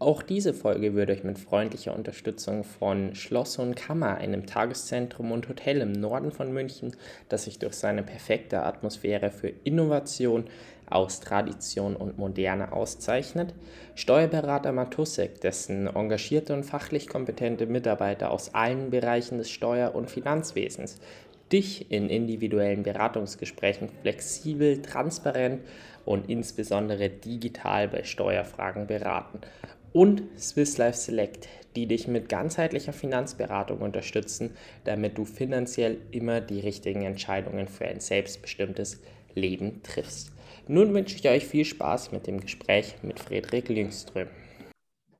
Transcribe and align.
Auch 0.00 0.22
diese 0.22 0.54
Folge 0.54 0.94
wird 0.94 1.10
euch 1.10 1.24
mit 1.24 1.40
freundlicher 1.40 1.92
Unterstützung 1.92 2.62
von 2.62 3.16
Schloss 3.16 3.58
und 3.58 3.74
Kammer, 3.74 4.18
einem 4.18 4.46
Tageszentrum 4.46 5.32
und 5.32 5.48
Hotel 5.48 5.80
im 5.80 5.90
Norden 5.90 6.30
von 6.30 6.52
München, 6.52 6.92
das 7.28 7.44
sich 7.44 7.58
durch 7.58 7.74
seine 7.74 8.04
perfekte 8.04 8.62
Atmosphäre 8.62 9.32
für 9.32 9.52
Innovation 9.64 10.44
aus 10.88 11.18
Tradition 11.18 11.96
und 11.96 12.16
Moderne 12.16 12.70
auszeichnet, 12.70 13.54
Steuerberater 13.96 14.70
Matusek, 14.70 15.40
dessen 15.40 15.88
engagierte 15.88 16.54
und 16.54 16.62
fachlich 16.62 17.08
kompetente 17.08 17.66
Mitarbeiter 17.66 18.30
aus 18.30 18.54
allen 18.54 18.90
Bereichen 18.90 19.38
des 19.38 19.50
Steuer- 19.50 19.96
und 19.96 20.08
Finanzwesens 20.08 21.00
dich 21.50 21.90
in 21.90 22.08
individuellen 22.08 22.84
Beratungsgesprächen 22.84 23.88
flexibel, 24.02 24.80
transparent 24.80 25.62
und 26.04 26.30
insbesondere 26.30 27.08
digital 27.08 27.88
bei 27.88 28.04
Steuerfragen 28.04 28.86
beraten 28.86 29.40
und 29.92 30.22
Swiss 30.38 30.78
Life 30.78 30.98
Select, 30.98 31.48
die 31.76 31.86
dich 31.86 32.08
mit 32.08 32.28
ganzheitlicher 32.28 32.92
Finanzberatung 32.92 33.78
unterstützen, 33.78 34.56
damit 34.84 35.18
du 35.18 35.24
finanziell 35.24 35.98
immer 36.10 36.40
die 36.40 36.60
richtigen 36.60 37.02
Entscheidungen 37.02 37.68
für 37.68 37.86
ein 37.86 38.00
selbstbestimmtes 38.00 39.00
Leben 39.34 39.82
triffst. 39.82 40.32
Nun 40.66 40.92
wünsche 40.92 41.16
ich 41.16 41.28
euch 41.28 41.46
viel 41.46 41.64
Spaß 41.64 42.12
mit 42.12 42.26
dem 42.26 42.40
Gespräch 42.40 42.96
mit 43.02 43.20
Friedrich 43.20 43.68
Lyngström. 43.68 44.28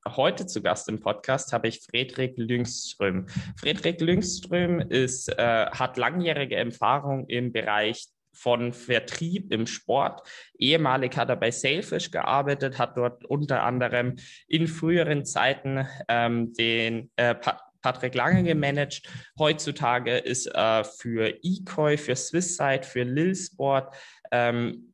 Heute 0.06 0.46
zu 0.46 0.62
Gast 0.62 0.88
im 0.88 1.00
Podcast 1.00 1.52
habe 1.52 1.68
ich 1.68 1.80
Friedrich 1.80 2.32
Lyngström. 2.36 3.26
Friedrich 3.56 4.00
Lyngström 4.00 4.80
ist, 4.80 5.28
äh, 5.28 5.66
hat 5.66 5.96
langjährige 5.96 6.56
Erfahrung 6.56 7.26
im 7.28 7.52
Bereich 7.52 8.08
von 8.32 8.72
Vertrieb 8.72 9.52
im 9.52 9.66
Sport. 9.66 10.26
Ehemalig 10.58 11.16
hat 11.16 11.28
er 11.28 11.36
bei 11.36 11.50
Sailfish 11.50 12.10
gearbeitet, 12.10 12.78
hat 12.78 12.96
dort 12.96 13.24
unter 13.24 13.62
anderem 13.62 14.16
in 14.46 14.66
früheren 14.66 15.24
Zeiten 15.24 15.86
ähm, 16.08 16.52
den 16.54 17.10
äh, 17.16 17.34
Patrick 17.80 18.14
Lange 18.14 18.42
gemanagt. 18.42 19.02
Heutzutage 19.38 20.18
ist 20.18 20.46
er 20.46 20.84
für 20.84 21.38
eCoy, 21.42 21.96
für 21.96 22.16
Swisside, 22.16 22.82
für 22.82 23.02
Lilsport 23.02 23.94
ähm, 24.30 24.92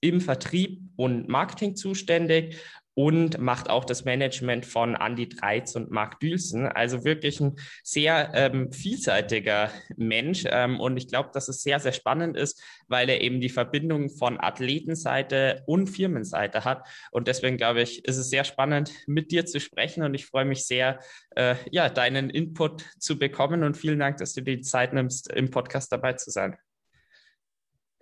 im 0.00 0.20
Vertrieb 0.20 0.80
und 0.96 1.28
Marketing 1.28 1.74
zuständig 1.74 2.56
und 2.94 3.38
macht 3.38 3.70
auch 3.70 3.84
das 3.84 4.04
Management 4.04 4.66
von 4.66 4.94
Andy 4.94 5.28
Dreiz 5.28 5.74
und 5.76 5.90
Marc 5.90 6.20
Dülsen. 6.20 6.66
Also 6.66 7.04
wirklich 7.04 7.40
ein 7.40 7.56
sehr 7.82 8.32
ähm, 8.34 8.72
vielseitiger 8.72 9.70
Mensch. 9.96 10.44
Ähm, 10.46 10.80
und 10.80 10.96
ich 10.96 11.08
glaube, 11.08 11.30
dass 11.32 11.48
es 11.48 11.62
sehr, 11.62 11.80
sehr 11.80 11.92
spannend 11.92 12.36
ist, 12.36 12.62
weil 12.88 13.08
er 13.08 13.20
eben 13.20 13.40
die 13.40 13.48
Verbindung 13.48 14.10
von 14.10 14.40
Athletenseite 14.40 15.62
und 15.66 15.86
Firmenseite 15.86 16.64
hat. 16.64 16.86
Und 17.12 17.28
deswegen 17.28 17.56
glaube 17.56 17.82
ich, 17.82 18.04
ist 18.04 18.16
es 18.16 18.28
sehr 18.28 18.44
spannend, 18.44 18.92
mit 19.06 19.30
dir 19.30 19.46
zu 19.46 19.60
sprechen. 19.60 20.02
Und 20.02 20.14
ich 20.14 20.26
freue 20.26 20.44
mich 20.44 20.66
sehr, 20.66 20.98
äh, 21.36 21.54
ja, 21.70 21.88
deinen 21.88 22.28
Input 22.28 22.84
zu 22.98 23.18
bekommen. 23.18 23.62
Und 23.62 23.76
vielen 23.76 24.00
Dank, 24.00 24.16
dass 24.16 24.32
du 24.34 24.42
dir 24.42 24.56
die 24.56 24.62
Zeit 24.62 24.92
nimmst, 24.92 25.32
im 25.32 25.50
Podcast 25.50 25.92
dabei 25.92 26.14
zu 26.14 26.30
sein. 26.30 26.56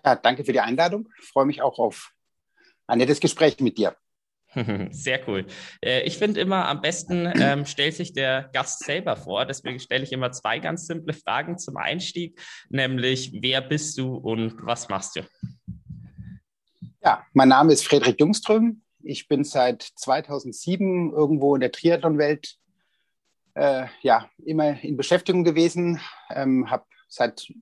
Ja, 0.04 0.16
danke 0.16 0.44
für 0.44 0.52
die 0.52 0.60
Einladung. 0.60 1.08
Ich 1.20 1.28
freue 1.28 1.46
mich 1.46 1.60
auch 1.60 1.78
auf 1.78 2.12
ein 2.86 2.98
nettes 2.98 3.20
Gespräch 3.20 3.60
mit 3.60 3.76
dir. 3.76 3.94
Sehr 4.90 5.20
cool. 5.28 5.46
Äh, 5.82 6.02
ich 6.02 6.16
finde 6.18 6.40
immer, 6.40 6.66
am 6.66 6.80
besten 6.80 7.30
ähm, 7.36 7.66
stellt 7.66 7.94
sich 7.94 8.12
der 8.12 8.48
Gast 8.52 8.84
selber 8.84 9.16
vor. 9.16 9.44
Deswegen 9.44 9.78
stelle 9.78 10.04
ich 10.04 10.12
immer 10.12 10.32
zwei 10.32 10.58
ganz 10.58 10.86
simple 10.86 11.12
Fragen 11.12 11.58
zum 11.58 11.76
Einstieg, 11.76 12.40
nämlich 12.70 13.32
wer 13.40 13.60
bist 13.60 13.98
du 13.98 14.16
und 14.16 14.54
was 14.64 14.88
machst 14.88 15.16
du? 15.16 15.20
Ja, 17.04 17.24
mein 17.32 17.48
Name 17.48 17.72
ist 17.72 17.86
Friedrich 17.86 18.16
Jungström. 18.18 18.82
Ich 19.02 19.28
bin 19.28 19.44
seit 19.44 19.82
2007 19.82 21.12
irgendwo 21.12 21.54
in 21.54 21.60
der 21.60 21.72
Triathlon-Welt 21.72 22.56
äh, 23.54 23.86
ja, 24.02 24.28
immer 24.44 24.82
in 24.82 24.96
Beschäftigung 24.96 25.44
gewesen. 25.44 26.00
Ähm, 26.30 26.70
habe 26.70 26.84
seit 27.08 27.52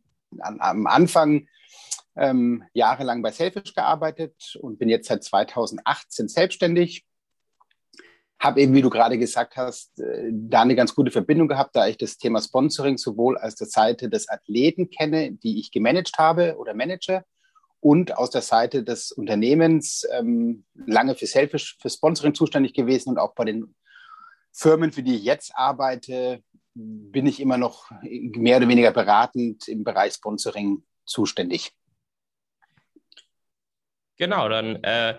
an, 0.41 0.59
am 0.61 0.87
Anfang 0.87 1.49
ähm, 2.17 2.65
jahrelang 2.73 3.23
bei 3.23 3.31
Selfish 3.31 3.75
gearbeitet 3.75 4.59
und 4.61 4.79
bin 4.79 4.89
jetzt 4.89 5.09
seit 5.09 5.25
2018 5.25 6.29
selbstständig. 6.29 7.05
Habe 8.39 8.61
eben, 8.61 8.75
wie 8.75 8.83
du 8.83 8.91
gerade 8.91 9.19
gesagt 9.19 9.57
hast, 9.57 9.99
äh, 10.01 10.31
da 10.31 10.63
eine 10.63 10.77
ganz 10.77 10.95
gute 10.95 11.11
Verbindung 11.11 11.49
gehabt, 11.49 11.75
da 11.75 11.87
ich 11.87 11.97
das 11.97 12.19
Thema 12.19 12.41
Sponsoring 12.41 12.99
sowohl 12.99 13.39
aus 13.39 13.55
der 13.55 13.67
Seite 13.67 14.09
des 14.09 14.29
Athleten 14.29 14.91
kenne, 14.91 15.33
die 15.33 15.59
ich 15.59 15.71
gemanagt 15.71 16.19
habe 16.19 16.57
oder 16.59 16.75
manage, 16.75 17.25
und 17.81 18.17
aus 18.17 18.31
der 18.31 18.43
Seite 18.43 18.83
des 18.83 19.13
Unternehmens 19.13 20.07
ähm, 20.11 20.65
lange 20.75 21.15
für 21.15 21.27
Selfish, 21.27 21.77
für 21.81 21.91
Sponsoring 21.91 22.35
zuständig 22.35 22.75
gewesen 22.75 23.11
und 23.11 23.19
auch 23.19 23.35
bei 23.35 23.45
den 23.45 23.75
Firmen, 24.53 24.91
für 24.91 25.03
die 25.03 25.17
ich 25.17 25.23
jetzt 25.23 25.53
arbeite, 25.55 26.43
bin 26.75 27.27
ich 27.27 27.41
immer 27.41 27.59
noch 27.59 27.91
mehr 28.03 28.57
oder 28.57 28.69
weniger 28.69 28.91
beratend 28.91 29.69
im 29.69 29.85
Bereich 29.85 30.15
Sponsoring 30.15 30.83
zuständig. 31.05 31.73
Genau, 34.19 34.49
dann 34.49 34.77
äh, 34.83 35.15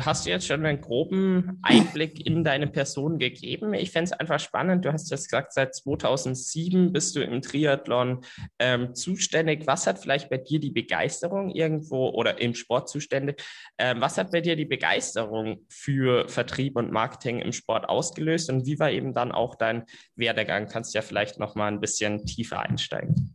hast 0.00 0.26
du 0.26 0.30
jetzt 0.30 0.46
schon 0.48 0.66
einen 0.66 0.80
groben 0.80 1.60
Einblick 1.62 2.26
in 2.26 2.42
deine 2.42 2.66
Person 2.66 3.20
gegeben. 3.20 3.72
Ich 3.72 3.92
fände 3.92 4.10
es 4.10 4.12
einfach 4.12 4.40
spannend. 4.40 4.84
Du 4.84 4.92
hast 4.92 5.10
jetzt 5.10 5.28
gesagt, 5.28 5.52
seit 5.52 5.74
2007 5.76 6.92
bist 6.92 7.14
du 7.14 7.22
im 7.22 7.40
Triathlon 7.40 8.24
ähm, 8.58 8.96
zuständig. 8.96 9.66
Was 9.66 9.86
hat 9.86 10.00
vielleicht 10.00 10.28
bei 10.28 10.38
dir 10.38 10.58
die 10.58 10.70
Begeisterung 10.70 11.50
irgendwo 11.50 12.08
oder 12.08 12.40
im 12.40 12.54
Sport 12.54 12.88
zuständig? 12.88 13.40
Ähm, 13.78 14.00
was 14.00 14.18
hat 14.18 14.32
bei 14.32 14.40
dir 14.40 14.56
die 14.56 14.64
Begeisterung 14.64 15.64
für 15.68 16.28
Vertrieb 16.28 16.76
und 16.76 16.90
Marketing 16.90 17.38
im 17.38 17.52
Sport 17.52 17.88
ausgelöst 17.88 18.50
und 18.50 18.66
wie 18.66 18.78
war 18.80 18.90
eben 18.90 19.14
dann 19.14 19.30
auch 19.30 19.54
dein 19.54 19.84
Werdegang? 20.16 20.66
Kannst 20.68 20.94
du 20.94 20.98
ja 20.98 21.02
vielleicht 21.02 21.38
noch 21.38 21.54
mal 21.54 21.68
ein 21.68 21.80
bisschen 21.80 22.26
tiefer 22.26 22.60
einsteigen. 22.60 23.34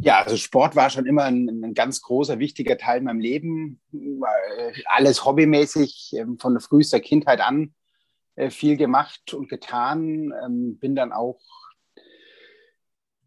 Ja, 0.00 0.22
also 0.22 0.36
Sport 0.36 0.76
war 0.76 0.90
schon 0.90 1.06
immer 1.06 1.24
ein, 1.24 1.48
ein, 1.48 1.74
ganz 1.74 2.02
großer, 2.02 2.38
wichtiger 2.38 2.78
Teil 2.78 2.98
in 2.98 3.04
meinem 3.04 3.20
Leben. 3.20 3.80
Alles 4.86 5.24
hobbymäßig, 5.24 6.14
ähm, 6.16 6.38
von 6.38 6.58
frühester 6.60 7.00
Kindheit 7.00 7.40
an 7.40 7.74
äh, 8.36 8.50
viel 8.50 8.76
gemacht 8.76 9.34
und 9.34 9.48
getan. 9.48 10.32
Ähm, 10.44 10.78
bin 10.78 10.94
dann 10.94 11.12
auch 11.12 11.40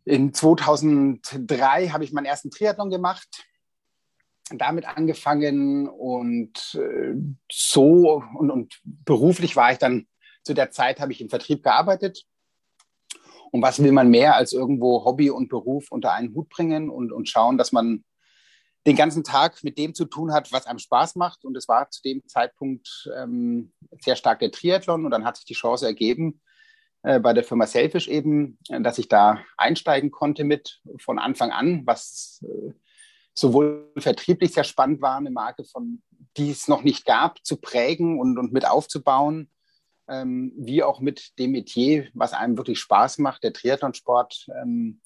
in 0.06 0.34
2003 0.34 1.90
habe 1.90 2.04
ich 2.04 2.12
meinen 2.12 2.26
ersten 2.26 2.50
Triathlon 2.50 2.90
gemacht, 2.90 3.46
damit 4.50 4.86
angefangen 4.86 5.88
und 5.88 6.76
äh, 6.76 7.14
so 7.52 8.24
und, 8.36 8.50
und 8.50 8.80
beruflich 8.84 9.56
war 9.56 9.72
ich 9.72 9.78
dann 9.78 10.08
zu 10.44 10.54
der 10.54 10.72
Zeit 10.72 11.00
habe 11.00 11.12
ich 11.12 11.22
im 11.22 11.30
Vertrieb 11.30 11.62
gearbeitet 11.64 12.26
und 13.52 13.62
was 13.62 13.84
will 13.84 13.92
man 13.92 14.10
mehr 14.10 14.36
als 14.36 14.54
irgendwo 14.54 15.04
Hobby 15.06 15.30
und 15.30 15.50
Beruf 15.50 15.92
unter 15.92 16.14
einen 16.14 16.34
Hut 16.34 16.50
bringen 16.50 16.90
und, 16.90 17.12
und 17.12 17.28
schauen, 17.28 17.58
dass 17.58 17.72
man 17.72 18.04
den 18.88 18.96
ganzen 18.96 19.24
Tag 19.24 19.64
mit 19.64 19.78
dem 19.78 19.94
zu 19.94 20.06
tun 20.06 20.34
hat, 20.34 20.52
was 20.52 20.66
einem 20.66 20.80
Spaß 20.80 21.16
macht. 21.16 21.46
Und 21.46 21.56
es 21.56 21.68
war 21.68 21.90
zu 21.92 22.02
dem 22.02 22.28
Zeitpunkt 22.28 23.10
ähm, 23.16 23.74
sehr 24.00 24.16
stark 24.16 24.40
der 24.40 24.52
Triathlon. 24.52 25.06
Und 25.06 25.12
dann 25.12 25.26
hat 25.26 25.36
sich 25.36 25.46
die 25.46 25.54
Chance 25.54 25.86
ergeben, 25.86 26.42
äh, 27.04 27.20
bei 27.20 27.34
der 27.34 27.44
Firma 27.44 27.68
Selfish 27.68 28.08
eben, 28.08 28.58
äh, 28.70 28.82
dass 28.82 28.98
ich 28.98 29.08
da 29.08 29.40
einsteigen 29.58 30.12
konnte 30.12 30.46
mit 30.46 30.82
von 30.98 31.20
Anfang 31.20 31.52
an, 31.52 31.84
was 31.86 32.44
äh, 32.44 32.72
sowohl 33.34 33.92
vertrieblich 33.98 34.54
sehr 34.54 34.64
spannend 34.64 35.02
war, 35.02 35.18
eine 35.18 35.32
Marke 35.32 35.64
von, 35.66 36.02
die 36.38 36.52
es 36.52 36.68
noch 36.68 36.84
nicht 36.84 37.06
gab, 37.06 37.44
zu 37.46 37.58
prägen 37.58 38.20
und, 38.20 38.38
und 38.38 38.54
mit 38.54 38.66
aufzubauen 38.66 39.50
ähm, 40.12 40.54
wie 40.58 40.84
auch 40.84 41.00
mit 41.00 41.38
dem 41.40 41.52
Metier, 41.52 42.08
was 42.14 42.34
einem 42.34 42.58
wirklich 42.58 42.80
Spaß 42.80 43.20
macht, 43.20 43.44
der 43.44 43.54
Triathlonsport, 43.54 44.48
ähm, 44.62 45.02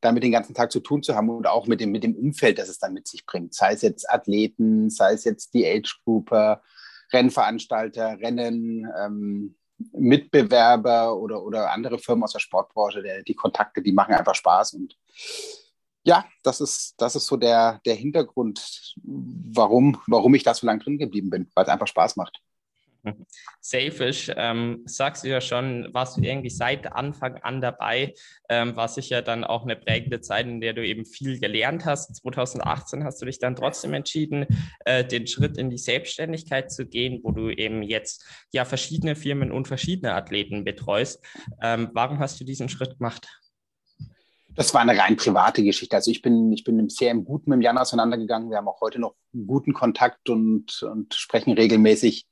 damit 0.00 0.22
den 0.22 0.32
ganzen 0.32 0.54
Tag 0.54 0.70
zu 0.70 0.80
tun 0.80 1.02
zu 1.02 1.14
haben 1.14 1.30
und 1.30 1.46
auch 1.46 1.66
mit 1.66 1.80
dem, 1.80 1.90
mit 1.90 2.04
dem 2.04 2.14
Umfeld, 2.14 2.58
das 2.58 2.68
es 2.68 2.78
dann 2.78 2.94
mit 2.94 3.08
sich 3.08 3.26
bringt. 3.26 3.54
Sei 3.54 3.72
es 3.72 3.82
jetzt 3.82 4.08
Athleten, 4.10 4.90
sei 4.90 5.12
es 5.12 5.24
jetzt 5.24 5.54
die 5.54 5.66
Age-Grouper, 5.66 6.62
Rennveranstalter, 7.12 8.18
Rennen, 8.20 8.86
ähm, 9.00 9.56
Mitbewerber 9.92 11.16
oder, 11.16 11.42
oder 11.42 11.72
andere 11.72 11.98
Firmen 11.98 12.24
aus 12.24 12.32
der 12.32 12.40
Sportbranche, 12.40 13.02
der, 13.02 13.22
die 13.22 13.34
Kontakte, 13.34 13.82
die 13.82 13.92
machen 13.92 14.14
einfach 14.14 14.34
Spaß. 14.34 14.74
Und 14.74 14.96
ja, 16.04 16.24
das 16.42 16.60
ist, 16.60 16.94
das 16.98 17.16
ist 17.16 17.26
so 17.26 17.36
der, 17.36 17.80
der 17.84 17.94
Hintergrund, 17.94 18.94
warum, 19.04 20.00
warum 20.06 20.34
ich 20.34 20.42
da 20.42 20.54
so 20.54 20.66
lange 20.66 20.80
drin 20.80 20.98
geblieben 20.98 21.30
bin, 21.30 21.50
weil 21.54 21.64
es 21.64 21.70
einfach 21.70 21.86
Spaß 21.86 22.16
macht. 22.16 22.40
Selfish, 23.60 24.30
ähm, 24.36 24.82
sagst 24.86 25.24
du 25.24 25.28
ja 25.28 25.40
schon, 25.40 25.88
warst 25.92 26.16
du 26.16 26.22
irgendwie 26.22 26.50
seit 26.50 26.92
Anfang 26.92 27.36
an 27.38 27.60
dabei, 27.60 28.14
ähm, 28.48 28.76
war 28.76 28.88
sicher 28.88 29.22
dann 29.22 29.44
auch 29.44 29.64
eine 29.64 29.76
prägende 29.76 30.20
Zeit, 30.20 30.46
in 30.46 30.60
der 30.60 30.72
du 30.72 30.86
eben 30.86 31.04
viel 31.04 31.38
gelernt 31.38 31.84
hast. 31.84 32.16
2018 32.16 33.04
hast 33.04 33.20
du 33.20 33.26
dich 33.26 33.38
dann 33.38 33.56
trotzdem 33.56 33.94
entschieden, 33.94 34.46
äh, 34.84 35.04
den 35.04 35.26
Schritt 35.26 35.58
in 35.58 35.70
die 35.70 35.78
Selbstständigkeit 35.78 36.70
zu 36.70 36.86
gehen, 36.86 37.20
wo 37.22 37.32
du 37.32 37.50
eben 37.50 37.82
jetzt 37.82 38.24
ja 38.52 38.64
verschiedene 38.64 39.16
Firmen 39.16 39.52
und 39.52 39.68
verschiedene 39.68 40.14
Athleten 40.14 40.64
betreust. 40.64 41.24
Ähm, 41.62 41.90
warum 41.92 42.18
hast 42.18 42.40
du 42.40 42.44
diesen 42.44 42.68
Schritt 42.68 42.98
gemacht? 42.98 43.28
Das 44.58 44.74
war 44.74 44.80
eine 44.80 44.98
rein 44.98 45.16
private 45.16 45.62
Geschichte. 45.62 45.94
Also 45.94 46.10
ich 46.10 46.20
bin, 46.20 46.50
ich 46.52 46.64
bin 46.64 46.88
sehr 46.88 47.12
im 47.12 47.24
Guten 47.24 47.50
mit 47.50 47.62
Jan 47.62 47.78
auseinandergegangen. 47.78 48.50
Wir 48.50 48.56
haben 48.56 48.66
auch 48.66 48.80
heute 48.80 48.98
noch 48.98 49.14
einen 49.32 49.46
guten 49.46 49.72
Kontakt 49.72 50.28
und, 50.28 50.82
und 50.82 51.14
sprechen 51.14 51.52
regelmäßig. 51.52 52.26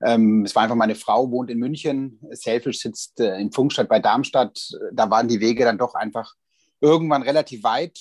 Ähm, 0.00 0.44
es 0.44 0.54
war 0.54 0.62
einfach 0.62 0.76
meine 0.76 0.94
Frau, 0.94 1.30
wohnt 1.30 1.50
in 1.50 1.58
München, 1.58 2.20
Selfish 2.30 2.80
sitzt 2.80 3.20
äh, 3.20 3.38
in 3.38 3.52
Funkstadt 3.52 3.88
bei 3.88 3.98
Darmstadt. 3.98 4.70
Da 4.92 5.10
waren 5.10 5.28
die 5.28 5.40
Wege 5.40 5.64
dann 5.64 5.78
doch 5.78 5.94
einfach 5.94 6.34
irgendwann 6.80 7.22
relativ 7.22 7.62
weit. 7.64 7.98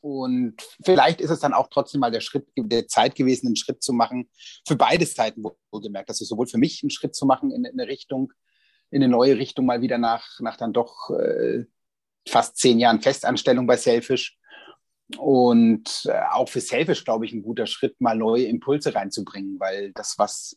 Und 0.00 0.56
vielleicht 0.84 1.20
ist 1.20 1.30
es 1.30 1.40
dann 1.40 1.52
auch 1.52 1.68
trotzdem 1.68 2.00
mal 2.00 2.10
der 2.10 2.20
Schritt, 2.20 2.46
der 2.56 2.86
Zeit 2.86 3.14
gewesen, 3.16 3.48
einen 3.48 3.56
Schritt 3.56 3.82
zu 3.82 3.92
machen, 3.92 4.30
für 4.66 4.76
beide 4.76 5.04
Seiten 5.04 5.42
wohlgemerkt. 5.72 6.08
Also 6.08 6.24
sowohl 6.24 6.46
für 6.46 6.58
mich 6.58 6.82
einen 6.82 6.90
Schritt 6.90 7.14
zu 7.14 7.26
machen 7.26 7.50
in, 7.50 7.64
in 7.64 7.78
eine 7.78 7.88
Richtung, 7.88 8.32
in 8.90 9.02
eine 9.02 9.10
neue 9.10 9.36
Richtung, 9.36 9.66
mal 9.66 9.82
wieder 9.82 9.98
nach, 9.98 10.38
nach 10.40 10.56
dann 10.56 10.72
doch 10.72 11.10
äh, 11.10 11.64
fast 12.28 12.56
zehn 12.56 12.78
Jahren 12.78 13.02
Festanstellung 13.02 13.66
bei 13.66 13.76
Selfish. 13.76 14.38
Und 15.18 16.06
äh, 16.06 16.20
auch 16.32 16.48
für 16.48 16.60
Selfish, 16.60 17.04
glaube 17.04 17.26
ich, 17.26 17.32
ein 17.32 17.42
guter 17.42 17.66
Schritt, 17.66 18.00
mal 18.00 18.16
neue 18.16 18.44
Impulse 18.44 18.94
reinzubringen, 18.94 19.58
weil 19.60 19.92
das, 19.92 20.18
was 20.18 20.56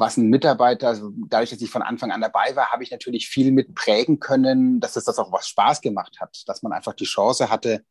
was 0.00 0.16
ein 0.16 0.28
Mitarbeiter, 0.28 0.98
dadurch, 1.28 1.50
dass 1.50 1.60
ich 1.60 1.70
von 1.70 1.82
Anfang 1.82 2.10
an 2.10 2.20
dabei 2.20 2.54
war, 2.56 2.70
habe 2.70 2.82
ich 2.82 2.90
natürlich 2.90 3.28
viel 3.28 3.52
mit 3.52 3.74
prägen 3.74 4.20
können, 4.20 4.80
dass 4.80 4.96
es 4.96 5.04
das 5.04 5.18
auch 5.18 5.32
was 5.32 5.48
Spaß 5.48 5.80
gemacht 5.80 6.18
hat, 6.20 6.42
dass 6.46 6.62
man 6.62 6.72
einfach 6.72 6.94
die 6.94 7.04
Chance 7.04 7.50
hatte, 7.50 7.84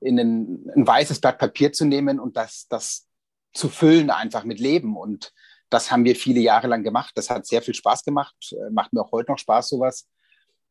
in 0.00 0.18
ein, 0.18 0.70
ein 0.74 0.86
weißes 0.86 1.20
Blatt 1.20 1.38
Papier 1.38 1.72
zu 1.72 1.84
nehmen 1.84 2.20
und 2.20 2.36
das, 2.36 2.66
das 2.68 3.06
zu 3.52 3.68
füllen 3.68 4.10
einfach 4.10 4.44
mit 4.44 4.60
Leben. 4.60 4.96
Und 4.96 5.32
das 5.70 5.90
haben 5.90 6.04
wir 6.04 6.16
viele 6.16 6.40
Jahre 6.40 6.66
lang 6.66 6.82
gemacht. 6.82 7.12
Das 7.14 7.30
hat 7.30 7.46
sehr 7.46 7.62
viel 7.62 7.74
Spaß 7.74 8.04
gemacht, 8.04 8.34
äh, 8.52 8.70
macht 8.70 8.92
mir 8.92 9.00
auch 9.00 9.12
heute 9.12 9.32
noch 9.32 9.38
Spaß, 9.38 9.68
sowas. 9.68 10.08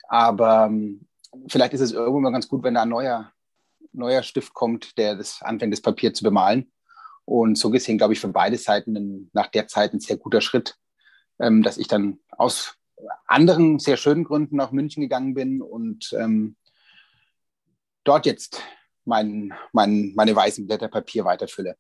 Aber 0.08 0.66
ähm, 0.66 1.08
vielleicht 1.48 1.74
ist 1.74 1.82
es 1.82 1.94
irgendwann 1.94 2.24
mal 2.24 2.32
ganz 2.32 2.48
gut, 2.48 2.64
wenn 2.64 2.76
da 2.76 2.84
ein 2.84 2.90
neuer, 2.90 3.32
neuer 3.94 4.24
Stift 4.24 4.54
kommt, 4.54 4.98
der 4.98 5.16
das 5.16 5.42
anfängt, 5.42 5.74
das 5.74 5.82
Papier 5.82 6.14
zu 6.14 6.24
bemalen. 6.24 6.72
Und 7.25 7.58
so 7.58 7.70
gesehen, 7.70 7.98
glaube 7.98 8.14
ich, 8.14 8.20
für 8.20 8.28
beide 8.28 8.58
Seiten 8.58 9.30
nach 9.34 9.48
der 9.48 9.68
Zeit 9.68 9.94
ein 9.94 10.00
sehr 10.00 10.18
guter 10.18 10.42
Schritt, 10.42 10.75
ähm, 11.40 11.64
dass 11.64 11.78
ich 11.78 11.88
dann 11.88 12.20
aus 12.30 12.78
anderen 13.25 13.80
sehr 13.80 13.98
schönen 13.98 14.24
Gründen 14.24 14.58
nach 14.58 14.72
München 14.72 15.02
gegangen 15.02 15.34
bin 15.34 15.62
und 15.62 16.14
ähm, 16.20 16.56
dort 18.04 18.25
jetzt 18.25 18.62
mein, 19.06 19.54
mein, 19.72 20.14
meine 20.16 20.36
weißen 20.36 20.66
Blätter 20.68 20.88
Papier 20.88 21.25
weiterfülle. 21.25 21.78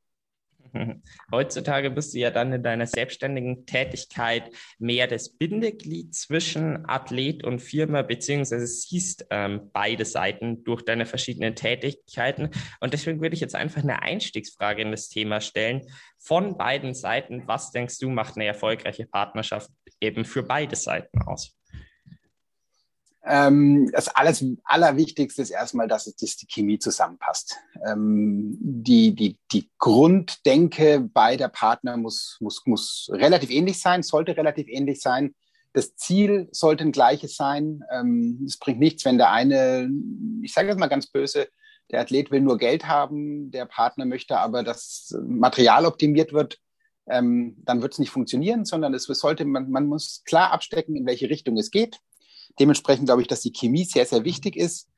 Heutzutage 1.31 1.91
bist 1.91 2.13
du 2.13 2.19
ja 2.19 2.31
dann 2.31 2.53
in 2.53 2.63
deiner 2.63 2.87
selbstständigen 2.87 3.65
Tätigkeit 3.65 4.51
mehr 4.79 5.07
das 5.07 5.29
Bindeglied 5.29 6.15
zwischen 6.15 6.87
Athlet 6.89 7.43
und 7.43 7.59
Firma, 7.59 8.01
beziehungsweise 8.01 8.65
siehst 8.67 9.25
ähm, 9.29 9.69
beide 9.71 10.05
Seiten 10.05 10.63
durch 10.63 10.83
deine 10.83 11.05
verschiedenen 11.05 11.55
Tätigkeiten. 11.55 12.49
Und 12.79 12.93
deswegen 12.93 13.21
würde 13.21 13.35
ich 13.35 13.41
jetzt 13.41 13.55
einfach 13.55 13.83
eine 13.83 14.01
Einstiegsfrage 14.01 14.81
in 14.81 14.91
das 14.91 15.09
Thema 15.09 15.41
stellen. 15.41 15.81
Von 16.19 16.57
beiden 16.57 16.93
Seiten, 16.93 17.43
was 17.47 17.71
denkst 17.71 17.99
du, 17.99 18.09
macht 18.09 18.35
eine 18.35 18.45
erfolgreiche 18.45 19.05
Partnerschaft 19.05 19.69
eben 19.99 20.25
für 20.25 20.43
beide 20.43 20.75
Seiten 20.75 21.21
aus? 21.23 21.55
Ähm, 23.25 23.89
das 23.93 24.09
alles, 24.09 24.45
Allerwichtigste 24.65 25.41
ist 25.41 25.49
erstmal, 25.49 25.87
dass, 25.87 26.07
es, 26.07 26.15
dass 26.17 26.35
die 26.35 26.47
Chemie 26.47 26.77
zusammenpasst. 26.77 27.57
Ähm, 27.87 28.57
die, 28.59 29.15
die, 29.15 29.37
die 29.53 29.69
Grunddenke 29.77 30.99
beider 30.99 31.47
Partner 31.47 31.95
muss, 31.95 32.37
muss, 32.41 32.63
muss 32.65 33.09
relativ 33.13 33.49
ähnlich 33.49 33.79
sein, 33.79 34.03
sollte 34.03 34.35
relativ 34.35 34.67
ähnlich 34.67 35.01
sein. 35.01 35.35
Das 35.71 35.95
Ziel 35.95 36.49
sollte 36.51 36.83
ein 36.83 36.91
gleiches 36.91 37.35
sein. 37.35 37.81
Ähm, 37.91 38.43
es 38.45 38.57
bringt 38.57 38.79
nichts, 38.79 39.05
wenn 39.05 39.17
der 39.17 39.31
eine, 39.31 39.89
ich 40.41 40.53
sage 40.53 40.67
jetzt 40.67 40.79
mal 40.79 40.87
ganz 40.87 41.07
böse, 41.07 41.47
der 41.91 42.01
Athlet 42.01 42.29
will 42.29 42.41
nur 42.41 42.57
Geld 42.57 42.87
haben, 42.87 43.51
der 43.51 43.65
Partner 43.65 44.05
möchte 44.05 44.37
aber, 44.37 44.63
dass 44.63 45.15
Material 45.25 45.85
optimiert 45.85 46.33
wird. 46.33 46.59
Ähm, 47.07 47.55
dann 47.63 47.81
wird 47.81 47.93
es 47.93 47.99
nicht 47.99 48.11
funktionieren, 48.11 48.65
sondern 48.65 48.93
es 48.93 49.03
sollte, 49.03 49.45
man, 49.45 49.69
man 49.69 49.87
muss 49.87 50.23
klar 50.25 50.51
abstecken, 50.51 50.95
in 50.95 51.05
welche 51.05 51.29
Richtung 51.29 51.57
es 51.57 51.71
geht 51.71 51.99
Dementsprechend 52.59 53.05
glaube 53.05 53.21
ich, 53.21 53.27
dass 53.27 53.41
die 53.41 53.51
Chemie 53.51 53.85
sehr, 53.85 54.05
sehr 54.05 54.23
wichtig 54.23 54.55
ist. 54.55 54.89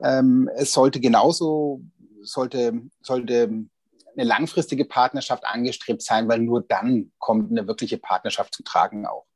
Ähm, 0.00 0.50
es 0.56 0.72
sollte 0.72 1.00
genauso, 1.00 1.82
sollte, 2.22 2.80
sollte 3.02 3.66
eine 4.14 4.24
langfristige 4.24 4.84
Partnerschaft 4.84 5.44
angestrebt 5.44 6.02
sein, 6.02 6.28
weil 6.28 6.40
nur 6.40 6.62
dann 6.62 7.12
kommt 7.18 7.50
eine 7.50 7.66
wirkliche 7.66 7.98
Partnerschaft 7.98 8.54
zum 8.54 8.64
Tragen 8.64 9.06
auch. 9.06 9.26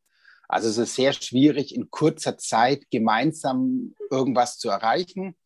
Also 0.49 0.69
es 0.69 0.79
ist 0.79 0.95
sehr 0.95 1.13
schwierig, 1.13 1.75
in 1.75 1.91
kurzer 1.91 2.39
Zeit 2.39 2.91
gemeinsam 2.91 3.95
irgendwas 4.11 4.59
zu 4.59 4.69
erreichen, 4.69 5.37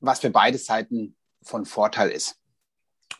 was 0.00 0.20
für 0.20 0.30
beide 0.30 0.58
Seiten 0.58 1.16
von 1.42 1.64
Vorteil 1.64 2.10
ist. 2.10 2.36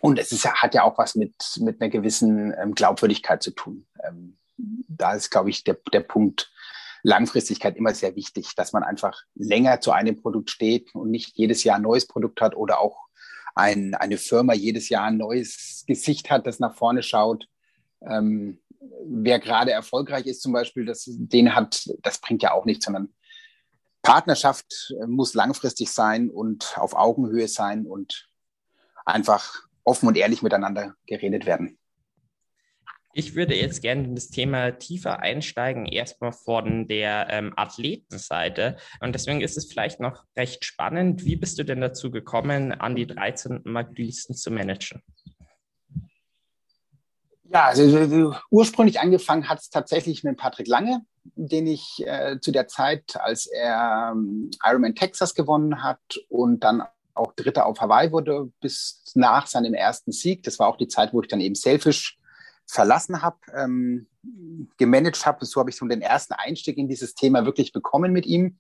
Und 0.01 0.19
es 0.19 0.33
ist, 0.33 0.47
hat 0.47 0.75
ja 0.75 0.83
auch 0.83 0.99
was 0.99 1.15
mit, 1.15 1.35
mit 1.61 1.81
einer 1.81 1.91
gewissen 1.91 2.53
ähm, 2.59 2.75
Glaubwürdigkeit 2.75 3.43
zu 3.43 3.53
tun. 3.53 3.87
Ähm, 4.05 4.37
da 4.57 5.15
ist, 5.15 5.31
glaube 5.31 5.51
ich, 5.51 5.65
der, 5.65 5.79
der 5.93 6.01
Punkt, 6.01 6.53
Langfristigkeit 7.03 7.77
immer 7.77 7.95
sehr 7.95 8.15
wichtig, 8.17 8.55
dass 8.55 8.73
man 8.73 8.83
einfach 8.83 9.23
länger 9.35 9.81
zu 9.81 9.93
einem 9.93 10.21
Produkt 10.21 10.51
steht 10.51 10.95
und 10.95 11.11
nicht 11.11 11.37
jedes 11.37 11.65
Jahr 11.65 11.77
ein 11.77 11.83
neues 11.83 12.07
Produkt 12.07 12.41
hat 12.41 12.57
oder 12.57 12.81
auch 12.81 13.09
ein, 13.55 13.95
eine 13.95 14.19
Firma 14.19 14.55
jedes 14.55 14.89
Jahr 14.89 15.05
ein 15.05 15.17
neues 15.17 15.85
Gesicht 15.87 16.31
hat, 16.31 16.47
das 16.47 16.61
nach 16.61 16.75
vorne 16.75 17.03
schaut. 17.03 17.49
Ähm, 18.01 18.61
wer 19.05 19.39
gerade 19.39 19.73
erfolgreich 19.73 20.27
ist 20.27 20.43
zum 20.43 20.53
Beispiel, 20.53 20.85
das, 20.85 21.05
den 21.07 21.55
hat, 21.55 21.89
das 22.03 22.21
bringt 22.21 22.43
ja 22.43 22.53
auch 22.53 22.65
nichts, 22.65 22.85
sondern 22.85 23.13
Partnerschaft 24.03 24.95
äh, 25.01 25.07
muss 25.07 25.35
langfristig 25.35 25.91
sein 25.91 26.31
und 26.31 26.77
auf 26.79 26.95
Augenhöhe 26.95 27.49
sein 27.49 27.87
und 27.87 28.29
einfach 29.05 29.55
offen 29.85 30.09
und 30.09 30.17
ehrlich 30.17 30.43
miteinander 30.43 30.95
geredet 31.07 31.47
werden. 31.47 31.79
Ich 33.15 33.35
würde 33.35 33.55
jetzt 33.55 33.83
gerne 33.83 34.05
in 34.05 34.15
das 34.15 34.29
Thema 34.29 34.71
tiefer 34.71 35.21
einsteigen, 35.21 35.85
erstmal 35.85 36.33
von 36.33 36.89
der 36.89 37.27
ähm, 37.29 37.53
Athletenseite. 37.57 38.77
Und 39.01 39.15
deswegen 39.15 39.43
ist 39.43 39.59
es 39.59 39.71
vielleicht 39.71 40.01
noch 40.01 40.25
recht 40.35 40.65
spannend. 40.65 41.25
Wie 41.27 41.37
bist 41.37 41.59
du 41.59 41.65
denn 41.65 41.83
dazu 41.83 42.11
gekommen, 42.11 42.73
an 42.73 42.97
die 42.97 43.07
13. 43.07 43.61
Marklisten 43.65 44.35
zu 44.35 44.51
managen? 44.51 45.03
Ja, 47.53 47.67
also 47.67 48.35
ursprünglich 48.51 48.99
angefangen 48.99 49.47
hat 49.47 49.59
es 49.59 49.69
tatsächlich 49.69 50.25
mit 50.25 50.39
Patrick 50.39 50.67
Lange, 50.67 51.03
den 51.25 51.67
ich 51.67 52.03
äh, 52.07 52.41
zu 52.41 52.51
der 52.51 52.67
Zeit, 52.67 53.17
als 53.17 53.45
er 53.45 54.13
ähm, 54.15 54.51
Ironman 54.65 54.95
Texas 54.95 55.35
gewonnen 55.35 55.83
hat 55.83 56.01
und 56.31 56.65
dann 56.65 56.83
auch 57.13 57.35
Dritter 57.35 57.67
auf 57.67 57.79
Hawaii 57.79 58.11
wurde, 58.11 58.51
bis 58.63 59.03
nach 59.15 59.47
seinem 59.47 59.75
ersten 59.75 60.13
Sieg. 60.13 60.45
Das 60.45 60.59
war 60.59 60.69
auch 60.69 60.79
die 60.79 60.89
Zeit, 60.89 61.13
wo 61.13 61.21
ich 61.21 61.29
dann 61.29 61.41
eben 61.41 61.55
Selfish 61.55 62.19
verlassen 62.67 63.23
habe, 63.23 63.39
ähm, 63.55 64.07
gemanagt 64.79 65.27
habe. 65.27 65.45
So 65.45 65.61
habe 65.61 65.71
ich 65.71 65.77
so 65.77 65.87
den 65.87 66.03
ersten 66.03 66.35
Einstieg 66.35 66.79
in 66.79 66.89
dieses 66.89 67.15
Thema 67.15 67.45
wirklich 67.45 67.73
bekommen 67.73 68.13
mit 68.13 68.27
ihm. 68.27 68.59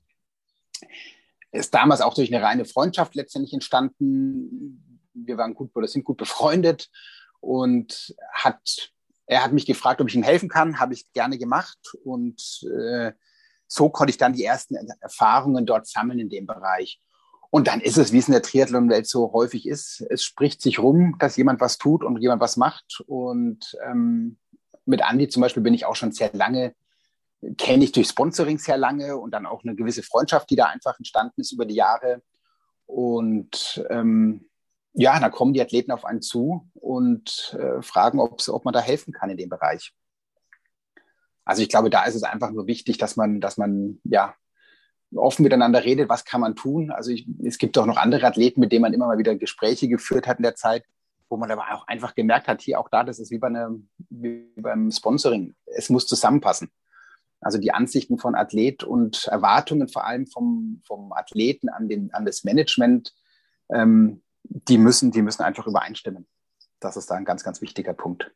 Ist 1.50 1.74
damals 1.74 2.00
auch 2.00 2.14
durch 2.14 2.32
eine 2.32 2.44
reine 2.44 2.64
Freundschaft 2.64 3.14
letztendlich 3.14 3.52
entstanden. 3.52 5.00
Wir 5.14 5.36
waren 5.36 5.54
gut 5.54 5.70
oder 5.74 5.86
sind 5.86 6.04
gut 6.04 6.16
befreundet 6.16 6.90
und 7.40 8.14
hat, 8.32 8.92
er 9.26 9.44
hat 9.44 9.52
mich 9.52 9.66
gefragt, 9.66 10.00
ob 10.00 10.08
ich 10.08 10.14
ihm 10.14 10.22
helfen 10.22 10.48
kann, 10.48 10.80
habe 10.80 10.94
ich 10.94 11.12
gerne 11.12 11.38
gemacht 11.38 11.78
und 12.04 12.62
äh, 12.64 13.12
so 13.66 13.88
konnte 13.88 14.10
ich 14.10 14.18
dann 14.18 14.34
die 14.34 14.44
ersten 14.44 14.76
Erfahrungen 15.00 15.64
dort 15.64 15.86
sammeln 15.86 16.18
in 16.18 16.28
dem 16.28 16.46
Bereich. 16.46 17.00
Und 17.54 17.68
dann 17.68 17.82
ist 17.82 17.98
es, 17.98 18.12
wie 18.12 18.18
es 18.18 18.28
in 18.28 18.32
der 18.32 18.40
Triathlon-Welt 18.40 19.06
so 19.06 19.30
häufig 19.34 19.68
ist, 19.68 20.00
es 20.08 20.24
spricht 20.24 20.62
sich 20.62 20.78
rum, 20.78 21.16
dass 21.18 21.36
jemand 21.36 21.60
was 21.60 21.76
tut 21.76 22.02
und 22.02 22.18
jemand 22.18 22.40
was 22.40 22.56
macht. 22.56 23.02
Und 23.06 23.76
ähm, 23.86 24.38
mit 24.86 25.02
Andi 25.02 25.28
zum 25.28 25.42
Beispiel 25.42 25.62
bin 25.62 25.74
ich 25.74 25.84
auch 25.84 25.94
schon 25.94 26.12
sehr 26.12 26.30
lange, 26.32 26.74
kenne 27.58 27.84
ich 27.84 27.92
durch 27.92 28.08
Sponsoring 28.08 28.56
sehr 28.56 28.78
lange 28.78 29.18
und 29.18 29.32
dann 29.32 29.44
auch 29.44 29.64
eine 29.64 29.74
gewisse 29.74 30.02
Freundschaft, 30.02 30.48
die 30.48 30.56
da 30.56 30.68
einfach 30.68 30.96
entstanden 30.96 31.42
ist 31.42 31.52
über 31.52 31.66
die 31.66 31.74
Jahre. 31.74 32.22
Und 32.86 33.84
ähm, 33.90 34.48
ja, 34.94 35.20
da 35.20 35.28
kommen 35.28 35.52
die 35.52 35.60
Athleten 35.60 35.92
auf 35.92 36.06
einen 36.06 36.22
zu 36.22 36.70
und 36.72 37.54
äh, 37.60 37.82
fragen, 37.82 38.18
ob 38.18 38.64
man 38.64 38.72
da 38.72 38.80
helfen 38.80 39.12
kann 39.12 39.28
in 39.28 39.36
dem 39.36 39.50
Bereich. 39.50 39.92
Also 41.44 41.60
ich 41.60 41.68
glaube, 41.68 41.90
da 41.90 42.04
ist 42.04 42.14
es 42.14 42.22
einfach 42.22 42.50
nur 42.50 42.66
wichtig, 42.66 42.96
dass 42.96 43.16
man, 43.16 43.42
dass 43.42 43.58
man 43.58 44.00
ja 44.04 44.34
offen 45.14 45.42
miteinander 45.42 45.84
redet, 45.84 46.08
was 46.08 46.24
kann 46.24 46.40
man 46.40 46.56
tun. 46.56 46.90
Also 46.90 47.10
ich, 47.10 47.26
es 47.44 47.58
gibt 47.58 47.76
auch 47.78 47.86
noch 47.86 47.96
andere 47.96 48.26
Athleten, 48.26 48.60
mit 48.60 48.72
denen 48.72 48.82
man 48.82 48.92
immer 48.92 49.06
mal 49.06 49.18
wieder 49.18 49.34
Gespräche 49.36 49.88
geführt 49.88 50.26
hat 50.26 50.38
in 50.38 50.42
der 50.42 50.54
Zeit, 50.54 50.84
wo 51.28 51.36
man 51.36 51.50
aber 51.50 51.72
auch 51.72 51.86
einfach 51.86 52.14
gemerkt 52.14 52.48
hat, 52.48 52.62
hier 52.62 52.78
auch 52.78 52.88
da, 52.88 53.04
das 53.04 53.18
ist 53.18 53.30
wie, 53.30 53.38
bei 53.38 53.48
einem, 53.48 53.88
wie 54.10 54.52
beim 54.56 54.90
Sponsoring. 54.90 55.54
Es 55.66 55.90
muss 55.90 56.06
zusammenpassen. 56.06 56.70
Also 57.40 57.58
die 57.58 57.72
Ansichten 57.72 58.18
von 58.18 58.34
Athlet 58.34 58.84
und 58.84 59.26
Erwartungen 59.26 59.88
vor 59.88 60.06
allem 60.06 60.26
vom, 60.26 60.80
vom 60.86 61.12
Athleten 61.12 61.68
an, 61.68 61.88
den, 61.88 62.14
an 62.14 62.24
das 62.24 62.44
Management, 62.44 63.14
ähm, 63.72 64.22
die, 64.44 64.78
müssen, 64.78 65.10
die 65.10 65.22
müssen 65.22 65.42
einfach 65.42 65.66
übereinstimmen. 65.66 66.26
Das 66.80 66.96
ist 66.96 67.10
da 67.10 67.16
ein 67.16 67.24
ganz, 67.24 67.42
ganz 67.42 67.60
wichtiger 67.60 67.94
Punkt. 67.94 68.32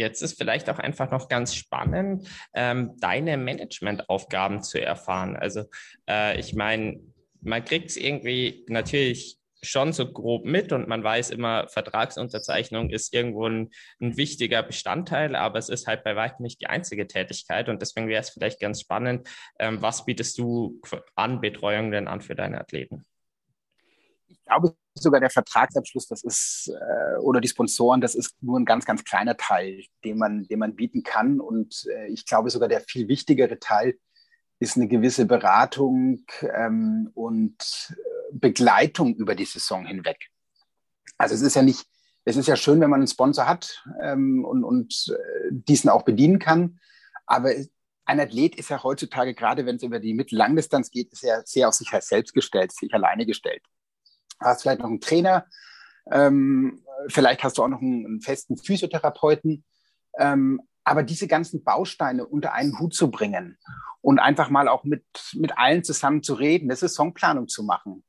Jetzt 0.00 0.22
ist 0.22 0.38
vielleicht 0.38 0.70
auch 0.70 0.78
einfach 0.78 1.10
noch 1.10 1.28
ganz 1.28 1.54
spannend, 1.54 2.26
ähm, 2.54 2.96
deine 3.00 3.36
Managementaufgaben 3.36 4.62
zu 4.62 4.80
erfahren. 4.80 5.36
Also 5.36 5.64
äh, 6.08 6.40
ich 6.40 6.54
meine, 6.54 7.00
man 7.42 7.62
kriegt 7.64 7.90
es 7.90 7.98
irgendwie 7.98 8.64
natürlich 8.68 9.38
schon 9.62 9.92
so 9.92 10.10
grob 10.10 10.46
mit 10.46 10.72
und 10.72 10.88
man 10.88 11.04
weiß 11.04 11.28
immer, 11.28 11.68
Vertragsunterzeichnung 11.68 12.88
ist 12.88 13.12
irgendwo 13.12 13.46
ein, 13.46 13.68
ein, 14.00 14.16
wichtiger 14.16 14.62
Bestandteil, 14.62 15.36
aber 15.36 15.58
es 15.58 15.68
ist 15.68 15.86
halt 15.86 16.02
bei 16.02 16.16
weitem 16.16 16.44
nicht 16.44 16.62
die 16.62 16.66
einzige 16.66 17.06
Tätigkeit 17.06 17.68
und 17.68 17.82
deswegen 17.82 18.08
wäre 18.08 18.22
es 18.22 18.30
vielleicht 18.30 18.58
ganz 18.58 18.80
spannend, 18.80 19.28
ähm, 19.58 19.82
was 19.82 20.06
bietest 20.06 20.38
du 20.38 20.80
an 21.14 21.42
Betreuung 21.42 21.90
denn 21.90 22.08
an 22.08 22.22
für 22.22 22.34
deine 22.34 22.58
Athleten? 22.58 23.04
Ich 24.28 24.42
glaube 24.44 24.74
sogar 24.94 25.20
der 25.20 25.30
Vertragsabschluss, 25.30 26.08
das 26.08 26.22
ist, 26.22 26.72
äh, 26.72 27.18
oder 27.18 27.40
die 27.40 27.48
Sponsoren, 27.48 28.00
das 28.00 28.14
ist 28.14 28.34
nur 28.42 28.58
ein 28.58 28.64
ganz, 28.64 28.84
ganz 28.84 29.04
kleiner 29.04 29.36
Teil, 29.36 29.84
den 30.04 30.18
man, 30.18 30.44
den 30.44 30.58
man 30.58 30.74
bieten 30.74 31.02
kann 31.02 31.40
und 31.40 31.84
äh, 31.94 32.08
ich 32.08 32.26
glaube 32.26 32.50
sogar 32.50 32.68
der 32.68 32.80
viel 32.80 33.08
wichtigere 33.08 33.58
Teil 33.58 33.98
ist 34.58 34.76
eine 34.76 34.88
gewisse 34.88 35.24
Beratung 35.24 36.24
ähm, 36.42 37.10
und 37.14 37.96
Begleitung 38.30 39.14
über 39.16 39.34
die 39.34 39.46
Saison 39.46 39.86
hinweg. 39.86 40.28
Also 41.16 41.34
es 41.34 41.40
ist 41.40 41.56
ja 41.56 41.62
nicht, 41.62 41.86
es 42.24 42.36
ist 42.36 42.46
ja 42.46 42.56
schön, 42.56 42.80
wenn 42.80 42.90
man 42.90 43.00
einen 43.00 43.08
Sponsor 43.08 43.46
hat 43.46 43.84
ähm, 44.02 44.44
und, 44.44 44.64
und 44.64 45.06
äh, 45.08 45.48
diesen 45.50 45.88
auch 45.88 46.02
bedienen 46.02 46.38
kann. 46.38 46.78
Aber 47.26 47.52
ein 48.04 48.20
Athlet 48.20 48.56
ist 48.56 48.70
ja 48.70 48.82
heutzutage, 48.82 49.34
gerade 49.34 49.64
wenn 49.64 49.76
es 49.76 49.82
über 49.82 49.98
die 49.98 50.14
Mittellangdistanz 50.14 50.90
geht, 50.90 51.12
ist 51.12 51.22
ja 51.22 51.40
sehr 51.44 51.68
auf 51.68 51.74
sich 51.74 51.90
selbst 52.00 52.34
gestellt, 52.34 52.72
sich 52.72 52.92
alleine 52.92 53.24
gestellt. 53.24 53.62
Hast 54.40 54.62
vielleicht 54.62 54.80
noch 54.80 54.88
einen 54.88 55.00
Trainer, 55.00 55.46
ähm, 56.10 56.82
vielleicht 57.08 57.44
hast 57.44 57.58
du 57.58 57.62
auch 57.62 57.68
noch 57.68 57.80
einen, 57.80 58.06
einen 58.06 58.20
festen 58.20 58.56
Physiotherapeuten. 58.56 59.64
Ähm, 60.18 60.60
aber 60.84 61.02
diese 61.02 61.28
ganzen 61.28 61.62
Bausteine 61.62 62.26
unter 62.26 62.52
einen 62.52 62.78
Hut 62.78 62.94
zu 62.94 63.10
bringen 63.10 63.58
und 64.00 64.18
einfach 64.18 64.50
mal 64.50 64.68
auch 64.68 64.84
mit, 64.84 65.04
mit 65.34 65.56
allen 65.58 65.84
zusammen 65.84 66.22
zu 66.22 66.34
reden, 66.34 66.66
eine 66.66 66.76
Saisonplanung 66.76 67.48
zu 67.48 67.62
machen, 67.62 68.02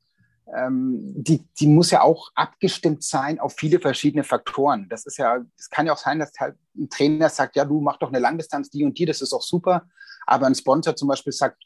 ähm, 0.54 1.00
die, 1.14 1.46
die 1.60 1.66
muss 1.66 1.90
ja 1.90 2.02
auch 2.02 2.30
abgestimmt 2.34 3.02
sein 3.04 3.38
auf 3.38 3.54
viele 3.54 3.78
verschiedene 3.78 4.24
Faktoren. 4.24 4.88
Das 4.88 5.06
ist 5.06 5.18
ja, 5.18 5.38
es 5.56 5.70
kann 5.70 5.86
ja 5.86 5.92
auch 5.92 5.98
sein, 5.98 6.18
dass 6.18 6.32
halt 6.38 6.56
ein 6.76 6.88
Trainer 6.90 7.28
sagt, 7.28 7.56
ja, 7.56 7.64
du 7.64 7.80
mach 7.80 7.98
doch 7.98 8.08
eine 8.08 8.18
Langdistanz, 8.18 8.70
die 8.70 8.84
und 8.84 8.98
die, 8.98 9.06
das 9.06 9.22
ist 9.22 9.32
auch 9.32 9.42
super. 9.42 9.88
Aber 10.26 10.46
ein 10.46 10.54
Sponsor 10.54 10.96
zum 10.96 11.08
Beispiel 11.08 11.32
sagt, 11.32 11.62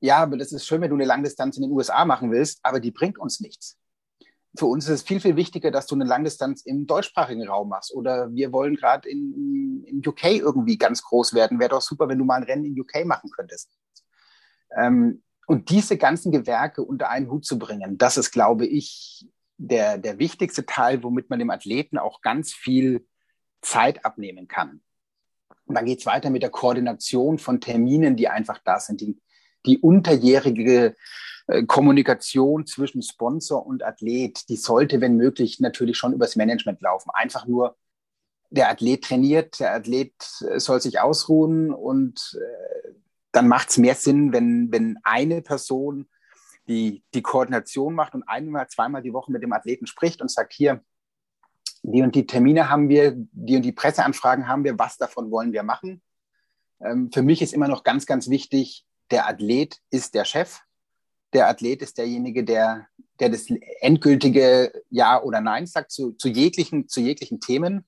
ja, 0.00 0.18
aber 0.18 0.36
das 0.36 0.52
ist 0.52 0.66
schön, 0.66 0.80
wenn 0.80 0.90
du 0.90 0.96
eine 0.96 1.04
Langdistanz 1.04 1.56
in 1.56 1.62
den 1.62 1.72
USA 1.72 2.04
machen 2.04 2.30
willst, 2.30 2.60
aber 2.62 2.80
die 2.80 2.90
bringt 2.90 3.18
uns 3.18 3.40
nichts. 3.40 3.78
Für 4.56 4.66
uns 4.66 4.84
ist 4.84 4.90
es 4.90 5.02
viel, 5.02 5.20
viel 5.20 5.36
wichtiger, 5.36 5.70
dass 5.70 5.86
du 5.86 5.94
eine 5.94 6.04
Langdistanz 6.04 6.62
im 6.62 6.86
deutschsprachigen 6.86 7.46
Raum 7.46 7.70
machst. 7.70 7.92
Oder 7.92 8.32
wir 8.32 8.52
wollen 8.52 8.76
gerade 8.76 9.08
in, 9.08 9.84
in 9.84 10.06
UK 10.06 10.24
irgendwie 10.24 10.78
ganz 10.78 11.02
groß 11.02 11.34
werden. 11.34 11.58
Wäre 11.58 11.70
doch 11.70 11.82
super, 11.82 12.08
wenn 12.08 12.18
du 12.18 12.24
mal 12.24 12.36
ein 12.36 12.44
Rennen 12.44 12.64
in 12.64 12.80
UK 12.80 13.04
machen 13.04 13.30
könntest. 13.30 13.70
Ähm, 14.76 15.22
und 15.46 15.70
diese 15.70 15.96
ganzen 15.96 16.32
Gewerke 16.32 16.82
unter 16.82 17.10
einen 17.10 17.30
Hut 17.30 17.44
zu 17.44 17.58
bringen, 17.58 17.98
das 17.98 18.16
ist, 18.16 18.30
glaube 18.30 18.66
ich, 18.66 19.26
der, 19.56 19.98
der 19.98 20.18
wichtigste 20.18 20.66
Teil, 20.66 21.02
womit 21.02 21.30
man 21.30 21.38
dem 21.38 21.50
Athleten 21.50 21.98
auch 21.98 22.22
ganz 22.22 22.52
viel 22.52 23.06
Zeit 23.60 24.04
abnehmen 24.04 24.48
kann. 24.48 24.82
Und 25.66 25.74
dann 25.76 25.86
geht 25.86 26.00
es 26.00 26.06
weiter 26.06 26.30
mit 26.30 26.42
der 26.42 26.50
Koordination 26.50 27.38
von 27.38 27.60
Terminen, 27.60 28.16
die 28.16 28.28
einfach 28.28 28.58
da 28.64 28.78
sind, 28.78 29.00
die, 29.00 29.20
die 29.66 29.78
unterjährige 29.78 30.86
äh, 30.86 30.94
Kommunikation 31.66 32.66
zwischen 32.66 33.02
Sponsor 33.02 33.66
und 33.66 33.82
Athlet, 33.82 34.48
die 34.48 34.56
sollte, 34.56 35.00
wenn 35.00 35.16
möglich, 35.16 35.60
natürlich 35.60 35.98
schon 35.98 36.14
übers 36.14 36.36
Management 36.36 36.80
laufen. 36.80 37.10
Einfach 37.12 37.46
nur, 37.46 37.76
der 38.50 38.70
Athlet 38.70 39.04
trainiert, 39.04 39.60
der 39.60 39.74
Athlet 39.74 40.14
äh, 40.48 40.58
soll 40.58 40.80
sich 40.80 41.00
ausruhen 41.00 41.72
und 41.72 42.38
äh, 42.40 42.92
dann 43.32 43.48
macht 43.48 43.70
es 43.70 43.78
mehr 43.78 43.94
Sinn, 43.94 44.32
wenn, 44.32 44.70
wenn 44.72 44.98
eine 45.02 45.42
Person 45.42 46.08
die, 46.68 47.02
die 47.12 47.22
Koordination 47.22 47.94
macht 47.94 48.14
und 48.14 48.22
einmal, 48.22 48.68
zweimal 48.68 49.02
die 49.02 49.12
Woche 49.12 49.32
mit 49.32 49.42
dem 49.42 49.52
Athleten 49.52 49.86
spricht 49.86 50.22
und 50.22 50.30
sagt, 50.30 50.52
hier, 50.52 50.82
die 51.82 52.02
und 52.02 52.14
die 52.14 52.26
Termine 52.26 52.70
haben 52.70 52.88
wir, 52.88 53.12
die 53.16 53.56
und 53.56 53.62
die 53.62 53.72
Presseanfragen 53.72 54.48
haben 54.48 54.64
wir, 54.64 54.78
was 54.78 54.96
davon 54.96 55.30
wollen 55.30 55.52
wir 55.52 55.62
machen. 55.62 56.00
Ähm, 56.80 57.10
für 57.12 57.22
mich 57.22 57.42
ist 57.42 57.52
immer 57.52 57.68
noch 57.68 57.82
ganz, 57.82 58.06
ganz 58.06 58.30
wichtig, 58.30 58.86
der 59.10 59.28
Athlet 59.28 59.80
ist 59.90 60.14
der 60.14 60.24
Chef. 60.24 60.60
Der 61.34 61.48
Athlet 61.48 61.82
ist 61.82 61.98
derjenige, 61.98 62.44
der, 62.44 62.86
der 63.20 63.28
das 63.28 63.46
endgültige 63.80 64.72
Ja 64.90 65.22
oder 65.22 65.40
Nein 65.40 65.66
sagt 65.66 65.90
zu, 65.90 66.12
zu, 66.12 66.28
jeglichen, 66.28 66.88
zu 66.88 67.00
jeglichen 67.00 67.40
Themen. 67.40 67.84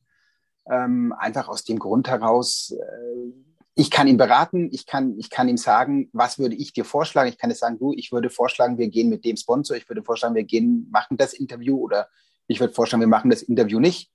Ähm, 0.68 1.14
einfach 1.16 1.48
aus 1.48 1.64
dem 1.64 1.78
Grund 1.78 2.08
heraus, 2.08 2.74
äh, 2.76 3.32
ich 3.78 3.90
kann 3.90 4.08
ihn 4.08 4.16
beraten, 4.16 4.70
ich 4.72 4.86
kann, 4.86 5.18
ich 5.18 5.28
kann 5.28 5.48
ihm 5.48 5.58
sagen, 5.58 6.08
was 6.12 6.38
würde 6.38 6.56
ich 6.56 6.72
dir 6.72 6.84
vorschlagen? 6.84 7.28
Ich 7.28 7.36
kann 7.36 7.50
jetzt 7.50 7.60
sagen, 7.60 7.78
du, 7.78 7.92
ich 7.92 8.10
würde 8.10 8.30
vorschlagen, 8.30 8.78
wir 8.78 8.88
gehen 8.88 9.10
mit 9.10 9.24
dem 9.24 9.36
Sponsor, 9.36 9.76
ich 9.76 9.88
würde 9.88 10.02
vorschlagen, 10.02 10.34
wir 10.34 10.44
gehen, 10.44 10.88
machen 10.90 11.18
das 11.18 11.34
Interview 11.34 11.78
oder 11.78 12.08
ich 12.46 12.58
würde 12.58 12.72
vorschlagen, 12.72 13.02
wir 13.02 13.06
machen 13.08 13.30
das 13.30 13.42
Interview 13.42 13.78
nicht. 13.78 14.10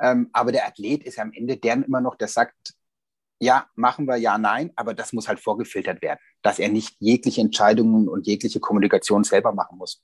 Ähm, 0.00 0.30
aber 0.32 0.52
der 0.52 0.66
Athlet 0.68 1.02
ist 1.02 1.18
am 1.18 1.32
Ende 1.32 1.56
der 1.56 1.84
immer 1.84 2.00
noch, 2.00 2.14
der 2.14 2.28
sagt, 2.28 2.74
ja, 3.42 3.66
machen 3.74 4.06
wir, 4.06 4.16
ja, 4.16 4.38
nein, 4.38 4.70
aber 4.76 4.94
das 4.94 5.12
muss 5.12 5.26
halt 5.26 5.40
vorgefiltert 5.40 6.00
werden, 6.00 6.20
dass 6.42 6.60
er 6.60 6.68
nicht 6.68 6.94
jegliche 7.00 7.40
Entscheidungen 7.40 8.08
und 8.08 8.28
jegliche 8.28 8.60
Kommunikation 8.60 9.24
selber 9.24 9.52
machen 9.52 9.78
muss. 9.78 10.00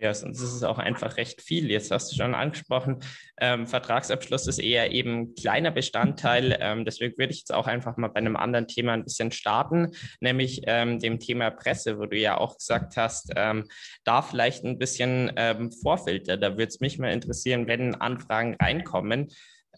Ja, 0.00 0.14
sonst 0.14 0.40
ist 0.40 0.54
es 0.54 0.62
auch 0.62 0.78
einfach 0.78 1.18
recht 1.18 1.42
viel. 1.42 1.70
Jetzt 1.70 1.90
hast 1.90 2.10
du 2.10 2.16
schon 2.16 2.34
angesprochen, 2.34 3.00
ähm, 3.38 3.66
Vertragsabschluss 3.66 4.46
ist 4.46 4.60
eher 4.60 4.92
eben 4.92 5.34
kleiner 5.34 5.72
Bestandteil. 5.72 6.56
Ähm, 6.58 6.86
deswegen 6.86 7.18
würde 7.18 7.32
ich 7.32 7.40
jetzt 7.40 7.52
auch 7.52 7.66
einfach 7.66 7.98
mal 7.98 8.08
bei 8.08 8.20
einem 8.20 8.36
anderen 8.36 8.66
Thema 8.66 8.92
ein 8.94 9.04
bisschen 9.04 9.30
starten, 9.30 9.92
nämlich 10.20 10.62
ähm, 10.66 11.00
dem 11.00 11.18
Thema 11.18 11.50
Presse, 11.50 11.98
wo 11.98 12.06
du 12.06 12.16
ja 12.16 12.38
auch 12.38 12.56
gesagt 12.56 12.96
hast, 12.96 13.30
ähm, 13.36 13.64
da 14.04 14.22
vielleicht 14.22 14.64
ein 14.64 14.78
bisschen 14.78 15.32
ähm, 15.36 15.70
Vorfilter. 15.70 16.38
Da 16.38 16.52
würde 16.52 16.68
es 16.68 16.80
mich 16.80 16.98
mal 16.98 17.12
interessieren, 17.12 17.66
wenn 17.66 17.94
Anfragen 17.96 18.56
reinkommen. 18.58 19.28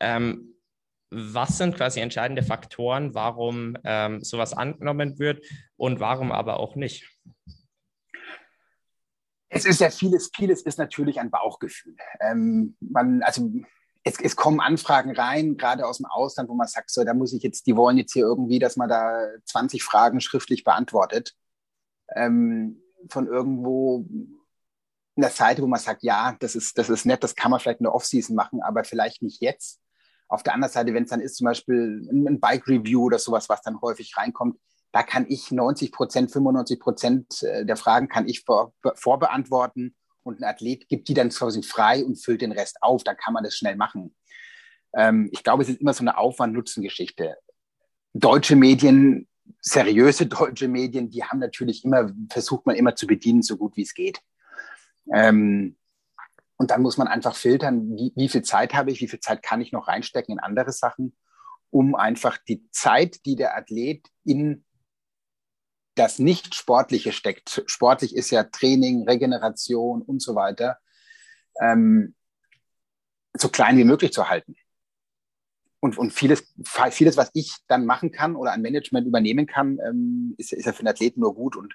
Ähm, 0.00 0.59
was 1.10 1.58
sind 1.58 1.76
quasi 1.76 2.00
entscheidende 2.00 2.42
Faktoren, 2.42 3.14
warum 3.14 3.76
ähm, 3.84 4.22
sowas 4.22 4.52
angenommen 4.52 5.18
wird 5.18 5.44
und 5.76 6.00
warum 6.00 6.32
aber 6.32 6.60
auch 6.60 6.76
nicht? 6.76 7.10
Es 9.48 9.64
ist 9.64 9.80
ja 9.80 9.90
vieles, 9.90 10.30
vieles 10.34 10.62
ist 10.62 10.78
natürlich 10.78 11.18
ein 11.18 11.30
Bauchgefühl. 11.30 11.96
Ähm, 12.20 12.76
man, 12.78 13.22
also 13.22 13.50
es, 14.04 14.20
es, 14.20 14.36
kommen 14.36 14.60
Anfragen 14.60 15.10
rein, 15.10 15.56
gerade 15.56 15.86
aus 15.86 15.98
dem 15.98 16.06
Ausland, 16.06 16.48
wo 16.48 16.54
man 16.54 16.68
sagt, 16.68 16.90
so, 16.90 17.02
da 17.04 17.14
muss 17.14 17.32
ich 17.32 17.42
jetzt, 17.42 17.66
die 17.66 17.76
wollen 17.76 17.98
jetzt 17.98 18.12
hier 18.12 18.24
irgendwie, 18.24 18.60
dass 18.60 18.76
man 18.76 18.88
da 18.88 19.26
20 19.46 19.82
Fragen 19.82 20.20
schriftlich 20.20 20.62
beantwortet. 20.62 21.34
Ähm, 22.14 22.80
von 23.08 23.26
irgendwo 23.26 24.06
in 25.16 25.22
der 25.22 25.30
Seite, 25.30 25.62
wo 25.62 25.66
man 25.66 25.80
sagt, 25.80 26.02
ja, 26.02 26.36
das 26.38 26.54
ist, 26.54 26.78
das 26.78 26.88
ist 26.88 27.04
nett, 27.04 27.24
das 27.24 27.34
kann 27.34 27.50
man 27.50 27.58
vielleicht 27.58 27.80
in 27.80 27.84
der 27.84 27.94
Offseason 27.94 28.36
machen, 28.36 28.62
aber 28.62 28.84
vielleicht 28.84 29.22
nicht 29.22 29.42
jetzt. 29.42 29.80
Auf 30.30 30.44
der 30.44 30.54
anderen 30.54 30.72
Seite, 30.72 30.94
wenn 30.94 31.02
es 31.02 31.10
dann 31.10 31.20
ist, 31.20 31.36
zum 31.36 31.46
Beispiel 31.46 32.08
ein 32.10 32.38
Bike 32.38 32.66
Review 32.68 33.04
oder 33.04 33.18
sowas, 33.18 33.48
was 33.48 33.62
dann 33.62 33.80
häufig 33.80 34.16
reinkommt, 34.16 34.56
da 34.92 35.02
kann 35.02 35.26
ich 35.28 35.50
90 35.50 35.92
Prozent, 35.92 36.32
95 36.32 36.80
Prozent 36.80 37.42
äh, 37.42 37.64
der 37.64 37.76
Fragen 37.76 38.08
kann 38.08 38.28
ich 38.28 38.44
vor, 38.44 38.72
vorbeantworten 38.94 39.94
und 40.22 40.40
ein 40.40 40.44
Athlet 40.44 40.88
gibt 40.88 41.08
die 41.08 41.14
dann 41.14 41.30
quasi 41.30 41.62
frei 41.62 42.04
und 42.04 42.16
füllt 42.16 42.42
den 42.42 42.52
Rest 42.52 42.78
auf. 42.80 43.04
Dann 43.04 43.16
kann 43.16 43.34
man 43.34 43.44
das 43.44 43.56
schnell 43.56 43.76
machen. 43.76 44.14
Ähm, 44.94 45.28
ich 45.32 45.42
glaube, 45.42 45.62
es 45.62 45.68
ist 45.68 45.80
immer 45.80 45.94
so 45.94 46.02
eine 46.02 46.16
Aufwand-Nutzen-Geschichte. 46.16 47.36
Deutsche 48.12 48.56
Medien, 48.56 49.28
seriöse 49.60 50.26
deutsche 50.26 50.68
Medien, 50.68 51.10
die 51.10 51.24
haben 51.24 51.38
natürlich 51.38 51.84
immer, 51.84 52.10
versucht 52.30 52.66
man 52.66 52.76
immer 52.76 52.94
zu 52.94 53.06
bedienen, 53.06 53.42
so 53.42 53.56
gut 53.56 53.76
wie 53.76 53.82
es 53.82 53.94
geht. 53.94 54.20
Ähm, 55.12 55.76
und 56.60 56.70
dann 56.70 56.82
muss 56.82 56.98
man 56.98 57.08
einfach 57.08 57.34
filtern, 57.36 57.96
wie, 57.96 58.12
wie 58.16 58.28
viel 58.28 58.42
Zeit 58.42 58.74
habe 58.74 58.90
ich, 58.90 59.00
wie 59.00 59.08
viel 59.08 59.20
Zeit 59.20 59.42
kann 59.42 59.62
ich 59.62 59.72
noch 59.72 59.88
reinstecken 59.88 60.34
in 60.34 60.40
andere 60.40 60.72
Sachen, 60.72 61.16
um 61.70 61.94
einfach 61.94 62.36
die 62.36 62.68
Zeit, 62.70 63.24
die 63.24 63.34
der 63.34 63.56
Athlet 63.56 64.06
in 64.24 64.66
das 65.94 66.18
Nicht-Sportliche 66.18 67.12
steckt. 67.12 67.62
Sportlich 67.64 68.14
ist 68.14 68.28
ja 68.28 68.44
Training, 68.44 69.08
Regeneration 69.08 70.02
und 70.02 70.20
so 70.20 70.34
weiter, 70.34 70.76
ähm, 71.62 72.14
so 73.32 73.48
klein 73.48 73.78
wie 73.78 73.84
möglich 73.84 74.12
zu 74.12 74.28
halten. 74.28 74.54
Und, 75.80 75.96
und 75.96 76.12
vieles, 76.12 76.44
vieles, 76.90 77.16
was 77.16 77.30
ich 77.32 77.56
dann 77.68 77.86
machen 77.86 78.12
kann 78.12 78.36
oder 78.36 78.52
ein 78.52 78.60
Management 78.60 79.06
übernehmen 79.06 79.46
kann, 79.46 79.78
ähm, 79.82 80.34
ist, 80.36 80.52
ist 80.52 80.66
ja 80.66 80.74
für 80.74 80.82
den 80.82 80.88
Athleten 80.88 81.20
nur 81.20 81.34
gut. 81.34 81.56
Und 81.56 81.74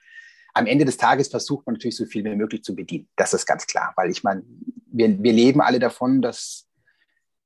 am 0.56 0.68
Ende 0.68 0.86
des 0.86 0.98
Tages 0.98 1.28
versucht 1.28 1.66
man 1.66 1.74
natürlich 1.74 1.98
so 1.98 2.06
viel 2.06 2.24
wie 2.24 2.36
möglich 2.36 2.64
zu 2.64 2.76
bedienen. 2.76 3.10
Das 3.18 3.34
ist 3.34 3.46
ganz 3.46 3.68
klar, 3.68 3.94
weil 3.98 4.10
ich 4.10 4.24
meine, 4.24 4.42
wir, 4.88 5.22
wir 5.22 5.34
leben 5.34 5.60
alle 5.60 5.80
davon, 5.80 6.22
dass, 6.22 6.68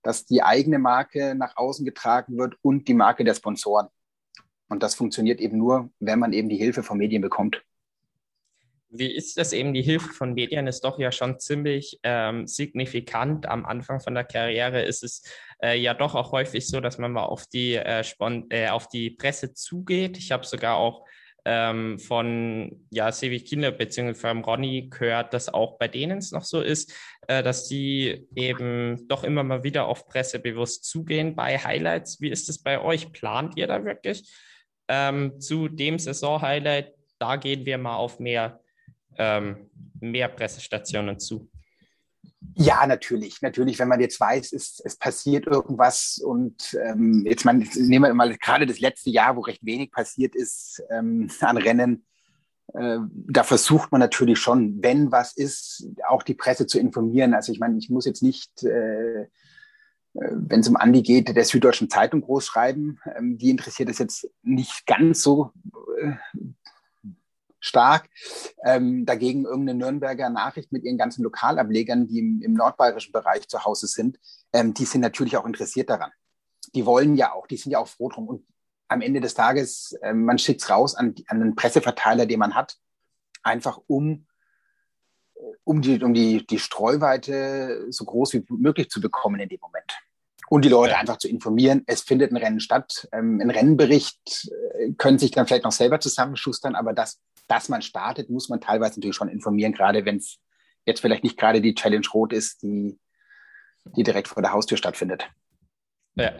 dass 0.04 0.26
die 0.26 0.44
eigene 0.44 0.78
Marke 0.78 1.34
nach 1.34 1.58
außen 1.58 1.86
getragen 1.86 2.38
wird 2.38 2.56
und 2.62 2.88
die 2.88 2.94
Marke 2.94 3.24
der 3.24 3.34
Sponsoren. 3.34 3.88
Und 4.70 4.84
das 4.84 4.94
funktioniert 4.94 5.42
eben 5.42 5.58
nur, 5.58 5.90
wenn 6.00 6.20
man 6.20 6.34
eben 6.34 6.50
die 6.50 6.58
Hilfe 6.58 6.84
von 6.84 7.00
Medien 7.00 7.24
bekommt. 7.24 7.64
Wie 8.92 9.12
ist 9.12 9.38
das 9.38 9.54
eben? 9.54 9.74
Die 9.74 9.82
Hilfe 9.82 10.10
von 10.10 10.36
Medien 10.36 10.68
ist 10.68 10.82
doch 10.82 11.00
ja 11.00 11.12
schon 11.12 11.40
ziemlich 11.40 12.00
ähm, 12.04 12.46
signifikant. 12.46 13.48
Am 13.48 13.66
Anfang 13.66 14.00
von 14.00 14.14
der 14.14 14.24
Karriere 14.24 14.84
ist 14.84 15.04
es 15.04 15.24
äh, 15.64 15.80
ja 15.80 15.96
doch 15.96 16.14
auch 16.14 16.32
häufig 16.32 16.68
so, 16.68 16.80
dass 16.80 17.00
man 17.00 17.12
mal 17.12 17.26
auf 17.26 17.48
die, 17.48 17.74
äh, 17.74 18.04
äh, 18.50 18.70
auf 18.70 18.88
die 18.88 19.10
Presse 19.12 19.54
zugeht. 19.54 20.18
Ich 20.18 20.32
habe 20.32 20.46
sogar 20.46 20.78
auch 20.78 21.06
ähm, 21.46 22.00
von 22.00 22.86
ja, 22.92 23.12
Sevi 23.12 23.40
Kinder 23.42 23.72
bzw. 23.72 24.14
von 24.14 24.44
Ronny 24.44 24.90
gehört, 24.90 25.34
dass 25.34 25.54
auch 25.54 25.78
bei 25.78 25.88
denen 25.88 26.20
es 26.20 26.32
noch 26.32 26.44
so 26.44 26.62
ist, 26.62 26.94
äh, 27.28 27.44
dass 27.44 27.68
die 27.68 28.28
eben 28.36 29.08
doch 29.08 29.24
immer 29.24 29.44
mal 29.44 29.64
wieder 29.64 29.88
auf 29.88 30.08
Presse 30.08 30.40
bewusst 30.40 30.86
zugehen 30.86 31.36
bei 31.36 31.58
Highlights. 31.58 32.22
Wie 32.22 32.30
ist 32.30 32.50
es 32.50 32.62
bei 32.62 32.82
euch? 32.82 33.12
Plant 33.12 33.58
ihr 33.58 33.68
da 33.68 33.84
wirklich 33.84 34.30
ähm, 34.88 35.40
zu 35.40 35.68
dem 35.68 36.00
Saison-Highlight? 36.00 36.94
Da 37.20 37.36
gehen 37.36 37.66
wir 37.66 37.78
mal 37.78 37.98
auf 37.98 38.20
mehr, 38.20 38.62
ähm, 39.18 39.70
mehr 40.00 40.28
Pressestationen 40.30 41.20
zu. 41.20 41.50
Ja, 42.56 42.86
natürlich. 42.88 43.42
Natürlich, 43.42 43.80
wenn 43.80 43.88
man 43.88 44.02
jetzt 44.02 44.20
weiß, 44.20 44.54
es, 44.54 44.82
es 44.84 44.96
passiert 44.98 45.48
irgendwas 45.48 46.20
und 46.24 46.78
ähm, 46.84 47.26
jetzt 47.26 47.46
man, 47.46 47.68
nehmen 47.76 48.06
wir 48.06 48.14
mal 48.14 48.36
gerade 48.38 48.66
das 48.66 48.80
letzte 48.80 49.10
Jahr, 49.10 49.36
wo 49.36 49.42
recht 49.42 49.66
wenig 49.66 49.92
passiert 49.92 50.36
ist 50.36 50.82
ähm, 50.90 51.30
an 51.42 51.58
Rennen, 51.58 52.06
äh, 52.74 53.00
da 53.12 53.44
versucht 53.44 53.92
man 53.92 54.00
natürlich 54.00 54.40
schon, 54.40 54.82
wenn 54.82 55.12
was 55.12 55.36
ist, 55.36 55.88
auch 56.08 56.24
die 56.24 56.34
Presse 56.34 56.68
zu 56.68 56.80
informieren. 56.80 57.34
Also 57.34 57.52
ich 57.52 57.60
meine, 57.60 57.78
ich 57.78 57.90
muss 57.90 58.06
jetzt 58.06 58.24
nicht, 58.24 58.64
äh, 58.64 59.22
äh 59.22 59.28
wenn 60.14 60.60
es 60.60 60.70
um 60.70 60.76
Andi 60.76 61.02
geht, 61.02 61.36
der 61.36 61.46
Süddeutschen 61.46 61.90
Zeitung 61.90 62.22
groß 62.22 62.46
schreiben. 62.46 63.00
Ähm, 63.16 63.38
die 63.38 63.50
interessiert 63.50 63.90
es 63.90 64.00
jetzt 64.00 64.30
nicht 64.44 64.86
ganz 64.86 65.22
so 65.22 65.52
äh, 66.02 66.14
stark. 67.60 68.10
Ähm, 68.64 69.06
dagegen 69.06 69.46
irgendeine 69.46 69.78
Nürnberger 69.78 70.30
Nachricht 70.30 70.72
mit 70.72 70.84
ihren 70.84 70.98
ganzen 70.98 71.24
Lokalablegern, 71.24 72.08
die 72.08 72.20
im, 72.20 72.42
im 72.42 72.54
nordbayerischen 72.54 73.12
Bereich 73.12 73.48
zu 73.48 73.64
Hause 73.64 73.88
sind, 73.88 74.20
ähm, 74.54 74.74
die 74.74 74.86
sind 74.86 75.02
natürlich 75.02 75.38
auch 75.38 75.46
interessiert 75.46 75.90
daran. 75.90 76.12
Die 76.74 76.86
wollen 76.86 77.16
ja 77.16 77.34
auch, 77.34 77.48
die 77.48 77.58
sind 77.58 77.72
ja 77.72 77.80
auch 77.80 77.88
froh 77.88 78.10
drum. 78.10 78.28
Und 78.28 78.46
am 78.88 79.02
Ende 79.02 79.22
des 79.22 79.34
Tages, 79.34 79.94
äh, 80.02 80.14
man 80.14 80.40
schickt 80.40 80.62
es 80.62 80.70
raus 80.70 80.96
an, 80.96 81.16
an 81.28 81.40
den 81.40 81.56
Presseverteiler, 81.56 82.26
den 82.26 82.40
man 82.40 82.56
hat, 82.56 82.78
einfach 83.44 83.80
um 83.88 84.26
um 85.64 85.82
die, 85.82 86.04
um 86.04 86.14
die, 86.14 86.46
die 86.46 86.60
Streuweite 86.60 87.88
so 87.92 88.04
groß 88.06 88.34
wie 88.34 88.46
möglich 88.50 88.90
zu 88.90 89.00
bekommen 89.00 89.40
in 89.40 89.50
dem 89.50 89.60
Moment. 89.62 89.98
Und 90.50 90.66
die 90.66 90.70
Leute 90.70 90.94
ja. 90.94 91.00
einfach 91.00 91.18
zu 91.18 91.28
informieren, 91.28 91.84
es 91.86 92.02
findet 92.02 92.32
ein 92.32 92.38
Rennen 92.38 92.60
statt. 92.60 93.08
Ähm, 93.12 93.40
ein 93.42 93.52
Rennenbericht 93.52 94.50
äh, 94.80 94.94
können 94.98 95.20
sich 95.20 95.32
dann 95.32 95.46
vielleicht 95.46 95.64
noch 95.64 95.72
selber 95.72 96.00
zusammenschustern, 96.00 96.76
aber 96.76 96.94
das 96.94 97.20
dass 97.50 97.68
man 97.68 97.82
startet, 97.82 98.30
muss 98.30 98.48
man 98.48 98.62
teilweise 98.62 99.00
natürlich 99.00 99.16
schon 99.16 99.28
informieren, 99.28 99.74
gerade 99.74 100.06
wenn 100.06 100.18
es 100.18 100.38
jetzt 100.86 101.02
vielleicht 101.02 101.24
nicht 101.24 101.38
gerade 101.38 101.62
die 101.62 101.74
Challenge 101.74 102.08
Rot 102.14 102.32
ist, 102.32 102.62
die, 102.62 102.98
die 103.98 104.04
direkt 104.04 104.28
vor 104.28 104.42
der 104.42 104.54
Haustür 104.54 104.78
stattfindet. 104.78 105.30
Ja, 106.16 106.34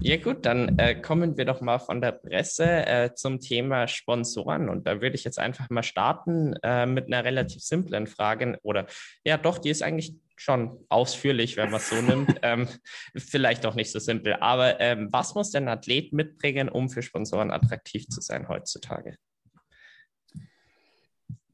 ja 0.00 0.16
gut, 0.16 0.44
dann 0.46 0.78
äh, 0.78 1.00
kommen 1.00 1.36
wir 1.36 1.44
doch 1.44 1.60
mal 1.60 1.78
von 1.78 2.00
der 2.00 2.12
Presse 2.12 2.86
äh, 2.86 3.14
zum 3.14 3.40
Thema 3.40 3.86
Sponsoren. 3.86 4.68
Und 4.68 4.86
da 4.86 5.00
würde 5.00 5.14
ich 5.14 5.24
jetzt 5.24 5.38
einfach 5.38 5.70
mal 5.70 5.82
starten 5.82 6.54
äh, 6.62 6.86
mit 6.86 7.06
einer 7.06 7.24
relativ 7.24 7.62
simplen 7.62 8.06
Frage. 8.06 8.58
Oder 8.62 8.86
ja, 9.24 9.36
doch, 9.36 9.58
die 9.58 9.70
ist 9.70 9.82
eigentlich 9.82 10.16
schon 10.42 10.84
ausführlich, 10.88 11.56
wenn 11.56 11.70
man 11.70 11.80
es 11.80 11.88
so 11.88 12.00
nimmt. 12.00 12.38
ähm, 12.42 12.68
vielleicht 13.16 13.64
auch 13.66 13.74
nicht 13.74 13.92
so 13.92 13.98
simpel. 13.98 14.34
Aber 14.34 14.80
ähm, 14.80 15.08
was 15.10 15.34
muss 15.34 15.50
denn 15.50 15.64
ein 15.68 15.78
Athlet 15.78 16.12
mitbringen, 16.12 16.68
um 16.68 16.88
für 16.90 17.02
Sponsoren 17.02 17.50
attraktiv 17.50 18.06
zu 18.08 18.20
sein 18.20 18.48
heutzutage? 18.48 19.16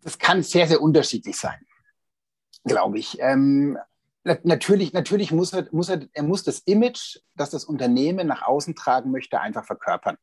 das 0.09 0.19
kann 0.19 0.43
sehr, 0.43 0.67
sehr 0.67 0.81
unterschiedlich 0.81 1.37
sein, 1.37 1.59
glaube 2.65 2.99
ich. 2.99 3.19
Ähm, 3.21 3.79
natürlich, 4.43 4.93
natürlich 4.93 5.33
muss 5.33 5.53
er, 5.53 5.69
muss 5.71 5.89
er, 5.89 6.09
er 6.13 6.23
muss 6.23 6.45
das 6.45 6.61
Image, 6.61 7.19
das 7.35 7.51
das 7.51 7.65
Unternehmen 7.65 8.27
nach 8.27 8.43
außen 8.43 8.75
tragen 8.75 9.11
möchte, 9.11 9.41
einfach 9.41 9.67
verkörpern. 9.67 10.17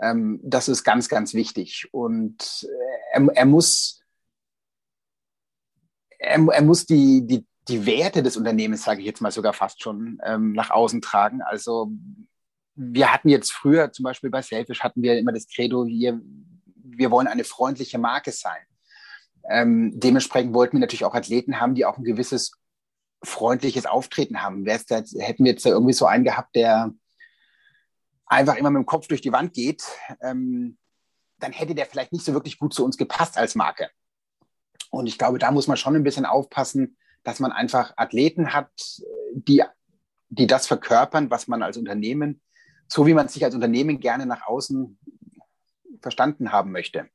Ähm, 0.00 0.40
das 0.42 0.68
ist 0.68 0.84
ganz, 0.84 1.08
ganz 1.08 1.32
wichtig. 1.34 1.88
Und 1.92 2.68
äh, 2.68 3.18
er, 3.18 3.26
er 3.34 3.46
muss, 3.46 4.02
er, 6.18 6.46
er 6.48 6.62
muss 6.62 6.86
die, 6.86 7.26
die, 7.26 7.46
die 7.68 7.86
Werte 7.86 8.22
des 8.22 8.36
Unternehmens, 8.36 8.82
sage 8.82 9.00
ich 9.00 9.06
jetzt 9.06 9.20
mal 9.20 9.30
sogar 9.30 9.52
fast 9.52 9.82
schon, 9.82 10.18
ähm, 10.24 10.52
nach 10.52 10.70
außen 10.70 11.00
tragen. 11.00 11.42
Also 11.42 11.92
wir 12.74 13.12
hatten 13.12 13.28
jetzt 13.28 13.52
früher, 13.52 13.92
zum 13.92 14.04
Beispiel 14.04 14.30
bei 14.30 14.42
Selfish, 14.42 14.80
hatten 14.80 15.02
wir 15.02 15.18
immer 15.18 15.32
das 15.32 15.46
Credo, 15.46 15.86
wir, 15.86 16.20
wir 16.74 17.10
wollen 17.10 17.28
eine 17.28 17.44
freundliche 17.44 17.98
Marke 17.98 18.32
sein. 18.32 18.62
Ähm, 19.48 19.92
dementsprechend 19.94 20.54
wollten 20.54 20.76
wir 20.76 20.80
natürlich 20.80 21.04
auch 21.04 21.14
Athleten 21.14 21.60
haben, 21.60 21.74
die 21.74 21.84
auch 21.84 21.98
ein 21.98 22.04
gewisses 22.04 22.52
freundliches 23.24 23.86
Auftreten 23.86 24.42
haben. 24.42 24.66
Wär's 24.66 24.86
da, 24.86 25.02
hätten 25.18 25.44
wir 25.44 25.52
jetzt 25.52 25.64
da 25.64 25.70
irgendwie 25.70 25.92
so 25.92 26.06
einen 26.06 26.24
gehabt, 26.24 26.56
der 26.56 26.92
einfach 28.26 28.56
immer 28.56 28.70
mit 28.70 28.80
dem 28.80 28.86
Kopf 28.86 29.06
durch 29.08 29.20
die 29.20 29.32
Wand 29.32 29.52
geht, 29.52 29.84
ähm, 30.20 30.78
dann 31.38 31.52
hätte 31.52 31.74
der 31.74 31.86
vielleicht 31.86 32.12
nicht 32.12 32.24
so 32.24 32.32
wirklich 32.32 32.58
gut 32.58 32.72
zu 32.72 32.84
uns 32.84 32.96
gepasst 32.96 33.36
als 33.36 33.54
Marke. 33.54 33.90
Und 34.90 35.06
ich 35.06 35.18
glaube, 35.18 35.38
da 35.38 35.50
muss 35.50 35.66
man 35.66 35.76
schon 35.76 35.96
ein 35.96 36.04
bisschen 36.04 36.24
aufpassen, 36.24 36.96
dass 37.22 37.40
man 37.40 37.52
einfach 37.52 37.92
Athleten 37.96 38.52
hat, 38.52 38.70
die, 39.34 39.62
die 40.28 40.46
das 40.46 40.66
verkörpern, 40.66 41.30
was 41.30 41.48
man 41.48 41.62
als 41.62 41.76
Unternehmen, 41.76 42.40
so 42.88 43.06
wie 43.06 43.14
man 43.14 43.28
sich 43.28 43.44
als 43.44 43.54
Unternehmen 43.54 44.00
gerne 44.00 44.26
nach 44.26 44.46
außen 44.46 44.98
verstanden 46.00 46.52
haben 46.52 46.72
möchte. 46.72 47.08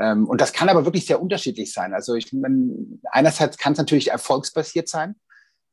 Ähm, 0.00 0.26
und 0.26 0.40
das 0.40 0.52
kann 0.52 0.68
aber 0.68 0.84
wirklich 0.84 1.06
sehr 1.06 1.20
unterschiedlich 1.20 1.72
sein. 1.72 1.92
Also 1.94 2.14
ich 2.14 2.32
meine, 2.32 3.00
einerseits 3.10 3.58
kann 3.58 3.72
es 3.72 3.78
natürlich 3.78 4.10
erfolgsbasiert 4.10 4.88
sein. 4.88 5.16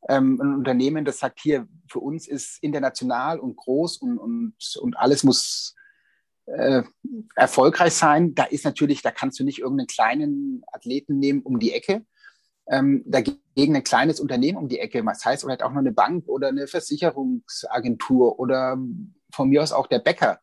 Ähm, 0.08 0.40
ein 0.42 0.56
Unternehmen, 0.56 1.06
das 1.06 1.20
sagt 1.20 1.40
hier, 1.40 1.68
für 1.90 2.00
uns 2.00 2.28
ist 2.28 2.62
international 2.62 3.40
und 3.40 3.56
groß 3.56 3.98
und, 3.98 4.18
und, 4.18 4.56
und 4.82 4.98
alles 4.98 5.24
muss 5.24 5.76
äh, 6.46 6.84
erfolgreich 7.36 7.94
sein. 7.94 8.36
Da 8.36 8.44
ist 8.44 8.66
natürlich, 8.66 9.02
da 9.02 9.12
kannst 9.12 9.40
du 9.40 9.44
nicht 9.44 9.60
irgendeinen 9.60 9.88
kleinen 9.88 10.64
Athleten 10.72 11.20
nehmen 11.20 11.42
um 11.42 11.60
die 11.60 11.74
Ecke. 11.74 12.06
Ähm, 12.70 13.04
dagegen 13.06 13.76
ein 13.76 13.84
kleines 13.84 14.20
Unternehmen 14.20 14.58
um 14.58 14.70
die 14.70 14.80
Ecke, 14.80 15.04
das 15.04 15.26
heißt 15.26 15.44
vielleicht 15.44 15.64
auch 15.64 15.72
noch 15.72 15.80
eine 15.80 15.92
Bank 15.92 16.28
oder 16.28 16.50
eine 16.50 16.68
Versicherungsagentur 16.68 18.40
oder 18.40 18.78
von 19.34 19.50
mir 19.50 19.64
aus 19.64 19.72
auch 19.72 19.88
der 19.88 20.00
Bäcker. 20.00 20.40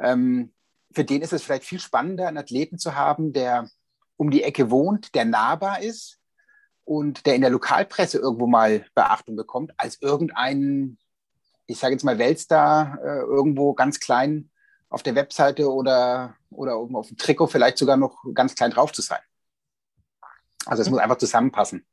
Ähm, 0.00 0.52
für 0.92 1.04
den 1.04 1.22
ist 1.22 1.32
es 1.32 1.42
vielleicht 1.42 1.64
viel 1.64 1.80
spannender, 1.80 2.28
einen 2.28 2.38
Athleten 2.38 2.78
zu 2.78 2.94
haben, 2.94 3.32
der 3.32 3.68
um 4.16 4.30
die 4.30 4.42
Ecke 4.42 4.70
wohnt, 4.70 5.14
der 5.14 5.24
nahbar 5.24 5.82
ist 5.82 6.18
und 6.84 7.26
der 7.26 7.34
in 7.34 7.42
der 7.42 7.50
Lokalpresse 7.50 8.18
irgendwo 8.18 8.46
mal 8.46 8.86
Beachtung 8.94 9.36
bekommt, 9.36 9.72
als 9.76 10.00
irgendein, 10.00 10.98
ich 11.66 11.78
sage 11.78 11.94
jetzt 11.94 12.04
mal 12.04 12.18
Weltstar, 12.18 12.98
äh, 13.02 13.20
irgendwo 13.20 13.74
ganz 13.74 14.00
klein 14.00 14.50
auf 14.88 15.02
der 15.02 15.16
Webseite 15.16 15.70
oder, 15.70 16.36
oder 16.50 16.78
oben 16.78 16.96
auf 16.96 17.08
dem 17.08 17.16
Trikot 17.16 17.48
vielleicht 17.48 17.76
sogar 17.76 17.96
noch 17.96 18.22
ganz 18.34 18.54
klein 18.54 18.70
drauf 18.70 18.92
zu 18.92 19.02
sein. 19.02 19.20
Also 20.66 20.82
es 20.82 20.90
muss 20.90 20.98
einfach 20.98 21.18
zusammenpassen. 21.18 21.86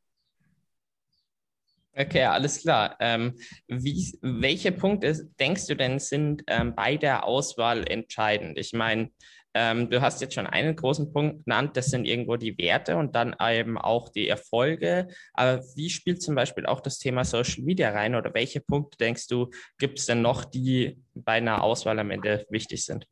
Okay, 1.95 2.23
alles 2.23 2.61
klar. 2.61 2.97
Ähm, 2.99 3.37
wie, 3.67 4.17
welche 4.21 4.71
Punkte 4.71 5.29
denkst 5.39 5.67
du 5.67 5.75
denn 5.75 5.99
sind 5.99 6.43
ähm, 6.47 6.73
bei 6.73 6.97
der 6.97 7.23
Auswahl 7.25 7.87
entscheidend? 7.87 8.57
Ich 8.57 8.73
meine, 8.73 9.11
ähm, 9.53 9.91
du 9.91 10.01
hast 10.01 10.19
jetzt 10.19 10.33
schon 10.33 10.47
einen 10.47 10.75
großen 10.75 11.13
Punkt 11.13 11.45
genannt, 11.45 11.77
das 11.77 11.87
sind 11.87 12.05
irgendwo 12.05 12.35
die 12.37 12.57
Werte 12.57 12.97
und 12.97 13.15
dann 13.15 13.35
eben 13.39 13.77
auch 13.77 14.09
die 14.09 14.27
Erfolge. 14.27 15.07
Aber 15.33 15.61
wie 15.75 15.91
spielt 15.91 16.23
zum 16.23 16.33
Beispiel 16.33 16.65
auch 16.65 16.81
das 16.81 16.97
Thema 16.97 17.23
Social 17.23 17.63
Media 17.63 17.91
rein 17.91 18.15
oder 18.15 18.33
welche 18.33 18.61
Punkte 18.61 18.97
denkst 18.97 19.27
du, 19.27 19.51
gibt 19.77 19.99
es 19.99 20.07
denn 20.07 20.23
noch, 20.23 20.45
die 20.45 20.99
bei 21.13 21.33
einer 21.33 21.61
Auswahl 21.61 21.99
am 21.99 22.09
Ende 22.09 22.47
wichtig 22.49 22.83
sind? 22.83 23.07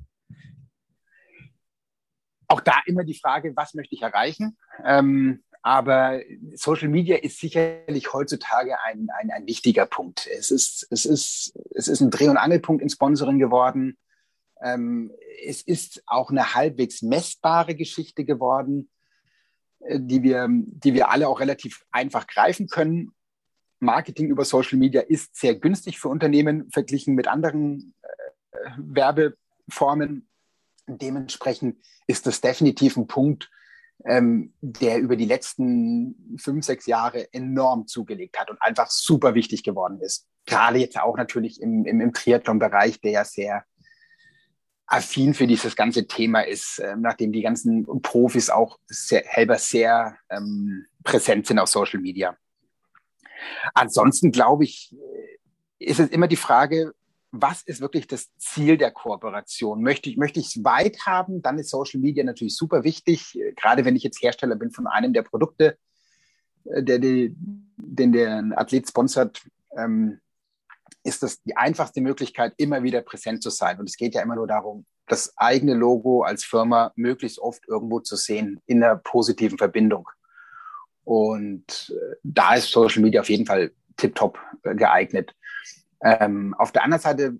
Auch 2.47 2.61
da 2.61 2.81
immer 2.87 3.03
die 3.03 3.17
Frage, 3.17 3.53
was 3.55 3.75
möchte 3.75 3.93
ich 3.93 4.01
erreichen? 4.01 4.57
Ähm, 4.83 5.43
aber 5.63 6.21
Social 6.55 6.87
Media 6.87 7.17
ist 7.17 7.39
sicherlich 7.39 8.13
heutzutage 8.13 8.81
ein, 8.83 9.09
ein, 9.19 9.29
ein 9.31 9.45
wichtiger 9.45 9.85
Punkt. 9.85 10.27
Es 10.27 10.49
ist, 10.49 10.87
es, 10.89 11.05
ist, 11.05 11.53
es 11.75 11.87
ist 11.87 12.01
ein 12.01 12.09
Dreh- 12.09 12.29
und 12.29 12.37
Angelpunkt 12.37 12.81
in 12.81 12.89
Sponsoring 12.89 13.37
geworden. 13.37 13.97
Ähm, 14.61 15.11
es 15.45 15.61
ist 15.61 16.03
auch 16.07 16.31
eine 16.31 16.55
halbwegs 16.55 17.01
messbare 17.01 17.75
Geschichte 17.75 18.25
geworden, 18.25 18.89
äh, 19.81 19.99
die, 20.01 20.23
wir, 20.23 20.47
die 20.49 20.93
wir 20.95 21.09
alle 21.09 21.27
auch 21.27 21.39
relativ 21.39 21.85
einfach 21.91 22.25
greifen 22.25 22.67
können. 22.67 23.11
Marketing 23.79 24.27
über 24.27 24.45
Social 24.45 24.77
Media 24.77 25.01
ist 25.01 25.35
sehr 25.35 25.55
günstig 25.55 25.99
für 25.99 26.09
Unternehmen 26.09 26.69
verglichen 26.71 27.13
mit 27.13 27.27
anderen 27.27 27.93
äh, 28.01 28.57
Werbeformen. 28.77 30.27
Dementsprechend 30.87 31.77
ist 32.07 32.25
das 32.25 32.41
definitiv 32.41 32.97
ein 32.97 33.07
Punkt, 33.07 33.51
ähm, 34.05 34.53
der 34.61 34.99
über 34.99 35.15
die 35.15 35.25
letzten 35.25 36.37
fünf, 36.37 36.65
sechs 36.65 36.85
Jahre 36.85 37.33
enorm 37.33 37.87
zugelegt 37.87 38.39
hat 38.39 38.49
und 38.49 38.61
einfach 38.61 38.89
super 38.89 39.35
wichtig 39.35 39.63
geworden 39.63 39.99
ist. 40.01 40.27
Gerade 40.45 40.79
jetzt 40.79 40.99
auch 40.99 41.17
natürlich 41.17 41.61
im, 41.61 41.85
im, 41.85 42.01
im 42.01 42.13
Triathlon-Bereich, 42.13 42.99
der 43.01 43.11
ja 43.11 43.25
sehr 43.25 43.65
affin 44.87 45.33
für 45.33 45.47
dieses 45.47 45.75
ganze 45.75 46.05
Thema 46.05 46.41
ist, 46.41 46.79
äh, 46.79 46.95
nachdem 46.97 47.31
die 47.31 47.41
ganzen 47.41 47.85
Profis 48.01 48.49
auch 48.49 48.77
sehr, 48.87 49.23
selber 49.33 49.57
sehr 49.57 50.17
ähm, 50.29 50.85
präsent 51.03 51.47
sind 51.47 51.59
auf 51.59 51.69
Social 51.69 52.01
Media. 52.01 52.35
Ansonsten 53.73 54.31
glaube 54.31 54.65
ich, 54.65 54.95
ist 55.79 55.99
es 55.99 56.09
immer 56.09 56.27
die 56.27 56.35
Frage, 56.35 56.93
was 57.31 57.63
ist 57.63 57.81
wirklich 57.81 58.07
das 58.07 58.35
Ziel 58.37 58.77
der 58.77 58.91
Kooperation? 58.91 59.81
Möchte 59.81 60.09
ich, 60.09 60.17
möchte 60.17 60.39
ich 60.39 60.47
es 60.47 60.63
weit 60.63 61.05
haben, 61.05 61.41
dann 61.41 61.57
ist 61.57 61.69
Social 61.69 62.01
Media 62.01 62.23
natürlich 62.23 62.55
super 62.55 62.83
wichtig. 62.83 63.39
Gerade 63.55 63.85
wenn 63.85 63.95
ich 63.95 64.03
jetzt 64.03 64.21
Hersteller 64.21 64.55
bin 64.55 64.71
von 64.71 64.87
einem 64.87 65.13
der 65.13 65.23
Produkte, 65.23 65.77
äh, 66.65 66.83
der, 66.83 66.99
der, 66.99 67.29
den 67.77 68.11
der 68.11 68.43
Athlet 68.55 68.87
sponsert, 68.87 69.41
ähm, 69.77 70.19
ist 71.03 71.23
das 71.23 71.41
die 71.43 71.55
einfachste 71.55 72.01
Möglichkeit, 72.01 72.53
immer 72.57 72.83
wieder 72.83 73.01
präsent 73.01 73.41
zu 73.41 73.49
sein. 73.49 73.79
Und 73.79 73.89
es 73.89 73.97
geht 73.97 74.13
ja 74.13 74.21
immer 74.21 74.35
nur 74.35 74.47
darum, 74.47 74.85
das 75.07 75.33
eigene 75.37 75.73
Logo 75.73 76.23
als 76.23 76.43
Firma 76.43 76.91
möglichst 76.95 77.39
oft 77.39 77.67
irgendwo 77.67 77.99
zu 78.01 78.15
sehen, 78.15 78.61
in 78.65 78.83
einer 78.83 78.97
positiven 78.97 79.57
Verbindung. 79.57 80.07
Und 81.03 81.93
äh, 81.95 82.15
da 82.23 82.55
ist 82.55 82.71
Social 82.71 83.01
Media 83.01 83.21
auf 83.21 83.29
jeden 83.29 83.45
Fall 83.45 83.71
tiptop 83.97 84.39
äh, 84.63 84.75
geeignet. 84.75 85.33
Ähm, 86.03 86.53
auf 86.57 86.71
der 86.71 86.83
anderen 86.83 87.01
Seite, 87.01 87.39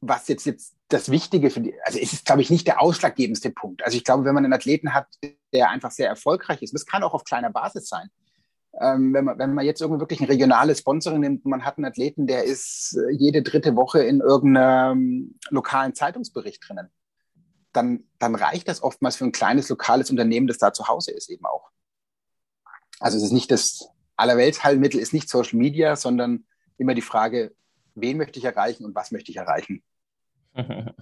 was 0.00 0.28
jetzt, 0.28 0.44
jetzt 0.44 0.74
das 0.88 1.10
Wichtige 1.10 1.50
für 1.50 1.60
die, 1.60 1.74
also 1.84 1.98
es 1.98 2.12
ist, 2.12 2.24
glaube 2.24 2.42
ich, 2.42 2.50
nicht 2.50 2.66
der 2.66 2.80
ausschlaggebendste 2.80 3.50
Punkt. 3.50 3.84
Also 3.84 3.96
ich 3.96 4.04
glaube, 4.04 4.24
wenn 4.24 4.34
man 4.34 4.44
einen 4.44 4.52
Athleten 4.52 4.92
hat, 4.92 5.06
der 5.52 5.70
einfach 5.70 5.90
sehr 5.90 6.08
erfolgreich 6.08 6.62
ist, 6.62 6.74
das 6.74 6.86
kann 6.86 7.02
auch 7.02 7.14
auf 7.14 7.24
kleiner 7.24 7.50
Basis 7.50 7.88
sein. 7.88 8.10
Ähm, 8.80 9.14
wenn, 9.14 9.24
man, 9.24 9.38
wenn 9.38 9.54
man 9.54 9.64
jetzt 9.64 9.80
irgendwie 9.80 10.00
wirklich 10.00 10.20
ein 10.20 10.26
regionales 10.26 10.80
Sponsoring 10.80 11.20
nimmt, 11.20 11.44
man 11.44 11.64
hat 11.64 11.78
einen 11.78 11.84
Athleten, 11.84 12.26
der 12.26 12.44
ist 12.44 12.96
äh, 12.96 13.12
jede 13.12 13.42
dritte 13.42 13.76
Woche 13.76 14.02
in 14.02 14.20
irgendeinem 14.20 15.38
lokalen 15.50 15.94
Zeitungsbericht 15.94 16.68
drinnen, 16.68 16.90
dann, 17.72 18.04
dann 18.18 18.34
reicht 18.34 18.68
das 18.68 18.82
oftmals 18.82 19.16
für 19.16 19.24
ein 19.24 19.32
kleines 19.32 19.68
lokales 19.68 20.10
Unternehmen, 20.10 20.48
das 20.48 20.58
da 20.58 20.72
zu 20.72 20.88
Hause 20.88 21.12
ist 21.12 21.30
eben 21.30 21.44
auch. 21.46 21.70
Also 23.00 23.16
es 23.16 23.24
ist 23.24 23.32
nicht 23.32 23.50
das 23.50 23.88
Allerweltsheilmittel, 24.16 25.00
ist 25.00 25.12
nicht 25.12 25.28
Social 25.28 25.58
Media, 25.58 25.96
sondern 25.96 26.44
immer 26.78 26.94
die 26.94 27.02
Frage, 27.02 27.52
wen 27.94 28.16
möchte 28.16 28.38
ich 28.38 28.44
erreichen 28.44 28.84
und 28.84 28.94
was 28.94 29.10
möchte 29.12 29.30
ich 29.30 29.36
erreichen. 29.36 29.82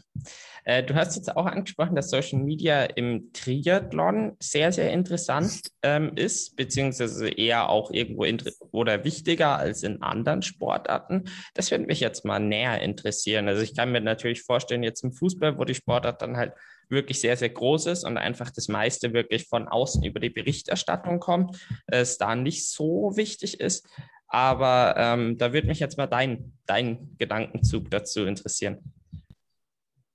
Äh, 0.65 0.85
du 0.85 0.95
hast 0.95 1.17
jetzt 1.17 1.37
auch 1.37 1.47
angesprochen, 1.47 1.97
dass 1.97 2.11
Social 2.11 2.39
Media 2.39 2.85
im 2.85 3.33
Triathlon 3.33 4.37
sehr, 4.41 4.71
sehr 4.71 4.93
interessant 4.93 5.63
ähm, 5.83 6.13
ist, 6.15 6.55
beziehungsweise 6.55 7.29
eher 7.29 7.69
auch 7.69 7.91
irgendwo 7.91 8.25
oder 8.71 9.03
wichtiger 9.03 9.59
als 9.59 9.83
in 9.83 10.01
anderen 10.03 10.43
Sportarten. 10.43 11.25
Das 11.55 11.73
würde 11.73 11.87
mich 11.87 11.99
jetzt 11.99 12.25
mal 12.25 12.39
näher 12.39 12.81
interessieren. 12.81 13.49
Also 13.49 13.63
ich 13.63 13.75
kann 13.75 13.91
mir 13.91 14.01
natürlich 14.01 14.43
vorstellen, 14.43 14.85
jetzt 14.85 15.03
im 15.03 15.13
Fußball, 15.13 15.59
wo 15.59 15.65
die 15.65 15.75
Sportart 15.75 16.23
dann 16.23 16.37
halt 16.37 16.53
wirklich 16.89 17.21
sehr, 17.21 17.37
sehr 17.37 17.51
groß 17.51 17.87
ist 17.87 18.05
und 18.05 18.17
einfach 18.17 18.51
das 18.51 18.69
meiste 18.69 19.13
wirklich 19.13 19.49
von 19.49 19.67
außen 19.67 20.05
über 20.05 20.21
die 20.21 20.31
Berichterstattung 20.31 21.19
kommt, 21.19 21.59
es 21.89 22.19
da 22.19 22.37
nicht 22.37 22.71
so 22.71 23.17
wichtig 23.17 23.59
ist. 23.59 23.89
Aber 24.33 24.95
ähm, 24.97 25.37
da 25.37 25.53
würde 25.53 25.67
mich 25.67 25.79
jetzt 25.79 25.99
mal 25.99 26.07
dein, 26.07 26.55
dein 26.65 27.15
Gedankenzug 27.19 27.91
dazu 27.91 28.25
interessieren. 28.25 28.79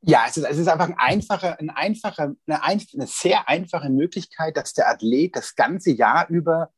Ja, 0.01 0.25
es 0.27 0.37
ist, 0.37 0.43
es 0.43 0.57
ist 0.57 0.67
einfach 0.67 0.87
ein 0.87 0.97
einfacher, 0.97 1.59
ein 1.59 1.69
einfacher, 1.69 2.33
eine, 2.47 2.63
ein, 2.63 2.81
eine 2.95 3.05
sehr 3.05 3.47
einfache 3.47 3.91
Möglichkeit, 3.91 4.57
dass 4.57 4.73
der 4.73 4.89
Athlet 4.89 5.35
das 5.35 5.53
ganze 5.53 5.91
Jahr 5.91 6.27
über 6.29 6.71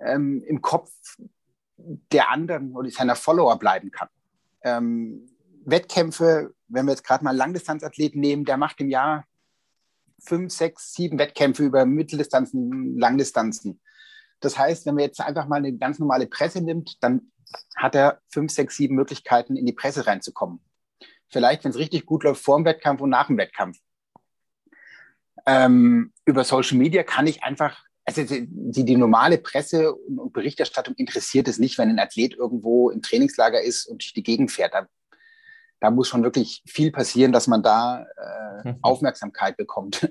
ähm, 0.00 0.44
im 0.46 0.62
Kopf 0.62 0.92
der 1.76 2.30
anderen 2.30 2.76
oder 2.76 2.90
seiner 2.90 3.16
Follower 3.16 3.58
bleiben 3.58 3.90
kann. 3.90 4.08
Ähm, 4.62 5.28
Wettkämpfe, 5.64 6.54
wenn 6.68 6.86
wir 6.86 6.92
jetzt 6.92 7.02
gerade 7.02 7.24
mal 7.24 7.30
einen 7.30 7.38
Langdistanzathleten 7.38 8.20
nehmen, 8.20 8.44
der 8.44 8.56
macht 8.56 8.80
im 8.80 8.88
Jahr 8.88 9.24
fünf, 10.20 10.52
sechs, 10.52 10.94
sieben 10.94 11.18
Wettkämpfe 11.18 11.64
über 11.64 11.86
Mitteldistanzen, 11.86 12.96
Langdistanzen. 12.98 13.80
Das 14.40 14.58
heißt, 14.58 14.86
wenn 14.86 14.94
man 14.94 15.04
jetzt 15.04 15.20
einfach 15.20 15.46
mal 15.46 15.56
eine 15.56 15.72
ganz 15.76 15.98
normale 15.98 16.26
Presse 16.26 16.60
nimmt, 16.60 17.02
dann 17.02 17.32
hat 17.76 17.94
er 17.94 18.20
fünf, 18.28 18.52
sechs, 18.52 18.76
sieben 18.76 18.94
Möglichkeiten, 18.94 19.56
in 19.56 19.66
die 19.66 19.72
Presse 19.72 20.06
reinzukommen. 20.06 20.60
Vielleicht, 21.28 21.64
wenn 21.64 21.70
es 21.70 21.78
richtig 21.78 22.06
gut 22.06 22.24
läuft, 22.24 22.42
vor 22.42 22.56
dem 22.56 22.64
Wettkampf 22.64 23.00
und 23.00 23.10
nach 23.10 23.26
dem 23.26 23.38
Wettkampf. 23.38 23.78
Ähm, 25.46 26.12
über 26.24 26.44
Social 26.44 26.76
Media 26.76 27.02
kann 27.02 27.26
ich 27.26 27.42
einfach, 27.42 27.84
also 28.04 28.22
die, 28.24 28.84
die 28.84 28.96
normale 28.96 29.38
Presse 29.38 29.94
und 29.94 30.32
Berichterstattung 30.32 30.94
interessiert 30.94 31.48
es 31.48 31.58
nicht, 31.58 31.78
wenn 31.78 31.88
ein 31.88 31.98
Athlet 31.98 32.34
irgendwo 32.34 32.90
im 32.90 33.02
Trainingslager 33.02 33.60
ist 33.60 33.86
und 33.86 34.02
durch 34.02 34.12
die 34.12 34.22
Gegend 34.22 34.50
fährt. 34.50 34.74
Da, 34.74 34.88
da 35.80 35.90
muss 35.90 36.08
schon 36.08 36.22
wirklich 36.22 36.62
viel 36.66 36.90
passieren, 36.90 37.32
dass 37.32 37.46
man 37.46 37.62
da 37.62 38.02
äh, 38.02 38.68
mhm. 38.68 38.78
Aufmerksamkeit 38.82 39.56
bekommt 39.56 40.08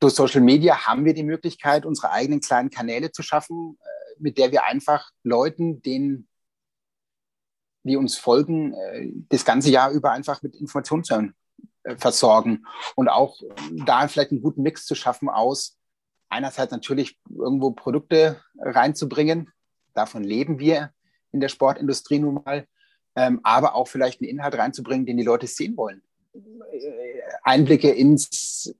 durch 0.00 0.14
Social 0.14 0.40
Media 0.40 0.86
haben 0.86 1.04
wir 1.04 1.14
die 1.14 1.22
Möglichkeit, 1.22 1.86
unsere 1.86 2.10
eigenen 2.10 2.40
kleinen 2.40 2.70
Kanäle 2.70 3.12
zu 3.12 3.22
schaffen, 3.22 3.78
äh, 3.80 4.14
mit 4.18 4.38
der 4.38 4.52
wir 4.52 4.64
einfach 4.64 5.10
Leuten, 5.22 5.82
denen, 5.82 6.28
die 7.84 7.96
uns 7.96 8.16
folgen, 8.16 8.74
äh, 8.74 9.10
das 9.28 9.44
ganze 9.44 9.70
Jahr 9.70 9.90
über 9.90 10.10
einfach 10.10 10.42
mit 10.42 10.54
Informationen 10.54 11.34
äh, 11.84 11.96
versorgen 11.96 12.66
und 12.96 13.08
auch 13.08 13.40
da 13.86 14.06
vielleicht 14.08 14.30
einen 14.30 14.42
guten 14.42 14.62
Mix 14.62 14.86
zu 14.86 14.94
schaffen 14.94 15.28
aus 15.28 15.78
einerseits 16.28 16.72
natürlich 16.72 17.18
irgendwo 17.30 17.70
Produkte 17.70 18.42
reinzubringen. 18.58 19.52
Davon 19.94 20.24
leben 20.24 20.58
wir 20.58 20.92
in 21.30 21.40
der 21.40 21.48
Sportindustrie 21.48 22.18
nun 22.18 22.42
mal. 22.44 22.66
Ähm, 23.16 23.38
aber 23.44 23.76
auch 23.76 23.86
vielleicht 23.86 24.20
einen 24.20 24.28
Inhalt 24.28 24.56
reinzubringen, 24.56 25.06
den 25.06 25.16
die 25.16 25.22
Leute 25.22 25.46
sehen 25.46 25.76
wollen. 25.76 26.02
Einblicke 27.44 27.92
ins 27.92 28.74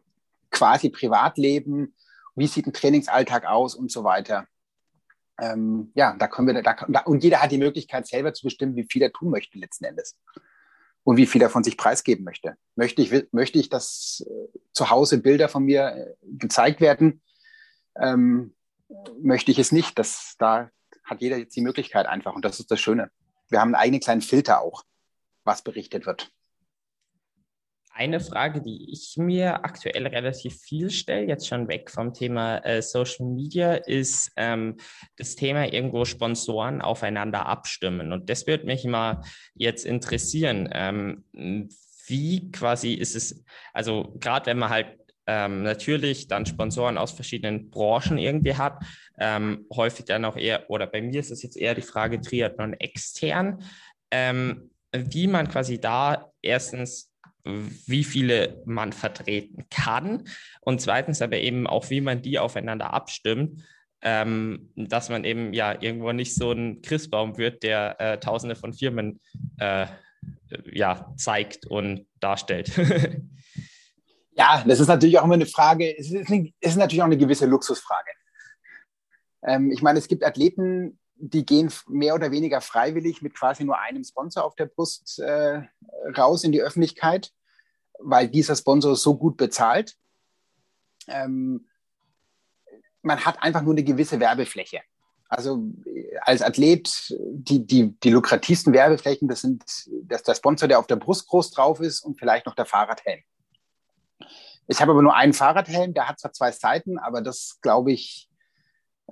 quasi 0.54 0.88
Privatleben, 0.88 1.94
wie 2.34 2.46
sieht 2.46 2.66
ein 2.66 2.72
Trainingsalltag 2.72 3.44
aus 3.44 3.74
und 3.74 3.90
so 3.90 4.04
weiter. 4.04 4.46
Ähm, 5.38 5.90
ja, 5.94 6.16
da 6.16 6.28
können 6.28 6.46
wir, 6.48 6.62
da, 6.62 6.76
da, 6.88 7.00
und 7.00 7.24
jeder 7.24 7.42
hat 7.42 7.50
die 7.50 7.58
Möglichkeit, 7.58 8.06
selber 8.06 8.32
zu 8.32 8.44
bestimmen, 8.44 8.76
wie 8.76 8.86
viel 8.88 9.02
er 9.02 9.12
tun 9.12 9.30
möchte 9.30 9.58
letzten 9.58 9.84
Endes 9.84 10.16
und 11.02 11.16
wie 11.16 11.26
viel 11.26 11.42
er 11.42 11.50
von 11.50 11.64
sich 11.64 11.76
preisgeben 11.76 12.24
möchte. 12.24 12.56
Möchte 12.76 13.02
ich, 13.02 13.26
möchte 13.32 13.58
ich, 13.58 13.68
dass 13.68 14.24
äh, 14.26 14.58
zu 14.72 14.90
Hause 14.90 15.18
Bilder 15.18 15.48
von 15.48 15.64
mir 15.64 15.88
äh, 15.88 16.14
gezeigt 16.22 16.80
werden? 16.80 17.20
Ähm, 17.96 18.54
möchte 19.20 19.50
ich 19.50 19.58
es 19.58 19.72
nicht? 19.72 19.98
Das, 19.98 20.36
da 20.38 20.70
hat 21.02 21.20
jeder 21.20 21.36
jetzt 21.36 21.56
die 21.56 21.62
Möglichkeit 21.62 22.06
einfach 22.06 22.34
und 22.34 22.44
das 22.44 22.60
ist 22.60 22.70
das 22.70 22.80
Schöne. 22.80 23.10
Wir 23.48 23.60
haben 23.60 23.74
einen 23.74 23.82
eigenen 23.82 24.00
kleinen 24.00 24.22
Filter 24.22 24.60
auch, 24.60 24.84
was 25.42 25.62
berichtet 25.62 26.06
wird. 26.06 26.32
Eine 27.96 28.18
Frage, 28.18 28.60
die 28.60 28.90
ich 28.90 29.14
mir 29.18 29.64
aktuell 29.64 30.04
relativ 30.08 30.60
viel 30.60 30.90
stelle, 30.90 31.28
jetzt 31.28 31.46
schon 31.46 31.68
weg 31.68 31.92
vom 31.92 32.12
Thema 32.12 32.58
äh, 32.58 32.82
Social 32.82 33.24
Media, 33.26 33.74
ist 33.74 34.32
ähm, 34.34 34.78
das 35.16 35.36
Thema 35.36 35.72
irgendwo 35.72 36.04
Sponsoren 36.04 36.82
aufeinander 36.82 37.46
abstimmen. 37.46 38.12
Und 38.12 38.28
das 38.28 38.48
würde 38.48 38.66
mich 38.66 38.84
mal 38.84 39.22
jetzt 39.54 39.86
interessieren. 39.86 40.68
Ähm, 40.72 41.24
wie 42.08 42.50
quasi 42.50 42.94
ist 42.94 43.14
es, 43.14 43.44
also 43.72 44.12
gerade 44.18 44.46
wenn 44.46 44.58
man 44.58 44.70
halt 44.70 44.98
ähm, 45.28 45.62
natürlich 45.62 46.26
dann 46.26 46.46
Sponsoren 46.46 46.98
aus 46.98 47.12
verschiedenen 47.12 47.70
Branchen 47.70 48.18
irgendwie 48.18 48.56
hat, 48.56 48.82
ähm, 49.20 49.66
häufig 49.72 50.04
dann 50.06 50.24
auch 50.24 50.36
eher, 50.36 50.68
oder 50.68 50.88
bei 50.88 51.00
mir 51.00 51.20
ist 51.20 51.30
es 51.30 51.44
jetzt 51.44 51.56
eher 51.56 51.76
die 51.76 51.82
Frage 51.82 52.20
Triathlon 52.20 52.74
extern, 52.74 53.62
ähm, 54.10 54.70
wie 54.92 55.28
man 55.28 55.48
quasi 55.48 55.80
da 55.80 56.32
erstens 56.42 57.13
wie 57.44 58.04
viele 58.04 58.62
man 58.64 58.92
vertreten 58.92 59.66
kann 59.70 60.24
und 60.60 60.80
zweitens 60.80 61.20
aber 61.20 61.38
eben 61.38 61.66
auch, 61.66 61.90
wie 61.90 62.00
man 62.00 62.22
die 62.22 62.38
aufeinander 62.38 62.92
abstimmt, 62.94 63.62
ähm, 64.02 64.70
dass 64.76 65.08
man 65.08 65.24
eben 65.24 65.52
ja 65.52 65.80
irgendwo 65.80 66.12
nicht 66.12 66.34
so 66.34 66.52
ein 66.52 66.82
Christbaum 66.82 67.36
wird, 67.38 67.62
der 67.62 68.00
äh, 68.00 68.20
Tausende 68.20 68.56
von 68.56 68.72
Firmen 68.72 69.20
äh, 69.58 69.86
ja, 70.72 71.12
zeigt 71.16 71.66
und 71.66 72.06
darstellt. 72.20 72.70
ja, 74.32 74.64
das 74.66 74.80
ist 74.80 74.88
natürlich 74.88 75.18
auch 75.18 75.24
immer 75.24 75.34
eine 75.34 75.46
Frage, 75.46 75.96
es 75.96 76.10
ist, 76.10 76.30
es 76.30 76.70
ist 76.70 76.76
natürlich 76.76 77.02
auch 77.02 77.06
eine 77.06 77.18
gewisse 77.18 77.46
Luxusfrage. 77.46 78.10
Ähm, 79.46 79.70
ich 79.70 79.82
meine, 79.82 79.98
es 79.98 80.08
gibt 80.08 80.24
Athleten, 80.24 80.98
die 81.16 81.46
gehen 81.46 81.72
mehr 81.86 82.14
oder 82.14 82.30
weniger 82.30 82.60
freiwillig 82.60 83.22
mit 83.22 83.34
quasi 83.34 83.64
nur 83.64 83.78
einem 83.78 84.04
Sponsor 84.04 84.44
auf 84.44 84.56
der 84.56 84.66
Brust 84.66 85.18
äh, 85.18 85.62
raus 86.16 86.44
in 86.44 86.52
die 86.52 86.62
Öffentlichkeit, 86.62 87.32
weil 87.98 88.28
dieser 88.28 88.56
Sponsor 88.56 88.96
so 88.96 89.16
gut 89.16 89.36
bezahlt. 89.36 89.96
Ähm, 91.06 91.66
man 93.02 93.24
hat 93.24 93.42
einfach 93.42 93.62
nur 93.62 93.74
eine 93.74 93.84
gewisse 93.84 94.18
Werbefläche. 94.18 94.80
Also 95.28 95.64
als 96.20 96.42
Athlet, 96.42 97.14
die, 97.18 97.66
die, 97.66 97.98
die 98.00 98.10
lukrativsten 98.10 98.72
Werbeflächen, 98.72 99.28
das 99.28 99.40
sind 99.40 99.64
das 100.04 100.22
der 100.22 100.34
Sponsor, 100.34 100.68
der 100.68 100.78
auf 100.78 100.86
der 100.86 100.96
Brust 100.96 101.26
groß 101.28 101.50
drauf 101.50 101.80
ist 101.80 102.00
und 102.00 102.18
vielleicht 102.18 102.46
noch 102.46 102.54
der 102.54 102.66
Fahrradhelm. 102.66 103.20
Ich 104.66 104.80
habe 104.80 104.92
aber 104.92 105.02
nur 105.02 105.14
einen 105.14 105.32
Fahrradhelm, 105.32 105.92
der 105.92 106.08
hat 106.08 106.20
zwar 106.20 106.32
zwei 106.32 106.52
Seiten, 106.52 106.98
aber 106.98 107.20
das, 107.20 107.58
glaube 107.60 107.92
ich, 107.92 108.30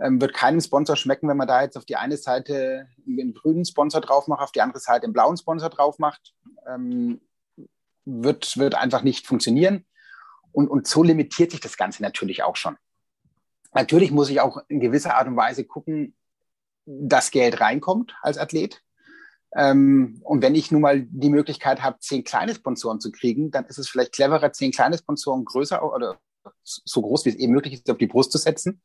ähm, 0.00 0.20
wird 0.20 0.34
keinem 0.34 0.60
Sponsor 0.60 0.96
schmecken, 0.96 1.28
wenn 1.28 1.36
man 1.36 1.48
da 1.48 1.62
jetzt 1.62 1.76
auf 1.76 1.84
die 1.84 1.96
eine 1.96 2.16
Seite 2.16 2.88
einen 3.06 3.34
grünen 3.34 3.64
Sponsor 3.64 4.00
drauf 4.00 4.26
macht, 4.26 4.42
auf 4.42 4.52
die 4.52 4.62
andere 4.62 4.80
Seite 4.80 5.04
einen 5.04 5.12
blauen 5.12 5.36
Sponsor 5.36 5.68
drauf 5.68 5.98
macht. 5.98 6.34
Ähm, 6.66 7.20
wird, 8.04 8.56
wird 8.56 8.74
einfach 8.74 9.02
nicht 9.02 9.26
funktionieren. 9.26 9.84
Und, 10.52 10.68
und 10.68 10.86
so 10.86 11.02
limitiert 11.02 11.50
sich 11.50 11.60
das 11.60 11.76
Ganze 11.76 12.02
natürlich 12.02 12.42
auch 12.42 12.56
schon. 12.56 12.76
Natürlich 13.74 14.10
muss 14.10 14.28
ich 14.28 14.40
auch 14.40 14.58
in 14.68 14.80
gewisser 14.80 15.16
Art 15.16 15.28
und 15.28 15.36
Weise 15.36 15.64
gucken, 15.64 16.14
dass 16.84 17.30
Geld 17.30 17.60
reinkommt 17.60 18.14
als 18.22 18.38
Athlet. 18.38 18.82
Ähm, 19.54 20.20
und 20.24 20.42
wenn 20.42 20.54
ich 20.54 20.70
nun 20.70 20.82
mal 20.82 21.02
die 21.02 21.30
Möglichkeit 21.30 21.82
habe, 21.82 21.98
zehn 22.00 22.24
kleine 22.24 22.54
Sponsoren 22.54 23.00
zu 23.00 23.12
kriegen, 23.12 23.50
dann 23.50 23.66
ist 23.66 23.78
es 23.78 23.88
vielleicht 23.88 24.12
cleverer, 24.12 24.52
zehn 24.52 24.72
kleine 24.72 24.98
Sponsoren 24.98 25.44
größer 25.44 25.82
oder 25.82 26.18
so 26.64 27.02
groß 27.02 27.24
wie 27.24 27.30
es 27.30 27.36
eben 27.36 27.52
möglich 27.52 27.74
ist, 27.74 27.90
auf 27.90 27.98
die 27.98 28.06
Brust 28.06 28.32
zu 28.32 28.38
setzen, 28.38 28.82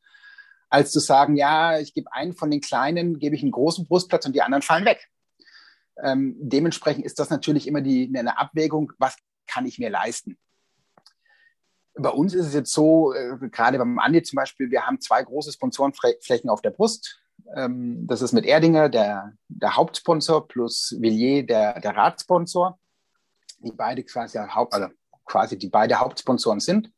als 0.70 0.92
zu 0.92 1.00
sagen, 1.00 1.36
ja, 1.36 1.78
ich 1.78 1.94
gebe 1.94 2.12
einen 2.12 2.34
von 2.34 2.50
den 2.50 2.60
kleinen, 2.60 3.18
gebe 3.18 3.34
ich 3.34 3.42
einen 3.42 3.52
großen 3.52 3.86
Brustplatz 3.86 4.26
und 4.26 4.34
die 4.34 4.42
anderen 4.42 4.62
fallen 4.62 4.84
weg. 4.84 5.08
Ähm, 6.02 6.36
dementsprechend 6.38 7.04
ist 7.04 7.18
das 7.18 7.30
natürlich 7.30 7.66
immer 7.66 7.80
die, 7.80 8.12
eine 8.14 8.38
Abwägung, 8.38 8.92
was 8.98 9.16
kann 9.46 9.66
ich 9.66 9.78
mir 9.78 9.90
leisten. 9.90 10.38
Bei 11.94 12.10
uns 12.10 12.34
ist 12.34 12.46
es 12.46 12.54
jetzt 12.54 12.72
so, 12.72 13.12
äh, 13.12 13.36
gerade 13.50 13.78
beim 13.78 13.98
Andi 13.98 14.22
zum 14.22 14.36
Beispiel, 14.36 14.70
wir 14.70 14.86
haben 14.86 15.00
zwei 15.00 15.22
große 15.22 15.52
Sponsorenflächen 15.52 16.48
auf 16.48 16.62
der 16.62 16.70
Brust. 16.70 17.20
Ähm, 17.56 18.06
das 18.06 18.22
ist 18.22 18.32
mit 18.32 18.44
Erdinger, 18.44 18.88
der, 18.88 19.32
der 19.48 19.74
Hauptsponsor, 19.74 20.46
plus 20.46 20.96
Villiers, 21.00 21.46
der, 21.46 21.80
der 21.80 21.96
Radsponsor, 21.96 22.78
die 23.58 23.72
beide 23.72 24.04
quasi, 24.04 24.38
Haupt, 24.38 24.74
also 24.74 24.88
quasi 25.24 25.58
die 25.58 25.68
beide 25.68 25.98
Hauptsponsoren 25.98 26.60
sind. 26.60 26.92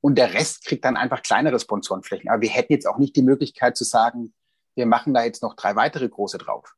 Und 0.00 0.16
der 0.16 0.34
Rest 0.34 0.64
kriegt 0.64 0.84
dann 0.84 0.96
einfach 0.96 1.22
kleinere 1.22 1.58
Sponsorenflächen. 1.58 2.30
Aber 2.30 2.42
wir 2.42 2.50
hätten 2.50 2.72
jetzt 2.72 2.86
auch 2.86 2.98
nicht 2.98 3.16
die 3.16 3.22
Möglichkeit 3.22 3.76
zu 3.76 3.84
sagen, 3.84 4.32
wir 4.74 4.86
machen 4.86 5.12
da 5.12 5.24
jetzt 5.24 5.42
noch 5.42 5.54
drei 5.54 5.74
weitere 5.76 6.08
große 6.08 6.38
drauf. 6.38 6.74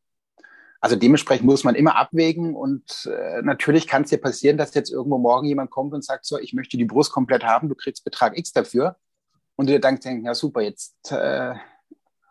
Also 0.80 0.96
dementsprechend 0.96 1.44
muss 1.44 1.62
man 1.62 1.74
immer 1.74 1.96
abwägen 1.96 2.56
und 2.56 3.06
äh, 3.06 3.42
natürlich 3.42 3.86
kann 3.86 4.02
es 4.02 4.08
dir 4.08 4.18
passieren, 4.18 4.56
dass 4.56 4.72
jetzt 4.72 4.90
irgendwo 4.90 5.18
morgen 5.18 5.46
jemand 5.46 5.70
kommt 5.70 5.92
und 5.92 6.02
sagt 6.02 6.24
so, 6.24 6.38
ich 6.38 6.54
möchte 6.54 6.78
die 6.78 6.86
Brust 6.86 7.12
komplett 7.12 7.44
haben, 7.44 7.68
du 7.68 7.74
kriegst 7.74 8.02
Betrag 8.02 8.38
X 8.38 8.52
dafür 8.52 8.96
und 9.56 9.68
du 9.68 9.74
dir 9.74 9.80
dann 9.80 10.00
denkst, 10.00 10.24
ja 10.24 10.34
super, 10.34 10.62
jetzt 10.62 11.12
äh, 11.12 11.54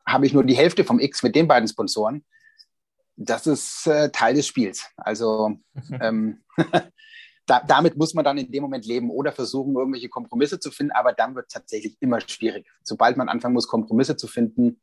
habe 0.03 0.25
ich 0.25 0.33
nur 0.33 0.43
die 0.43 0.57
Hälfte 0.57 0.83
vom 0.83 0.99
X 0.99 1.21
mit 1.21 1.35
den 1.35 1.47
beiden 1.47 1.69
Sponsoren. 1.69 2.25
Das 3.15 3.45
ist 3.45 3.85
äh, 3.85 4.09
Teil 4.09 4.33
des 4.33 4.47
Spiels. 4.47 4.87
Also 4.97 5.59
ähm, 6.01 6.41
da, 7.49 7.61
damit 7.61 7.97
muss 7.97 8.13
man 8.13 8.23
dann 8.23 8.37
in 8.37 8.51
dem 8.51 8.61
Moment 8.61 8.85
leben 8.85 9.09
oder 9.09 9.31
versuchen, 9.31 9.75
irgendwelche 9.75 10.09
Kompromisse 10.09 10.59
zu 10.59 10.71
finden, 10.71 10.91
aber 10.91 11.13
dann 11.13 11.35
wird 11.35 11.47
es 11.47 11.53
tatsächlich 11.53 11.97
immer 11.99 12.21
schwierig. 12.21 12.67
Sobald 12.83 13.17
man 13.17 13.29
anfangen 13.29 13.53
muss, 13.53 13.67
Kompromisse 13.67 14.15
zu 14.15 14.27
finden, 14.27 14.79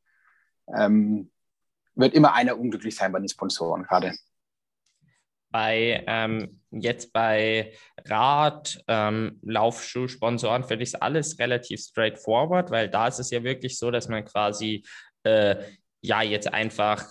ähm, 0.74 1.30
wird 1.94 2.14
immer 2.14 2.34
einer 2.34 2.58
unglücklich 2.58 2.96
sein 2.96 3.12
bei 3.12 3.20
den 3.20 3.28
Sponsoren 3.28 3.84
gerade. 3.84 4.14
Bei 5.50 6.04
ähm, 6.06 6.60
jetzt 6.70 7.12
bei 7.12 7.72
Rad, 8.04 8.82
ähm, 8.88 9.38
Laufschuhsponsoren 9.42 10.64
finde 10.64 10.82
ich 10.82 10.90
es 10.90 11.00
alles 11.00 11.38
relativ 11.38 11.80
straightforward, 11.80 12.70
weil 12.70 12.90
da 12.90 13.06
ist 13.06 13.20
es 13.20 13.30
ja 13.30 13.42
wirklich 13.44 13.78
so, 13.78 13.90
dass 13.90 14.08
man 14.08 14.24
quasi 14.24 14.84
äh, 15.22 15.56
ja 16.00 16.22
jetzt 16.22 16.52
einfach 16.52 17.06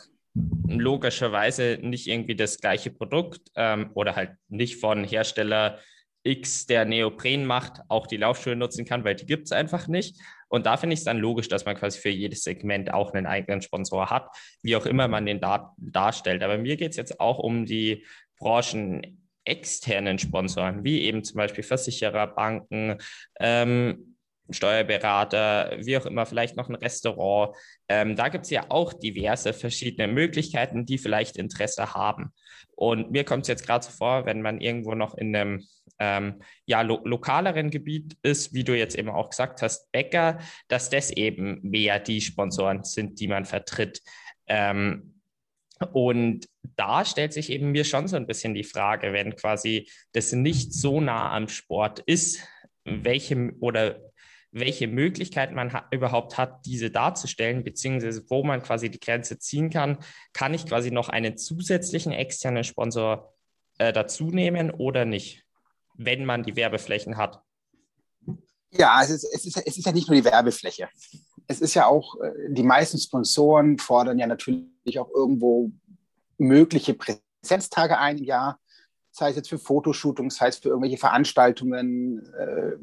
logischerweise 0.68 1.80
nicht 1.82 2.08
irgendwie 2.08 2.36
das 2.36 2.60
gleiche 2.60 2.92
Produkt 2.92 3.42
ähm, 3.56 3.92
oder 3.94 4.16
halt 4.16 4.32
nicht 4.50 4.80
von 4.80 5.04
Hersteller 5.04 5.80
X, 6.24 6.66
der 6.66 6.86
Neopren 6.86 7.46
macht, 7.46 7.82
auch 7.88 8.08
die 8.08 8.18
Laufschuhe 8.18 8.56
nutzen 8.56 8.84
kann, 8.84 9.04
weil 9.04 9.16
die 9.16 9.28
gibt 9.28 9.46
es 9.46 9.52
einfach 9.52 9.88
nicht. 9.88 10.20
Und 10.48 10.66
da 10.66 10.78
finde 10.78 10.96
ich 10.96 11.00
es 11.00 11.06
dann 11.06 11.18
logisch, 11.18 11.48
dass 11.48 11.66
man 11.66 11.76
quasi 11.76 12.00
für 12.00 12.10
jedes 12.10 12.44
Segment 12.44 12.92
auch 12.94 13.14
einen 13.14 13.26
eigenen 13.26 13.62
Sponsor 13.62 14.10
hat, 14.10 14.28
wie 14.62 14.76
auch 14.76 14.86
immer 14.86 15.08
man 15.08 15.26
den 15.26 15.40
dar 15.40 15.76
darstellt. 15.78 16.44
Aber 16.44 16.58
mir 16.58 16.78
geht 16.78 16.92
es 16.92 16.98
jetzt 16.98 17.20
auch 17.20 17.40
um 17.40 17.66
die 17.66 18.06
Branchen 18.40 19.26
externen 19.46 20.18
Sponsoren, 20.18 20.84
wie 20.84 21.02
eben 21.02 21.24
zum 21.24 21.38
Beispiel 21.38 21.64
Versicherer, 21.64 22.28
Banken, 22.28 22.98
ähm, 23.40 24.15
Steuerberater, 24.50 25.78
wie 25.82 25.98
auch 25.98 26.06
immer, 26.06 26.26
vielleicht 26.26 26.56
noch 26.56 26.70
ein 26.70 26.76
Restaurant. 26.76 27.56
Ähm, 27.90 28.16
da 28.16 28.30
gibt 28.30 28.46
es 28.46 28.52
ja 28.52 28.66
auch 28.70 28.94
diverse 28.94 29.54
verschiedene 29.54 30.08
Möglichkeiten, 30.08 30.86
die 30.86 30.98
vielleicht 30.98 31.38
Interesse 31.38 31.94
haben. 31.94 32.32
Und 32.76 33.12
mir 33.12 33.24
kommt 33.24 33.44
es 33.44 33.48
jetzt 33.48 33.66
gerade 33.66 33.86
so 33.86 33.92
vor, 33.92 34.26
wenn 34.26 34.42
man 34.42 34.60
irgendwo 34.60 34.96
noch 34.96 35.16
in 35.16 35.36
einem 35.36 35.64
ähm, 36.00 36.42
ja, 36.66 36.82
lo 36.82 37.02
lokaleren 37.06 37.70
Gebiet 37.70 38.18
ist, 38.22 38.54
wie 38.54 38.64
du 38.64 38.78
jetzt 38.78 38.98
eben 38.98 39.10
auch 39.10 39.30
gesagt 39.30 39.62
hast, 39.62 39.92
Bäcker, 39.92 40.40
dass 40.68 40.90
das 40.90 41.12
eben 41.12 41.60
mehr 41.62 42.00
die 42.00 42.22
Sponsoren 42.22 42.84
sind, 42.84 43.20
die 43.20 43.28
man 43.28 43.46
vertritt. 43.46 44.02
Ähm, 44.48 45.22
und 45.92 46.48
da 46.76 47.04
stellt 47.06 47.34
sich 47.34 47.50
eben 47.50 47.72
mir 47.72 47.84
schon 47.84 48.08
so 48.08 48.16
ein 48.16 48.28
bisschen 48.28 48.54
die 48.54 48.64
Frage, 48.64 49.14
wenn 49.14 49.36
quasi 49.36 49.90
das 50.14 50.32
nicht 50.32 50.74
so 50.74 51.02
nah 51.02 51.32
am 51.34 51.48
Sport 51.48 52.00
ist, 52.00 52.40
welche 52.86 53.52
oder 53.60 54.00
welche 54.56 54.88
Möglichkeit 54.88 55.52
man 55.52 55.74
ha 55.74 55.86
überhaupt 55.92 56.38
hat, 56.38 56.66
diese 56.66 56.90
darzustellen, 56.90 57.66
beziehungsweise 57.66 58.24
wo 58.30 58.42
man 58.42 58.64
quasi 58.64 58.90
die 58.90 59.02
Grenze 59.02 59.38
ziehen 59.38 59.70
kann. 59.70 59.98
Kann 60.32 60.54
ich 60.54 60.66
quasi 60.66 60.92
noch 60.92 61.10
einen 61.10 61.38
zusätzlichen 61.38 62.14
externen 62.14 62.64
Sponsor 62.64 63.34
äh, 63.80 63.92
dazu 63.92 64.30
nehmen 64.30 64.72
oder 64.72 65.04
nicht, 65.04 65.44
wenn 65.96 66.24
man 66.24 66.44
die 66.44 66.56
Werbeflächen 66.56 67.18
hat? 67.18 67.42
Ja, 68.72 69.02
es 69.04 69.10
ist, 69.10 69.26
es, 69.26 69.46
ist, 69.46 69.58
es 69.58 69.78
ist 69.78 69.86
ja 69.86 69.92
nicht 69.92 70.08
nur 70.08 70.16
die 70.16 70.26
Werbefläche. 70.26 70.88
Es 71.48 71.60
ist 71.60 71.74
ja 71.74 71.88
auch, 71.88 72.16
äh, 72.22 72.32
die 72.48 72.64
meisten 72.64 72.98
Sponsoren 72.98 73.78
fordern 73.78 74.18
ja 74.18 74.26
natürlich 74.26 75.00
auch 75.00 75.10
irgendwo 75.14 75.70
mögliche 76.38 76.94
Präsenztage 76.94 77.98
ein 77.98 78.20
im 78.20 78.24
Jahr, 78.24 78.58
sei 79.12 79.32
es 79.32 79.36
jetzt 79.36 79.50
für 79.50 79.60
Fotoshootings, 79.60 80.38
sei 80.38 80.48
es 80.48 80.58
für 80.58 80.70
irgendwelche 80.70 80.98
Veranstaltungen, 80.98 82.26
äh, 82.34 82.78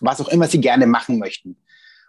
was 0.00 0.20
auch 0.20 0.28
immer 0.28 0.46
sie 0.46 0.60
gerne 0.60 0.86
machen 0.86 1.18
möchten. 1.18 1.56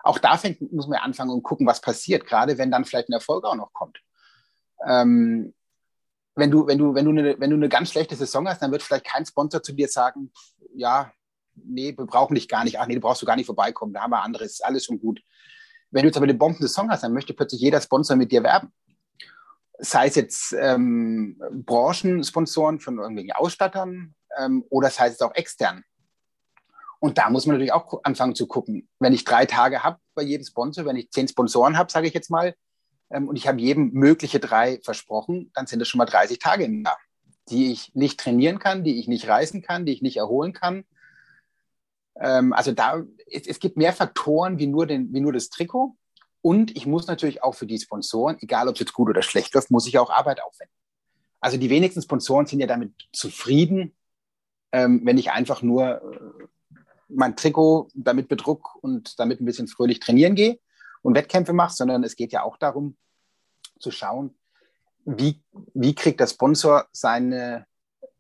Auch 0.04 0.18
da 0.18 0.38
fängt, 0.38 0.72
muss 0.72 0.88
man 0.88 1.00
anfangen 1.00 1.32
und 1.32 1.44
gucken, 1.44 1.68
was 1.68 1.82
passiert, 1.82 2.26
gerade 2.26 2.58
wenn 2.58 2.72
dann 2.72 2.86
vielleicht 2.86 3.10
ein 3.10 3.14
Erfolg 3.14 3.44
auch 3.46 3.56
noch 3.56 3.74
kommt. 3.74 4.00
Ähm, 4.88 5.54
wenn 6.36 6.52
du, 6.52 6.68
wenn 6.68 6.78
du, 6.78 6.96
wenn 6.96 7.06
du 7.06 7.12
eine, 7.12 7.40
wenn 7.40 7.50
du 7.50 7.58
eine 7.58 7.70
ganz 7.70 7.92
schlechte 7.92 8.16
Saison 8.16 8.48
hast, 8.48 8.62
dann 8.62 8.72
wird 8.72 8.82
vielleicht 8.82 9.06
kein 9.06 9.26
Sponsor 9.26 9.62
zu 9.62 9.74
dir 9.74 9.90
sagen, 9.90 10.32
ja, 10.74 11.12
nee, 11.56 11.96
wir 11.98 12.06
brauchen 12.06 12.36
dich 12.36 12.48
gar 12.48 12.64
nicht, 12.64 12.80
ach 12.80 12.88
nee, 12.88 12.96
du 12.96 13.02
brauchst 13.02 13.22
du 13.22 13.26
gar 13.26 13.36
nicht 13.36 13.46
vorbeikommen, 13.46 13.94
da 13.94 14.02
haben 14.02 14.12
wir 14.12 14.24
anderes, 14.24 14.62
alles 14.62 14.86
schon 14.86 15.00
gut. 15.00 15.22
Wenn 15.92 16.04
du 16.04 16.08
jetzt 16.08 16.18
aber 16.18 16.26
eine 16.26 16.36
Bomben-Saison 16.36 16.90
hast, 16.90 17.04
dann 17.04 17.14
möchte 17.14 17.34
plötzlich 17.34 17.62
jeder 17.62 17.82
Sponsor 17.82 18.16
mit 18.16 18.32
dir 18.32 18.44
werben. 18.44 18.72
Sei 19.80 20.08
es 20.08 20.16
jetzt 20.16 20.54
ähm, 20.58 21.42
Branchensponsoren 21.52 22.80
von 22.80 23.00
irgendwelchen 23.00 23.32
Ausstattern 23.32 24.14
ähm, 24.38 24.64
oder 24.70 24.90
sei 24.90 25.08
es 25.08 25.22
auch 25.22 25.34
extern. 25.36 25.84
Und 27.00 27.18
da 27.18 27.30
muss 27.30 27.46
man 27.46 27.56
natürlich 27.56 27.74
auch 27.74 28.02
anfangen 28.04 28.36
zu 28.36 28.46
gucken. 28.48 28.90
Wenn 29.00 29.14
ich 29.14 29.24
drei 29.24 29.46
Tage 29.46 29.84
habe 29.84 30.00
bei 30.16 30.22
jedem 30.22 30.46
Sponsor, 30.46 30.86
wenn 30.86 30.98
ich 30.98 31.12
zehn 31.12 31.28
Sponsoren 31.28 31.78
habe, 31.78 31.92
sage 31.92 32.08
ich 32.08 32.14
jetzt 32.14 32.30
mal, 32.30 32.56
ähm, 33.10 33.28
und 33.28 33.36
ich 33.38 33.48
habe 33.48 33.60
jedem 33.60 33.92
mögliche 33.92 34.40
drei 34.40 34.80
versprochen, 34.84 35.52
dann 35.54 35.68
sind 35.68 35.82
es 35.82 35.88
schon 35.88 36.00
mal 36.00 36.06
30 36.06 36.40
Tage 36.40 36.66
im 36.66 36.84
Jahr, 36.84 36.98
die 37.50 37.72
ich 37.72 37.94
nicht 37.96 38.20
trainieren 38.20 38.60
kann, 38.60 38.84
die 38.84 39.00
ich 39.00 39.08
nicht 39.08 39.28
reisen 39.28 39.62
kann, 39.62 39.86
die 39.86 39.94
ich 39.94 40.02
nicht 40.02 40.18
erholen 40.18 40.54
kann. 40.54 40.84
Ähm, 42.20 42.54
also 42.54 42.74
da, 42.74 43.02
es, 43.32 43.48
es 43.48 43.60
gibt 43.60 43.78
mehr 43.78 43.94
Faktoren 43.94 44.60
wie 44.60 44.68
nur, 44.68 44.86
den, 44.86 45.14
wie 45.14 45.22
nur 45.22 45.34
das 45.34 45.50
Trikot. 45.50 45.96
Und 46.42 46.76
ich 46.76 46.86
muss 46.86 47.08
natürlich 47.08 47.44
auch 47.44 47.56
für 47.56 47.66
die 47.66 47.80
Sponsoren, 47.80 48.38
egal 48.42 48.68
ob 48.68 48.76
es 48.76 48.80
jetzt 48.80 48.94
gut 48.94 49.10
oder 49.10 49.22
schlecht 49.22 49.54
läuft, 49.54 49.72
muss 49.72 49.88
ich 49.88 49.98
auch 49.98 50.10
Arbeit 50.10 50.42
aufwenden. 50.42 50.74
Also 51.42 51.58
die 51.58 51.70
wenigsten 51.70 52.02
Sponsoren 52.02 52.46
sind 52.46 52.60
ja 52.60 52.68
damit 52.68 52.94
zufrieden, 53.14 53.96
ähm, 54.72 55.02
wenn 55.06 55.18
ich 55.18 55.32
einfach 55.32 55.62
nur 55.62 56.02
äh, 56.02 56.48
mein 57.10 57.36
Trikot 57.36 57.90
damit 57.94 58.28
bedruck 58.28 58.76
und 58.82 59.20
damit 59.20 59.42
ein 59.42 59.46
bisschen 59.46 59.68
fröhlich 59.68 60.00
trainieren 60.00 60.36
gehe 60.36 60.60
und 61.02 61.16
Wettkämpfe 61.16 61.54
mache, 61.54 61.74
sondern 61.74 62.04
es 62.04 62.16
geht 62.16 62.32
ja 62.32 62.44
auch 62.44 62.58
darum 62.58 62.98
zu 63.80 63.92
schauen, 63.92 64.38
wie, 65.06 65.42
wie 65.74 65.96
kriegt 65.96 66.20
der 66.20 66.28
Sponsor 66.28 66.88
seine, 66.92 67.66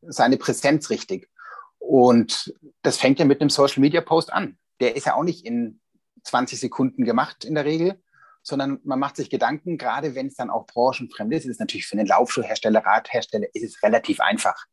seine 0.02 0.38
Präsenz 0.38 0.90
richtig. 0.90 1.30
Und 1.78 2.54
das 2.82 2.98
fängt 2.98 3.20
ja 3.20 3.26
mit 3.26 3.42
einem 3.42 3.50
Social 3.50 3.82
Media 3.82 4.02
Post 4.02 4.32
an. 4.32 4.58
Der 4.80 4.96
ist 4.96 5.06
ja 5.06 5.16
auch 5.16 5.24
nicht 5.24 5.46
in 5.46 5.80
20 6.24 6.60
Sekunden 6.60 7.06
gemacht 7.06 7.46
in 7.46 7.56
der 7.56 7.66
Regel, 7.66 8.02
sondern 8.42 8.80
man 8.84 9.00
macht 9.00 9.18
sich 9.18 9.30
Gedanken, 9.30 9.78
gerade 9.78 10.16
wenn 10.16 10.28
es 10.28 10.36
dann 10.36 10.50
auch 10.50 10.66
branchenfremd 10.66 11.34
ist, 11.34 11.46
ist 11.46 11.52
es 11.52 11.60
natürlich 11.60 11.88
für 11.88 11.98
einen 11.98 12.08
Laufschuhhersteller, 12.08 12.86
Radhersteller, 12.86 13.48
ist 13.54 13.64
es 13.64 13.84
relativ 13.84 14.20
einfach. 14.20 14.66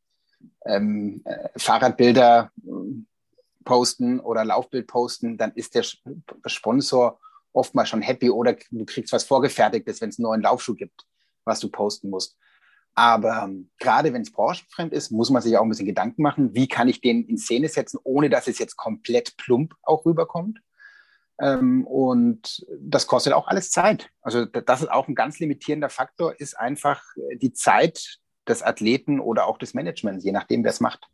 Ähm, 0.65 1.23
äh, 1.25 1.49
Fahrradbilder, 1.57 2.51
posten 3.67 4.21
oder 4.21 4.47
Laufbild 4.47 4.87
posten, 4.87 5.37
dann 5.37 5.53
ist 5.53 5.75
der 5.75 5.85
Sponsor 6.47 7.21
oftmals 7.53 7.91
schon 7.91 8.01
happy 8.01 8.31
oder 8.31 8.57
du 8.71 8.87
kriegst 8.87 9.13
was 9.13 9.25
Vorgefertigtes, 9.25 10.01
wenn 10.01 10.09
es 10.09 10.19
einen 10.19 10.25
neuen 10.25 10.43
Laufschuh 10.43 10.75
gibt, 10.75 11.03
was 11.45 11.61
du 11.61 11.69
posten 11.69 12.09
musst. 12.09 12.39
Aber 12.95 13.43
ähm, 13.45 13.71
gerade 13.79 14.15
wenn 14.15 14.23
es 14.23 14.33
branchenfremd 14.33 14.95
ist, 14.95 15.11
muss 15.11 15.29
man 15.29 15.43
sich 15.43 15.59
auch 15.59 15.63
ein 15.63 15.69
bisschen 15.69 15.87
Gedanken 15.87 16.23
machen, 16.23 16.55
wie 16.55 16.67
kann 16.67 16.89
ich 16.89 17.03
den 17.03 17.25
in 17.27 17.37
Szene 17.37 17.69
setzen, 17.69 17.99
ohne 18.05 18.31
dass 18.31 18.49
es 18.49 18.59
jetzt 18.59 18.77
komplett 18.77 19.37
plump 19.37 19.75
auch 19.83 20.07
rüberkommt. 20.07 20.61
Ähm, 21.39 21.87
und 21.87 22.65
das 22.81 23.07
kostet 23.07 23.35
auch 23.35 23.49
alles 23.49 23.71
Zeit. 23.71 24.09
Also 24.23 24.47
das 24.47 24.81
ist 24.81 24.91
auch 24.91 25.09
ein 25.09 25.15
ganz 25.15 25.39
limitierender 25.39 25.91
Faktor, 25.91 26.41
ist 26.41 26.59
einfach 26.59 27.03
äh, 27.17 27.37
die 27.37 27.53
Zeit 27.53 28.19
des 28.49 28.63
Athleten 28.63 29.21
oder 29.21 29.47
auch 29.47 29.59
des 29.59 29.75
Managements, 29.75 30.25
je 30.25 30.33
nachdem, 30.33 30.65
wer 30.65 30.71
es 30.71 30.81
macht. 30.81 31.07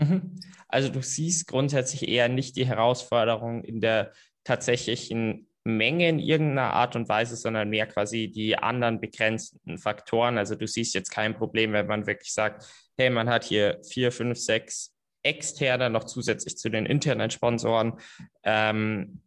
Mhm. 0.00 0.40
Also 0.68 0.88
du 0.88 1.02
siehst 1.02 1.46
grundsätzlich 1.46 2.08
eher 2.08 2.28
nicht 2.28 2.56
die 2.56 2.66
Herausforderung 2.66 3.62
in 3.62 3.80
der 3.80 4.12
tatsächlichen 4.44 5.46
Menge 5.64 6.08
in 6.08 6.18
irgendeiner 6.18 6.72
Art 6.72 6.96
und 6.96 7.08
Weise, 7.08 7.36
sondern 7.36 7.68
mehr 7.68 7.86
quasi 7.86 8.28
die 8.28 8.56
anderen 8.56 9.00
begrenzenden 9.00 9.78
Faktoren. 9.78 10.38
Also 10.38 10.54
du 10.54 10.66
siehst 10.66 10.94
jetzt 10.94 11.10
kein 11.10 11.34
Problem, 11.34 11.72
wenn 11.72 11.86
man 11.86 12.06
wirklich 12.06 12.32
sagt, 12.32 12.66
hey, 12.96 13.10
man 13.10 13.28
hat 13.28 13.44
hier 13.44 13.80
vier, 13.86 14.10
fünf, 14.10 14.38
sechs 14.38 14.94
externe 15.22 15.90
noch 15.90 16.04
zusätzlich 16.04 16.56
zu 16.56 16.70
den 16.70 16.86
internen 16.86 17.30
Sponsoren, 17.30 18.00
ähm, 18.42 19.20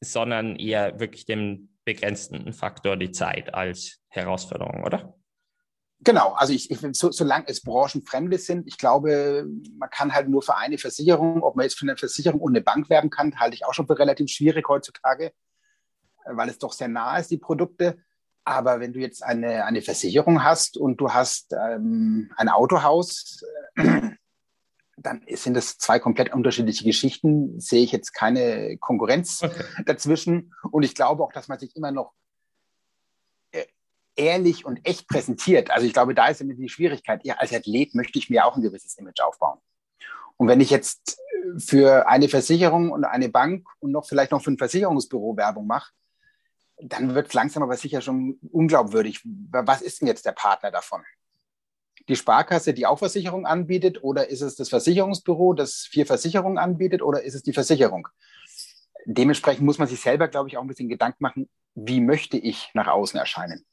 sondern 0.00 0.56
eher 0.56 0.98
wirklich 0.98 1.26
dem 1.26 1.68
begrenzten 1.84 2.52
Faktor 2.54 2.96
die 2.96 3.12
Zeit 3.12 3.54
als 3.54 4.00
Herausforderung, 4.08 4.82
oder? 4.82 5.14
Genau, 6.00 6.32
also 6.34 6.52
ich, 6.52 6.70
ich 6.70 6.78
so, 6.92 7.10
solange 7.10 7.46
es 7.48 7.62
Branchenfremde 7.62 8.38
sind, 8.38 8.66
ich 8.66 8.78
glaube, 8.78 9.46
man 9.78 9.90
kann 9.90 10.12
halt 10.12 10.28
nur 10.28 10.42
für 10.42 10.56
eine 10.56 10.78
Versicherung, 10.78 11.42
ob 11.42 11.56
man 11.56 11.64
jetzt 11.64 11.78
für 11.78 11.86
eine 11.86 11.96
Versicherung 11.96 12.40
und 12.40 12.52
eine 12.52 12.60
Bank 12.60 12.90
werben 12.90 13.10
kann, 13.10 13.40
halte 13.40 13.54
ich 13.54 13.64
auch 13.64 13.74
schon 13.74 13.86
für 13.86 13.98
relativ 13.98 14.28
schwierig 14.28 14.68
heutzutage 14.68 15.32
weil 16.26 16.48
es 16.48 16.58
doch 16.58 16.72
sehr 16.72 16.88
nah 16.88 17.18
ist, 17.18 17.30
die 17.30 17.38
Produkte. 17.38 17.98
Aber 18.44 18.80
wenn 18.80 18.92
du 18.92 19.00
jetzt 19.00 19.22
eine, 19.22 19.64
eine 19.64 19.82
Versicherung 19.82 20.44
hast 20.44 20.76
und 20.76 21.00
du 21.00 21.12
hast 21.12 21.52
ähm, 21.52 22.30
ein 22.36 22.48
Autohaus, 22.48 23.42
äh, 23.74 24.10
dann 24.98 25.22
sind 25.28 25.54
das 25.54 25.78
zwei 25.78 25.98
komplett 25.98 26.32
unterschiedliche 26.32 26.84
Geschichten. 26.84 27.60
Sehe 27.60 27.82
ich 27.82 27.92
jetzt 27.92 28.12
keine 28.12 28.78
Konkurrenz 28.78 29.42
okay. 29.42 29.64
dazwischen. 29.84 30.54
Und 30.70 30.84
ich 30.84 30.94
glaube 30.94 31.22
auch, 31.22 31.32
dass 31.32 31.48
man 31.48 31.58
sich 31.58 31.74
immer 31.76 31.90
noch 31.90 32.12
äh, 32.12 32.25
ehrlich 34.16 34.64
und 34.64 34.80
echt 34.84 35.08
präsentiert. 35.08 35.70
Also 35.70 35.86
ich 35.86 35.92
glaube, 35.92 36.14
da 36.14 36.28
ist 36.28 36.40
immer 36.40 36.54
die 36.54 36.68
Schwierigkeit. 36.68 37.24
Ja, 37.24 37.34
als 37.34 37.52
Athlet 37.52 37.94
möchte 37.94 38.18
ich 38.18 38.30
mir 38.30 38.46
auch 38.46 38.56
ein 38.56 38.62
gewisses 38.62 38.96
Image 38.98 39.20
aufbauen. 39.20 39.58
Und 40.36 40.48
wenn 40.48 40.60
ich 40.60 40.70
jetzt 40.70 41.18
für 41.58 42.08
eine 42.08 42.28
Versicherung 42.28 42.90
und 42.90 43.04
eine 43.04 43.28
Bank 43.28 43.66
und 43.78 43.92
noch 43.92 44.06
vielleicht 44.06 44.32
noch 44.32 44.42
für 44.42 44.50
ein 44.50 44.58
Versicherungsbüro 44.58 45.36
Werbung 45.36 45.66
mache, 45.66 45.92
dann 46.78 47.14
wird 47.14 47.28
es 47.28 47.34
langsam 47.34 47.62
aber 47.62 47.76
sicher 47.76 48.00
schon 48.00 48.38
unglaubwürdig. 48.50 49.22
Was 49.24 49.80
ist 49.80 50.00
denn 50.00 50.08
jetzt 50.08 50.26
der 50.26 50.32
Partner 50.32 50.70
davon? 50.70 51.02
Die 52.08 52.16
Sparkasse, 52.16 52.74
die 52.74 52.86
auch 52.86 52.98
Versicherung 52.98 53.46
anbietet, 53.46 54.02
oder 54.02 54.28
ist 54.28 54.42
es 54.42 54.56
das 54.56 54.68
Versicherungsbüro, 54.68 55.54
das 55.54 55.88
vier 55.90 56.06
Versicherungen 56.06 56.58
anbietet, 56.58 57.02
oder 57.02 57.22
ist 57.22 57.34
es 57.34 57.42
die 57.42 57.54
Versicherung? 57.54 58.08
Dementsprechend 59.06 59.64
muss 59.64 59.78
man 59.78 59.88
sich 59.88 60.00
selber, 60.00 60.28
glaube 60.28 60.48
ich, 60.48 60.56
auch 60.56 60.62
ein 60.62 60.68
bisschen 60.68 60.88
Gedanken 60.88 61.22
machen, 61.22 61.48
wie 61.74 62.00
möchte 62.00 62.36
ich 62.36 62.70
nach 62.74 62.88
außen 62.88 63.18
erscheinen? 63.18 63.64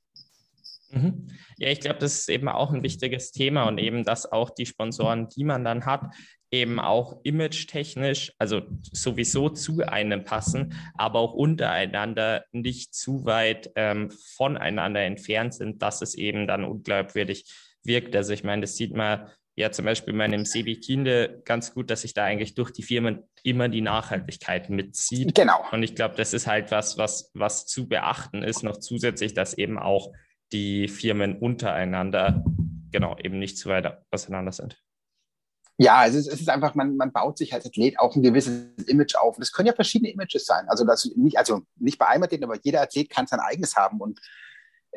Mhm. 0.94 1.28
Ja, 1.58 1.70
ich 1.70 1.80
glaube, 1.80 2.00
das 2.00 2.20
ist 2.20 2.30
eben 2.30 2.48
auch 2.48 2.72
ein 2.72 2.84
wichtiges 2.84 3.32
Thema 3.32 3.64
und 3.64 3.78
eben, 3.80 4.04
dass 4.04 4.32
auch 4.32 4.50
die 4.50 4.66
Sponsoren, 4.66 5.28
die 5.30 5.44
man 5.44 5.64
dann 5.64 5.86
hat, 5.86 6.14
eben 6.52 6.80
auch 6.80 7.20
image-technisch, 7.24 8.32
also 8.38 8.62
sowieso 8.92 9.50
zu 9.50 9.82
einem 9.82 10.24
passen, 10.24 10.76
aber 10.96 11.20
auch 11.20 11.34
untereinander 11.34 12.46
nicht 12.52 12.94
zu 12.94 13.26
weit 13.26 13.72
ähm, 13.76 14.12
voneinander 14.36 15.02
entfernt 15.02 15.56
sind, 15.56 15.82
dass 15.82 16.04
es 16.04 16.14
eben 16.14 16.46
dann 16.46 16.64
unglaubwürdig 16.64 17.46
wirkt. 17.84 18.16
Also 18.16 18.34
ich 18.34 18.44
meine, 18.44 18.62
das 18.62 18.78
sieht 18.78 18.96
man 18.96 19.32
ja 19.56 19.72
zum 19.72 19.86
Beispiel 19.86 20.14
bei 20.14 20.26
einem 20.26 20.46
Sebi 20.46 20.80
Kinde 20.80 21.42
ganz 21.44 21.74
gut, 21.74 21.90
dass 21.90 22.02
sich 22.02 22.14
da 22.14 22.24
eigentlich 22.24 22.54
durch 22.54 22.72
die 22.72 22.84
Firmen 22.84 23.24
immer 23.42 23.68
die 23.68 23.82
Nachhaltigkeit 23.82 24.70
mitzieht. 24.70 25.34
Genau. 25.34 25.66
Und 25.72 25.82
ich 25.82 25.96
glaube, 25.96 26.16
das 26.16 26.34
ist 26.34 26.46
halt 26.46 26.70
was, 26.70 27.00
was, 27.00 27.32
was 27.34 27.66
zu 27.66 27.88
beachten 27.88 28.44
ist, 28.44 28.64
noch 28.64 28.78
zusätzlich, 28.78 29.34
dass 29.34 29.56
eben 29.56 29.80
auch 29.80 30.12
die 30.54 30.88
Firmen 30.88 31.38
untereinander 31.38 32.44
genau 32.92 33.18
eben 33.18 33.40
nicht 33.40 33.58
zu 33.58 33.70
weit 33.70 34.02
auseinander 34.12 34.52
sind. 34.52 34.82
Ja, 35.78 36.06
es 36.06 36.14
ist, 36.14 36.28
es 36.28 36.40
ist 36.40 36.50
einfach, 36.50 36.76
man, 36.76 36.96
man 36.96 37.12
baut 37.12 37.38
sich 37.38 37.54
als 37.54 37.66
Athlet 37.66 38.00
auch 38.00 38.16
ein 38.16 38.22
gewisses 38.22 38.86
Image 38.88 39.16
auf. 39.16 39.38
Und 39.38 39.42
es 39.42 39.52
können 39.52 39.68
ja 39.68 39.74
verschiedene 39.74 40.12
Images 40.12 40.46
sein. 40.46 40.66
Also 40.68 40.86
das 40.86 41.10
nicht, 41.16 41.38
also 41.38 41.64
nicht 41.78 41.98
bei 41.98 42.08
einem 42.08 42.24
Athlet, 42.24 42.44
aber 42.44 42.58
jeder 42.62 42.82
Athlet 42.82 43.10
kann 43.10 43.26
sein 43.26 43.40
eigenes 43.40 43.76
haben. 43.76 44.00
Und 44.00 44.22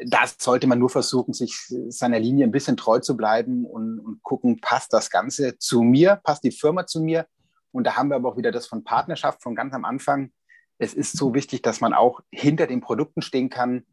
das 0.05 0.37
sollte 0.38 0.66
man 0.66 0.79
nur 0.79 0.90
versuchen, 0.90 1.33
sich 1.33 1.57
seiner 1.88 2.21
Linie 2.21 2.47
ein 2.47 2.53
bisschen 2.53 2.77
treu 2.77 2.99
zu 2.99 3.16
bleiben 3.16 3.64
und, 3.64 3.99
und 3.99 4.23
gucken, 4.23 4.61
passt 4.61 4.92
das 4.92 5.09
Ganze 5.09 5.57
zu 5.59 5.83
mir, 5.83 6.21
passt 6.23 6.45
die 6.45 6.51
Firma 6.51 6.87
zu 6.87 7.01
mir. 7.01 7.27
Und 7.73 7.85
da 7.85 7.97
haben 7.97 8.11
wir 8.11 8.16
aber 8.16 8.29
auch 8.29 8.37
wieder 8.37 8.53
das 8.53 8.66
von 8.66 8.85
Partnerschaft 8.85 9.42
von 9.42 9.55
ganz 9.55 9.73
am 9.73 9.87
Anfang. 9.87 10.31
Es 10.79 10.92
ist 10.92 11.16
so 11.16 11.33
wichtig, 11.33 11.62
dass 11.62 11.81
man 11.81 11.95
auch 11.95 12.21
hinter 12.31 12.66
den 12.66 12.83
Produkten 12.83 13.23
stehen 13.23 13.49
kann, 13.49 13.87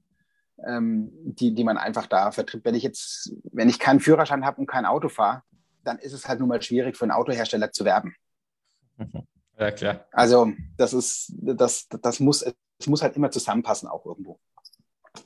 ähm, 0.68 1.10
die, 1.24 1.54
die 1.54 1.64
man 1.64 1.78
einfach 1.78 2.08
da 2.08 2.32
vertritt. 2.32 2.66
Wenn 2.66 2.76
ich 2.76 2.84
jetzt, 2.84 3.34
wenn 3.52 3.70
ich 3.70 3.80
keinen 3.80 4.00
Führerschein 4.00 4.46
habe 4.46 4.60
und 4.60 4.68
kein 4.68 4.86
Auto 4.86 5.10
fahre, 5.10 5.44
dann 5.84 6.00
ist 6.00 6.14
es 6.14 6.28
halt 6.28 6.40
nun 6.40 6.50
mal 6.50 6.62
schwierig 6.62 6.98
für 6.98 7.06
einen 7.06 7.12
Autohersteller 7.12 7.72
zu 7.72 7.86
werben. 7.86 8.16
Ja, 9.58 9.72
klar. 9.72 10.06
Also 10.12 10.52
das 10.78 10.94
ist, 10.94 11.34
das, 11.38 11.88
das 11.88 12.20
muss, 12.20 12.44
es 12.80 12.88
muss 12.88 13.02
halt 13.02 13.16
immer 13.16 13.32
zusammenpassen 13.32 13.88
auch 13.88 14.06
irgendwo. 14.06 14.40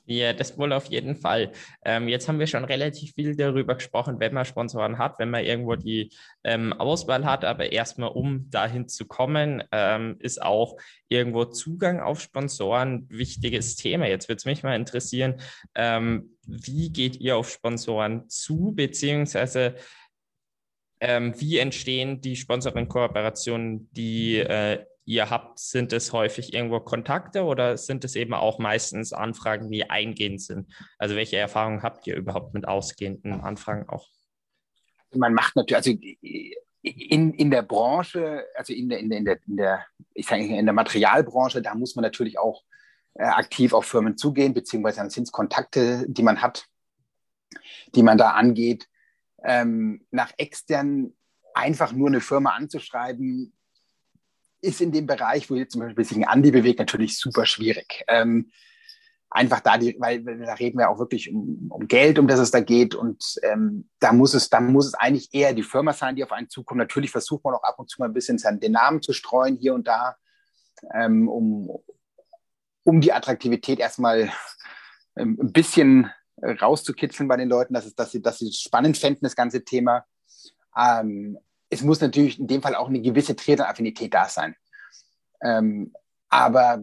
Ja, 0.05 0.33
das 0.33 0.57
wohl 0.57 0.73
auf 0.73 0.85
jeden 0.85 1.15
Fall. 1.15 1.51
Ähm, 1.85 2.07
jetzt 2.07 2.27
haben 2.27 2.39
wir 2.39 2.47
schon 2.47 2.65
relativ 2.65 3.13
viel 3.13 3.35
darüber 3.35 3.75
gesprochen, 3.75 4.19
wenn 4.19 4.33
man 4.33 4.45
Sponsoren 4.45 4.97
hat, 4.97 5.17
wenn 5.19 5.29
man 5.29 5.45
irgendwo 5.45 5.75
die 5.75 6.11
ähm, 6.43 6.73
Auswahl 6.73 7.25
hat, 7.25 7.45
aber 7.45 7.71
erstmal, 7.71 8.09
um 8.09 8.49
dahin 8.49 8.87
zu 8.89 9.05
kommen, 9.05 9.63
ähm, 9.71 10.17
ist 10.19 10.41
auch 10.41 10.77
irgendwo 11.07 11.45
Zugang 11.45 12.01
auf 12.01 12.19
Sponsoren 12.21 12.93
ein 12.93 13.09
wichtiges 13.09 13.75
Thema. 13.77 14.07
Jetzt 14.07 14.27
würde 14.27 14.37
es 14.37 14.45
mich 14.45 14.63
mal 14.63 14.75
interessieren, 14.75 15.41
ähm, 15.75 16.37
wie 16.45 16.89
geht 16.89 17.17
ihr 17.17 17.37
auf 17.37 17.49
Sponsoren 17.49 18.29
zu, 18.29 18.73
beziehungsweise 18.75 19.75
ähm, 20.99 21.33
wie 21.39 21.59
entstehen 21.59 22.21
die 22.21 22.35
Sponsoring-Kooperationen, 22.35 23.89
die 23.91 24.37
äh, 24.39 24.85
ihr 25.07 25.29
habt? 25.29 25.59
Sind 25.59 25.93
es 25.93 26.13
häufig 26.13 26.53
irgendwo 26.53 26.79
Kontakte 26.79 27.43
oder 27.43 27.77
sind 27.77 28.03
es 28.03 28.15
eben 28.15 28.33
auch 28.33 28.59
meistens 28.59 29.13
Anfragen, 29.13 29.71
die 29.71 29.89
eingehend 29.89 30.41
sind? 30.41 30.71
Also 30.99 31.15
welche 31.15 31.37
Erfahrungen 31.37 31.81
habt 31.81 32.05
ihr 32.05 32.15
überhaupt 32.15 32.53
mit 32.53 32.67
ausgehenden 32.67 33.41
Anfragen 33.41 33.89
auch? 33.89 34.07
Man 35.15 35.33
macht 35.33 35.55
natürlich, 35.55 35.75
also 35.75 35.91
in, 36.81 37.33
in 37.33 37.51
der 37.51 37.63
Branche, 37.63 38.45
also 38.55 38.73
in 38.73 38.89
der, 38.89 38.99
in 38.99 39.09
der, 39.09 39.19
in 39.19 39.25
der, 39.25 39.39
in 39.47 39.57
der 39.57 39.85
ich 40.13 40.27
sage 40.27 40.45
in 40.45 40.65
der 40.65 40.73
Materialbranche, 40.73 41.61
da 41.61 41.73
muss 41.73 41.95
man 41.95 42.03
natürlich 42.03 42.37
auch 42.37 42.63
äh, 43.15 43.23
aktiv 43.23 43.73
auf 43.73 43.85
Firmen 43.85 44.17
zugehen, 44.17 44.53
beziehungsweise 44.53 44.97
dann 44.97 45.09
sind 45.09 45.23
es 45.23 45.31
Kontakte, 45.31 46.05
die 46.07 46.23
man 46.23 46.41
hat, 46.41 46.65
die 47.95 48.03
man 48.03 48.17
da 48.17 48.31
angeht 48.31 48.87
ähm, 49.43 50.05
nach 50.11 50.31
extern 50.37 51.13
einfach 51.53 51.91
nur 51.91 52.07
eine 52.07 52.21
Firma 52.21 52.51
anzuschreiben, 52.51 53.56
ist 54.67 54.81
in 54.81 54.91
dem 54.91 55.07
Bereich, 55.07 55.49
wo 55.49 55.55
jetzt 55.55 55.71
zum 55.71 55.81
Beispiel 55.81 56.05
sich 56.05 56.17
ein 56.17 56.27
Andi 56.27 56.51
bewegt, 56.51 56.79
natürlich 56.79 57.17
super 57.17 57.45
schwierig. 57.45 58.03
Ähm, 58.07 58.51
einfach 59.29 59.59
da, 59.59 59.77
die, 59.77 59.95
weil, 59.99 60.23
da 60.23 60.53
reden 60.53 60.77
wir 60.77 60.89
auch 60.89 60.99
wirklich 60.99 61.31
um, 61.31 61.67
um, 61.69 61.87
Geld, 61.87 62.19
um 62.19 62.27
das 62.27 62.39
es 62.39 62.51
da 62.51 62.59
geht. 62.59 62.95
Und 62.95 63.23
ähm, 63.43 63.89
da 63.99 64.13
muss 64.13 64.33
es, 64.33 64.49
da 64.49 64.59
muss 64.59 64.87
es 64.87 64.93
eigentlich 64.93 65.33
eher 65.33 65.53
die 65.53 65.63
Firma 65.63 65.93
sein, 65.93 66.15
die 66.15 66.23
auf 66.23 66.31
einen 66.31 66.49
zukommt. 66.49 66.79
Natürlich 66.79 67.11
versucht 67.11 67.43
man 67.43 67.53
auch 67.55 67.63
ab 67.63 67.79
und 67.79 67.89
zu 67.89 67.99
mal 67.99 68.05
ein 68.07 68.13
bisschen 68.13 68.37
den 68.59 68.71
Namen 68.71 69.01
zu 69.01 69.13
streuen 69.13 69.57
hier 69.57 69.73
und 69.73 69.87
da, 69.87 70.15
ähm, 70.93 71.27
um, 71.27 71.79
um 72.83 73.01
die 73.01 73.13
Attraktivität 73.13 73.79
erstmal 73.79 74.31
ähm, 75.15 75.37
ein 75.41 75.51
bisschen 75.51 76.11
rauszukitzeln 76.41 77.27
bei 77.27 77.37
den 77.37 77.49
Leuten, 77.49 77.73
dass, 77.73 77.85
es, 77.85 77.95
dass, 77.95 78.11
sie, 78.11 78.21
dass 78.21 78.39
sie 78.39 78.51
spannend 78.53 78.97
fänden, 78.97 79.23
das 79.23 79.35
ganze 79.35 79.63
Thema. 79.63 80.05
Ähm, 80.77 81.37
es 81.69 81.81
muss 81.81 82.01
natürlich 82.01 82.39
in 82.39 82.47
dem 82.47 82.61
Fall 82.61 82.75
auch 82.75 82.87
eine 82.87 83.01
gewisse 83.01 83.35
Triathlon-Affinität 83.35 84.13
da 84.13 84.29
sein. 84.29 84.55
Ähm, 85.41 85.93
aber 86.29 86.81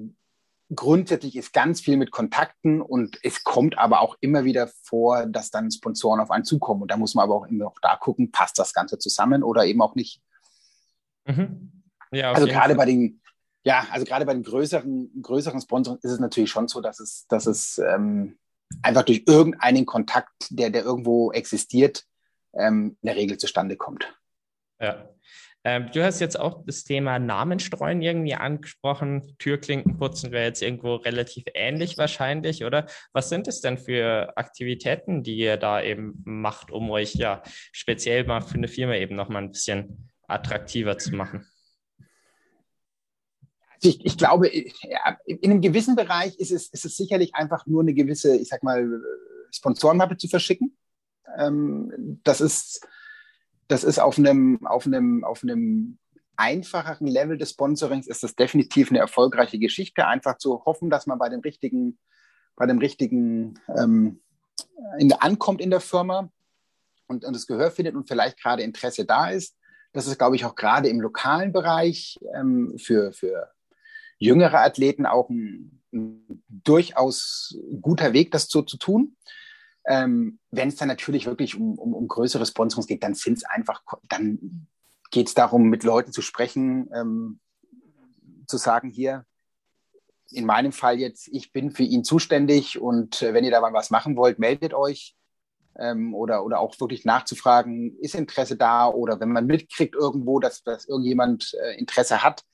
grundsätzlich 0.74 1.37
ist 1.37 1.53
ganz 1.53 1.80
viel 1.80 1.97
mit 1.97 2.11
Kontakten 2.11 2.80
und 2.80 3.18
es 3.22 3.45
kommt 3.45 3.78
aber 3.78 4.01
auch 4.01 4.16
immer 4.20 4.45
wieder 4.45 4.68
vor, 4.82 5.26
dass 5.26 5.51
dann 5.51 5.70
Sponsoren 5.70 6.20
auf 6.20 6.30
einen 6.30 6.45
zukommen. 6.45 6.82
Und 6.82 6.91
da 6.91 6.97
muss 6.97 7.14
man 7.14 7.24
aber 7.24 7.35
auch 7.35 7.47
immer 7.47 7.66
auch 7.66 7.78
da 7.80 7.97
gucken, 7.97 8.32
passt 8.32 8.59
das 8.59 8.72
Ganze 8.72 8.99
zusammen 8.99 9.43
oder 9.43 9.64
eben 9.64 9.82
auch 9.82 9.95
nicht. 9.95 10.22
Mhm. 11.26 11.82
Ja, 12.12 12.32
also 12.32 12.47
gerade 12.47 12.74
bei 12.74 12.87
den, 12.87 13.20
ja, 13.64 13.87
also 13.91 14.05
gerade 14.05 14.24
bei 14.24 14.35
den 14.35 14.43
größeren, 14.43 15.22
größeren 15.22 15.61
Sponsoren 15.61 15.99
ist 16.03 16.12
es 16.12 16.20
natürlich 16.20 16.51
schon 16.51 16.68
so, 16.68 16.80
dass 16.80 17.01
es, 17.01 17.26
dass 17.28 17.47
es 17.47 17.78
ähm, 17.78 18.39
einfach 18.82 19.03
durch 19.03 19.24
irgendeinen 19.26 19.87
Kontakt, 19.87 20.49
der, 20.51 20.70
der 20.70 20.85
irgendwo 20.85 21.32
existiert, 21.32 22.05
ähm, 22.55 22.97
in 23.01 23.07
der 23.07 23.16
Regel 23.16 23.39
zustande 23.39 23.76
kommt. 23.76 24.14
Ja. 24.81 25.09
Ähm, 25.66 25.91
du 25.93 26.05
hast 26.05 26.20
jetzt 26.20 26.39
auch 26.39 26.62
das 26.66 26.85
Thema 26.85 27.18
Namenstreuen 27.18 28.03
irgendwie 28.03 28.35
angesprochen. 28.35 29.35
Türklinken 29.39 29.97
putzen 29.97 30.31
wäre 30.31 30.45
jetzt 30.45 30.61
irgendwo 30.61 30.97
relativ 30.97 31.45
ähnlich 31.55 31.97
wahrscheinlich, 31.97 32.64
oder? 32.64 32.87
Was 33.14 33.31
sind 33.31 33.49
es 33.49 33.62
denn 33.62 33.79
für 33.79 34.37
Aktivitäten, 34.37 35.22
die 35.22 35.37
ihr 35.37 35.57
da 35.57 35.81
eben 35.81 36.20
macht, 36.25 36.70
um 36.70 36.91
euch 36.91 37.14
ja 37.14 37.43
speziell 37.72 38.25
mal 38.25 38.43
für 38.43 38.57
eine 38.57 38.68
Firma 38.68 38.95
eben 38.95 39.16
nochmal 39.16 39.43
ein 39.43 39.53
bisschen 39.53 40.11
attraktiver 40.29 40.99
zu 40.99 41.14
machen? 41.14 41.47
Also 43.72 43.89
ich, 43.89 44.05
ich 44.05 44.18
glaube, 44.18 44.49
in 44.49 45.51
einem 45.51 45.62
gewissen 45.62 45.97
Bereich 45.97 46.39
ist 46.39 46.53
es, 46.53 46.68
ist 46.68 46.85
es 46.85 46.97
sicherlich 46.97 47.35
einfach 47.35 47.66
nur 47.66 47.81
eine 47.81 47.95
gewisse, 47.95 48.37
ich 48.37 48.49
sag 48.49 48.62
mal, 48.62 48.87
Sponsorenmappe 49.51 50.18
zu 50.18 50.29
verschicken. 50.29 50.77
Ähm, 51.39 52.20
das 52.22 52.43
ist 52.43 52.87
das 53.69 53.85
ist 53.85 53.99
auf 53.99 54.19
einem, 54.19 54.67
auf 54.67 54.87
einem, 54.87 55.25
auf 55.25 55.43
einem 55.43 55.99
einfacheren 56.37 57.07
Level 57.07 57.39
des 57.39 57.51
Sponsorings 57.51 58.07
ist 58.07 58.23
das 58.23 58.35
definitiv 58.35 58.91
eine 58.91 58.99
erfolgreiche 58.99 59.59
Geschichte. 59.59 60.07
Einfach 60.07 60.39
zu 60.39 60.65
hoffen, 60.65 60.91
dass 60.91 61.07
man 61.07 61.19
bei 61.19 61.29
dem 61.29 61.41
richtigen, 61.41 61.99
bei 62.57 62.67
dem 62.67 62.79
richtigen 62.79 63.59
ähm, 63.69 64.21
in, 64.99 65.12
ankommt 65.12 65.61
in 65.61 65.71
der 65.71 65.81
Firma 65.81 66.31
und, 67.07 67.25
und 67.25 67.35
das 67.35 67.47
Gehör 67.47 67.71
findet 67.71 67.95
und 67.95 68.09
vielleicht 68.09 68.41
gerade 68.41 68.62
Interesse 68.62 69.05
da 69.05 69.29
ist. 69.29 69.57
Das 69.93 70.07
ist, 70.07 70.19
glaube 70.19 70.37
ich, 70.37 70.45
auch 70.45 70.57
gerade 70.57 70.89
im 70.89 71.01
lokalen 71.01 71.53
Bereich 71.53 72.19
ähm, 72.35 72.75
für, 72.79 73.12
für 73.12 73.51
jüngere 74.19 74.61
Athleten 74.61 75.07
auch 75.07 75.31
ein, 75.31 75.81
ein 75.93 76.43
durchaus 76.49 77.57
guter 77.81 78.12
Weg, 78.12 78.33
das 78.33 78.49
so 78.49 78.62
zu 78.62 78.77
tun. 78.77 79.17
Ähm, 79.87 80.39
Wenn 80.51 80.68
es 80.68 80.76
dann 80.76 80.89
natürlich 80.89 81.26
wirklich 81.26 81.57
um, 81.57 81.78
um, 81.78 81.95
um 81.95 82.09
größere 82.09 82.47
Sponsorings 82.47 82.87
geht, 82.87 83.03
dann 83.03 83.14
sind 83.14 83.39
es 83.39 83.45
einfach, 83.45 83.82
dann 84.09 84.66
geht 85.11 85.28
es 85.28 85.35
darum, 85.35 85.68
mit 85.68 85.85
Leuten 85.85 86.12
zu 86.12 86.22
sprechen, 86.22 86.91
ähm, 86.95 87.41
zu 88.47 88.57
sagen, 88.57 88.89
hier, 88.91 89.24
in 90.30 90.47
meinem 90.47 90.72
Fall 90.72 90.99
jetzt, 90.99 91.28
ich 91.28 91.53
bin 91.53 91.70
für 91.70 91.82
ihn 91.82 92.05
zuständig 92.05 92.80
und 92.80 93.22
äh, 93.22 93.35
wenn 93.35 93.45
ihr 93.45 93.51
da 93.51 93.61
mal 93.61 93.72
was 93.72 93.91
machen 93.91 94.16
wollt, 94.16 94.39
meldet 94.39 94.74
euch. 94.74 95.14
Ähm, 95.76 96.14
oder, 96.14 96.45
oder 96.45 96.61
auch 96.61 96.78
wirklich 96.78 97.05
nachzufragen, 97.05 97.97
ist 97.99 98.14
Interesse 98.14 98.57
da? 98.57 98.87
Oder 98.87 99.18
wenn 99.18 99.32
man 99.32 99.47
mitkriegt 99.47 99.95
irgendwo, 99.95 100.39
dass, 100.39 100.62
dass 100.62 100.87
irgendjemand 100.87 101.55
äh, 101.61 101.76
Interesse 101.78 102.22
hat, 102.22 102.45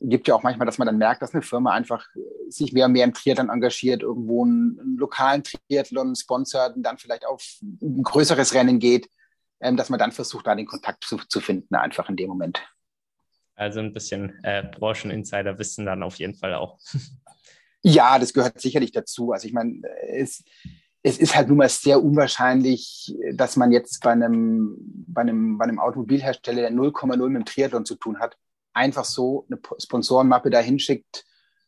gibt 0.00 0.28
ja 0.28 0.34
auch 0.34 0.42
manchmal, 0.42 0.66
dass 0.66 0.78
man 0.78 0.86
dann 0.86 0.98
merkt, 0.98 1.22
dass 1.22 1.34
eine 1.34 1.42
Firma 1.42 1.72
einfach 1.72 2.06
äh, 2.14 2.50
sich 2.50 2.72
mehr 2.72 2.86
und 2.86 2.92
mehr 2.92 3.04
im 3.04 3.14
Triathlon 3.14 3.50
engagiert, 3.50 4.02
irgendwo 4.02 4.44
einen, 4.44 4.96
lokalen 4.96 5.42
Triathlon 5.44 6.14
sponsert 6.16 6.76
und 6.76 6.82
dann 6.82 6.98
vielleicht 6.98 7.26
auf 7.26 7.42
ein 7.62 8.02
größeres 8.02 8.54
Rennen 8.54 8.78
geht, 8.78 9.08
ähm, 9.60 9.76
dass 9.76 9.90
man 9.90 9.98
dann 9.98 10.12
versucht, 10.12 10.46
da 10.46 10.54
den 10.54 10.66
Kontakt 10.66 11.04
zu, 11.04 11.16
zu 11.16 11.40
finden, 11.40 11.74
einfach 11.74 12.08
in 12.08 12.16
dem 12.16 12.28
Moment. 12.28 12.62
Also 13.54 13.80
ein 13.80 13.92
bisschen 13.92 14.42
äh, 14.42 14.62
Brancheninsider-Wissen 14.62 15.84
dann 15.84 16.02
auf 16.02 16.16
jeden 16.16 16.34
Fall 16.34 16.54
auch. 16.54 16.78
Ja, 17.82 18.18
das 18.18 18.34
gehört 18.34 18.60
sicherlich 18.60 18.92
dazu. 18.92 19.32
Also 19.32 19.48
ich 19.48 19.54
meine, 19.54 19.80
es, 20.06 20.44
es 21.02 21.16
ist 21.16 21.34
halt 21.34 21.48
nun 21.48 21.56
mal 21.56 21.68
sehr 21.70 22.02
unwahrscheinlich, 22.02 23.16
dass 23.32 23.56
man 23.56 23.72
jetzt 23.72 24.02
bei 24.02 24.10
einem, 24.10 24.76
bei 25.06 25.22
einem, 25.22 25.56
bei 25.56 25.64
einem 25.64 25.78
Automobilhersteller, 25.78 26.60
der 26.60 26.72
0,0 26.72 27.28
mit 27.28 27.40
dem 27.40 27.44
Triathlon 27.46 27.86
zu 27.86 27.94
tun 27.94 28.18
hat, 28.18 28.36
einfach 28.80 29.04
so 29.04 29.46
eine 29.48 29.60
Sponsorenmappe 29.78 30.50
dahin 30.50 30.78
schickt 30.78 31.24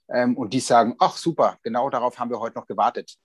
ähm, 0.09 0.37
und 0.37 0.53
die 0.55 0.61
sagen, 0.61 0.97
ach 0.99 1.17
super, 1.17 1.59
genau 1.63 1.91
darauf 1.91 2.19
haben 2.19 2.31
wir 2.31 2.41
heute 2.41 2.59
noch 2.59 2.67
gewartet, 2.67 3.17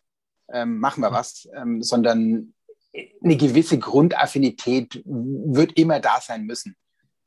ähm, 0.52 0.80
machen 0.80 1.02
wir 1.02 1.12
was, 1.12 1.48
ähm, 1.56 1.82
sondern 1.82 2.54
eine 3.24 3.38
gewisse 3.38 3.80
Grundaffinität 3.80 5.02
wird 5.06 5.74
immer 5.78 6.00
da 6.00 6.20
sein 6.22 6.46
müssen. 6.46 6.76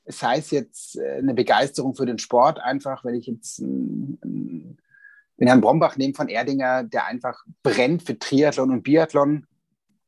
Es 0.04 0.22
heißt 0.22 0.52
jetzt 0.52 0.98
äh, 0.98 1.18
eine 1.18 1.34
Begeisterung 1.34 1.94
für 1.94 2.06
den 2.06 2.18
Sport, 2.18 2.60
einfach, 2.60 3.04
wenn 3.04 3.14
ich 3.14 3.26
jetzt 3.26 3.60
äh, 3.60 3.64
den 3.64 5.46
Herrn 5.46 5.60
Brombach 5.60 5.96
nehme 5.96 6.14
von 6.14 6.28
Erdinger, 6.28 6.84
der 6.84 7.06
einfach 7.06 7.42
brennt 7.62 8.02
für 8.02 8.18
Triathlon 8.18 8.70
und 8.70 8.82
Biathlon 8.82 9.46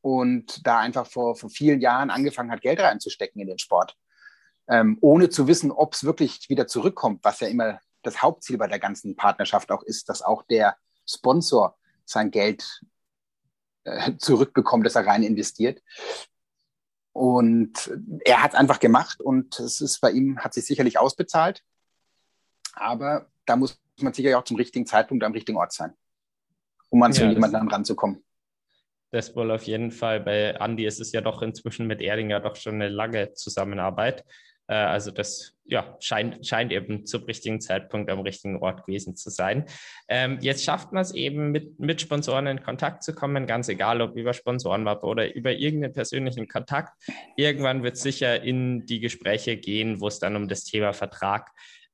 und 0.01 0.65
da 0.67 0.79
einfach 0.79 1.07
vor, 1.07 1.35
vor 1.35 1.49
vielen 1.49 1.81
Jahren 1.81 2.11
angefangen 2.11 2.51
hat, 2.51 2.61
Geld 2.61 2.79
reinzustecken 2.79 3.41
in 3.41 3.47
den 3.47 3.57
Sport 3.57 3.97
ähm, 4.67 4.97
ohne 5.01 5.29
zu 5.29 5.47
wissen, 5.47 5.71
ob 5.71 5.93
es 5.93 6.03
wirklich 6.03 6.49
wieder 6.49 6.67
zurückkommt, 6.67 7.23
was 7.23 7.39
ja 7.39 7.47
immer 7.47 7.79
das 8.01 8.21
Hauptziel 8.21 8.57
bei 8.57 8.67
der 8.67 8.79
ganzen 8.79 9.15
Partnerschaft 9.15 9.71
auch 9.71 9.83
ist, 9.83 10.09
dass 10.09 10.21
auch 10.21 10.43
der 10.43 10.75
Sponsor 11.07 11.77
sein 12.05 12.31
Geld 12.31 12.81
äh, 13.83 14.17
zurückbekommt, 14.17 14.85
das 14.85 14.95
er 14.95 15.05
rein 15.05 15.23
investiert. 15.23 15.81
Und 17.13 17.91
er 18.25 18.41
hat 18.41 18.53
es 18.53 18.59
einfach 18.59 18.79
gemacht 18.79 19.21
und 19.21 19.59
es 19.59 19.81
ist 19.81 20.01
bei 20.01 20.11
ihm, 20.11 20.39
hat 20.39 20.53
sich 20.53 20.65
sicherlich 20.65 20.97
ausbezahlt. 20.97 21.63
Aber 22.73 23.27
da 23.45 23.55
muss 23.55 23.79
man 23.99 24.13
sicher 24.13 24.37
auch 24.39 24.43
zum 24.43 24.57
richtigen 24.57 24.85
Zeitpunkt 24.85 25.23
am 25.23 25.33
richtigen 25.33 25.57
Ort 25.57 25.73
sein, 25.73 25.93
um 26.89 27.03
an 27.03 27.11
ja, 27.11 27.19
so 27.19 27.25
jemanden 27.25 27.69
ranzukommen. 27.69 28.23
Das 29.11 29.35
wohl 29.35 29.51
auf 29.51 29.63
jeden 29.63 29.91
Fall. 29.91 30.21
Bei 30.21 30.57
Andy 30.59 30.87
ist 30.87 30.99
es 30.99 31.11
ja 31.11 31.21
doch 31.21 31.43
inzwischen 31.43 31.85
mit 31.85 32.01
Erdinger 32.01 32.39
doch 32.39 32.55
schon 32.55 32.75
eine 32.75 32.89
lange 32.89 33.33
Zusammenarbeit. 33.33 34.25
Äh, 34.73 34.87
also 34.87 35.11
das 35.11 35.55
ja, 35.65 35.95
scheint, 35.99 36.45
scheint 36.45 36.71
eben 36.71 37.05
zum 37.05 37.23
richtigen 37.23 37.61
Zeitpunkt 37.61 38.09
am 38.09 38.19
richtigen 38.19 38.57
Ort 38.57 38.85
gewesen 38.85 39.15
zu 39.15 39.29
sein. 39.29 39.65
Ähm, 40.09 40.39
jetzt 40.41 40.63
schafft 40.63 40.91
man 40.91 41.01
es 41.01 41.13
eben, 41.13 41.51
mit, 41.51 41.79
mit 41.79 42.01
Sponsoren 42.01 42.47
in 42.47 42.63
Kontakt 42.63 43.03
zu 43.03 43.13
kommen, 43.13 43.45
ganz 43.45 43.69
egal, 43.69 44.01
ob 44.01 44.15
über 44.15 44.33
Sponsorenmappe 44.33 45.05
oder 45.05 45.33
über 45.33 45.53
irgendeinen 45.53 45.93
persönlichen 45.93 46.47
Kontakt. 46.47 46.91
Irgendwann 47.37 47.83
wird 47.83 47.95
es 47.95 48.01
sicher 48.01 48.41
in 48.41 48.85
die 48.85 48.99
Gespräche 48.99 49.55
gehen, 49.55 50.01
wo 50.01 50.07
es 50.07 50.19
dann 50.19 50.35
um 50.35 50.47
das 50.47 50.63
Thema 50.63 50.91
Vertrag 50.91 51.51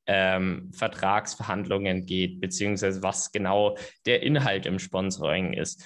ähm, 0.07 0.71
Vertragsverhandlungen 0.73 2.05
geht, 2.05 2.39
beziehungsweise 2.39 3.03
was 3.03 3.31
genau 3.31 3.77
der 4.07 4.23
Inhalt 4.23 4.65
im 4.65 4.79
Sponsoring 4.79 5.53
ist. 5.53 5.85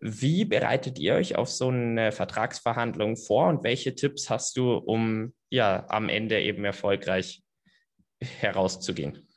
Wie 0.00 0.44
bereitet 0.44 0.98
ihr 0.98 1.14
euch 1.14 1.34
auf 1.36 1.48
so 1.48 1.68
eine 1.68 2.12
Vertragsverhandlung 2.12 3.16
vor 3.16 3.48
und 3.48 3.64
welche 3.64 3.94
Tipps 3.94 4.30
hast 4.30 4.56
du, 4.56 4.74
um 4.74 5.32
ja 5.50 5.86
am 5.88 6.08
Ende 6.08 6.40
eben 6.40 6.64
erfolgreich 6.64 7.42
herauszugehen? 8.20 9.28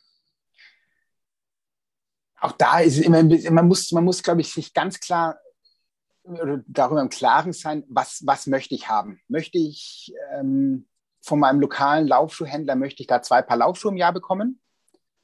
Auch 2.40 2.54
da 2.54 2.80
ist 2.80 2.98
es 2.98 3.06
immer, 3.06 3.22
man 3.52 3.68
muss, 3.68 3.92
man 3.92 4.06
muss, 4.06 4.24
glaube 4.24 4.42
ich, 4.42 4.54
sich 4.54 4.74
ganz 4.74 5.00
klar 5.00 5.40
darüber 6.68 7.02
im 7.02 7.10
Klaren 7.10 7.54
sein, 7.54 7.84
was, 7.90 8.22
was 8.26 8.48
möchte 8.48 8.76
ich 8.76 8.88
haben? 8.88 9.20
Möchte 9.28 9.58
ich 9.58 10.14
ähm, 10.34 10.88
von 11.22 11.40
meinem 11.40 11.60
lokalen 11.60 12.08
Laufschuhhändler, 12.08 12.76
möchte 12.76 13.02
ich 13.02 13.08
da 13.08 13.22
zwei 13.22 13.42
Paar 13.42 13.58
Laufschuhe 13.58 13.92
im 13.92 13.98
Jahr 13.98 14.14
bekommen? 14.14 14.62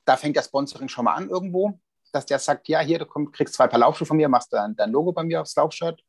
Da 0.04 0.18
fängt 0.18 0.36
das 0.36 0.46
Sponsoring 0.46 0.90
schon 0.90 1.06
mal 1.06 1.14
an 1.14 1.30
irgendwo 1.30 1.80
dass 2.16 2.26
der 2.26 2.40
sagt, 2.40 2.70
ja, 2.70 2.80
hier, 2.80 3.00
du 3.00 3.06
komm, 3.06 3.32
kriegst 3.32 3.56
zwei 3.56 3.68
Paar 3.68 3.80
Laufschuhe 3.80 4.08
von 4.08 4.18
mir, 4.18 4.30
machst 4.30 4.54
dein, 4.54 4.76
dein 4.76 4.92
Logo 4.92 5.12
bei 5.12 5.24
mir 5.24 5.42
aufs 5.42 5.56
Laufshirt. 5.56 6.02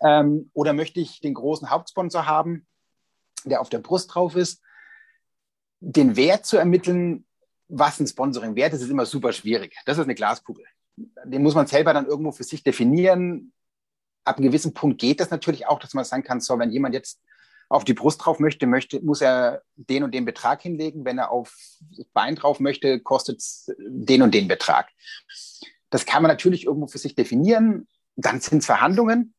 Ähm, 0.00 0.50
oder 0.52 0.74
möchte 0.74 1.00
ich 1.00 1.20
den 1.20 1.34
großen 1.34 1.70
Hauptsponsor 1.70 2.26
haben, 2.26 2.66
der 3.50 3.60
auf 3.60 3.68
der 3.68 3.78
Brust 3.78 4.14
drauf 4.14 4.36
ist? 4.36 4.62
Den 5.80 6.16
Wert 6.16 6.46
zu 6.46 6.56
ermitteln, 6.56 7.26
was 7.68 8.00
ein 8.00 8.06
Sponsoring 8.06 8.56
wert 8.56 8.72
ist, 8.72 8.82
ist 8.82 8.90
immer 8.90 9.06
super 9.06 9.32
schwierig. 9.32 9.76
Das 9.86 9.98
ist 9.98 10.04
eine 10.04 10.14
Glaskugel. 10.14 10.64
Den 11.24 11.42
muss 11.42 11.54
man 11.54 11.66
selber 11.66 11.92
dann 11.92 12.06
irgendwo 12.06 12.32
für 12.32 12.44
sich 12.44 12.62
definieren. 12.62 13.52
Ab 14.24 14.36
einem 14.38 14.46
gewissen 14.46 14.74
Punkt 14.74 15.00
geht 15.00 15.20
das 15.20 15.30
natürlich 15.30 15.66
auch, 15.66 15.78
dass 15.78 15.94
man 15.94 16.04
sagen 16.04 16.22
kann, 16.22 16.40
so, 16.40 16.58
wenn 16.58 16.70
jemand 16.70 16.94
jetzt 16.94 17.20
auf 17.68 17.84
die 17.84 17.94
Brust 17.94 18.24
drauf 18.24 18.38
möchte, 18.38 18.66
möchte, 18.66 19.00
muss 19.00 19.20
er 19.20 19.62
den 19.76 20.04
und 20.04 20.14
den 20.14 20.24
Betrag 20.24 20.62
hinlegen. 20.62 21.04
Wenn 21.04 21.18
er 21.18 21.30
auf 21.30 21.56
das 21.96 22.06
Bein 22.12 22.36
drauf 22.36 22.60
möchte, 22.60 23.00
kostet 23.00 23.38
es 23.38 23.72
den 23.78 24.22
und 24.22 24.34
den 24.34 24.48
Betrag. 24.48 24.90
Das 25.90 26.06
kann 26.06 26.22
man 26.22 26.30
natürlich 26.30 26.64
irgendwo 26.66 26.86
für 26.86 26.98
sich 26.98 27.14
definieren. 27.14 27.88
Dann 28.16 28.40
sind 28.40 28.58
es 28.58 28.66
Verhandlungen. 28.66 29.34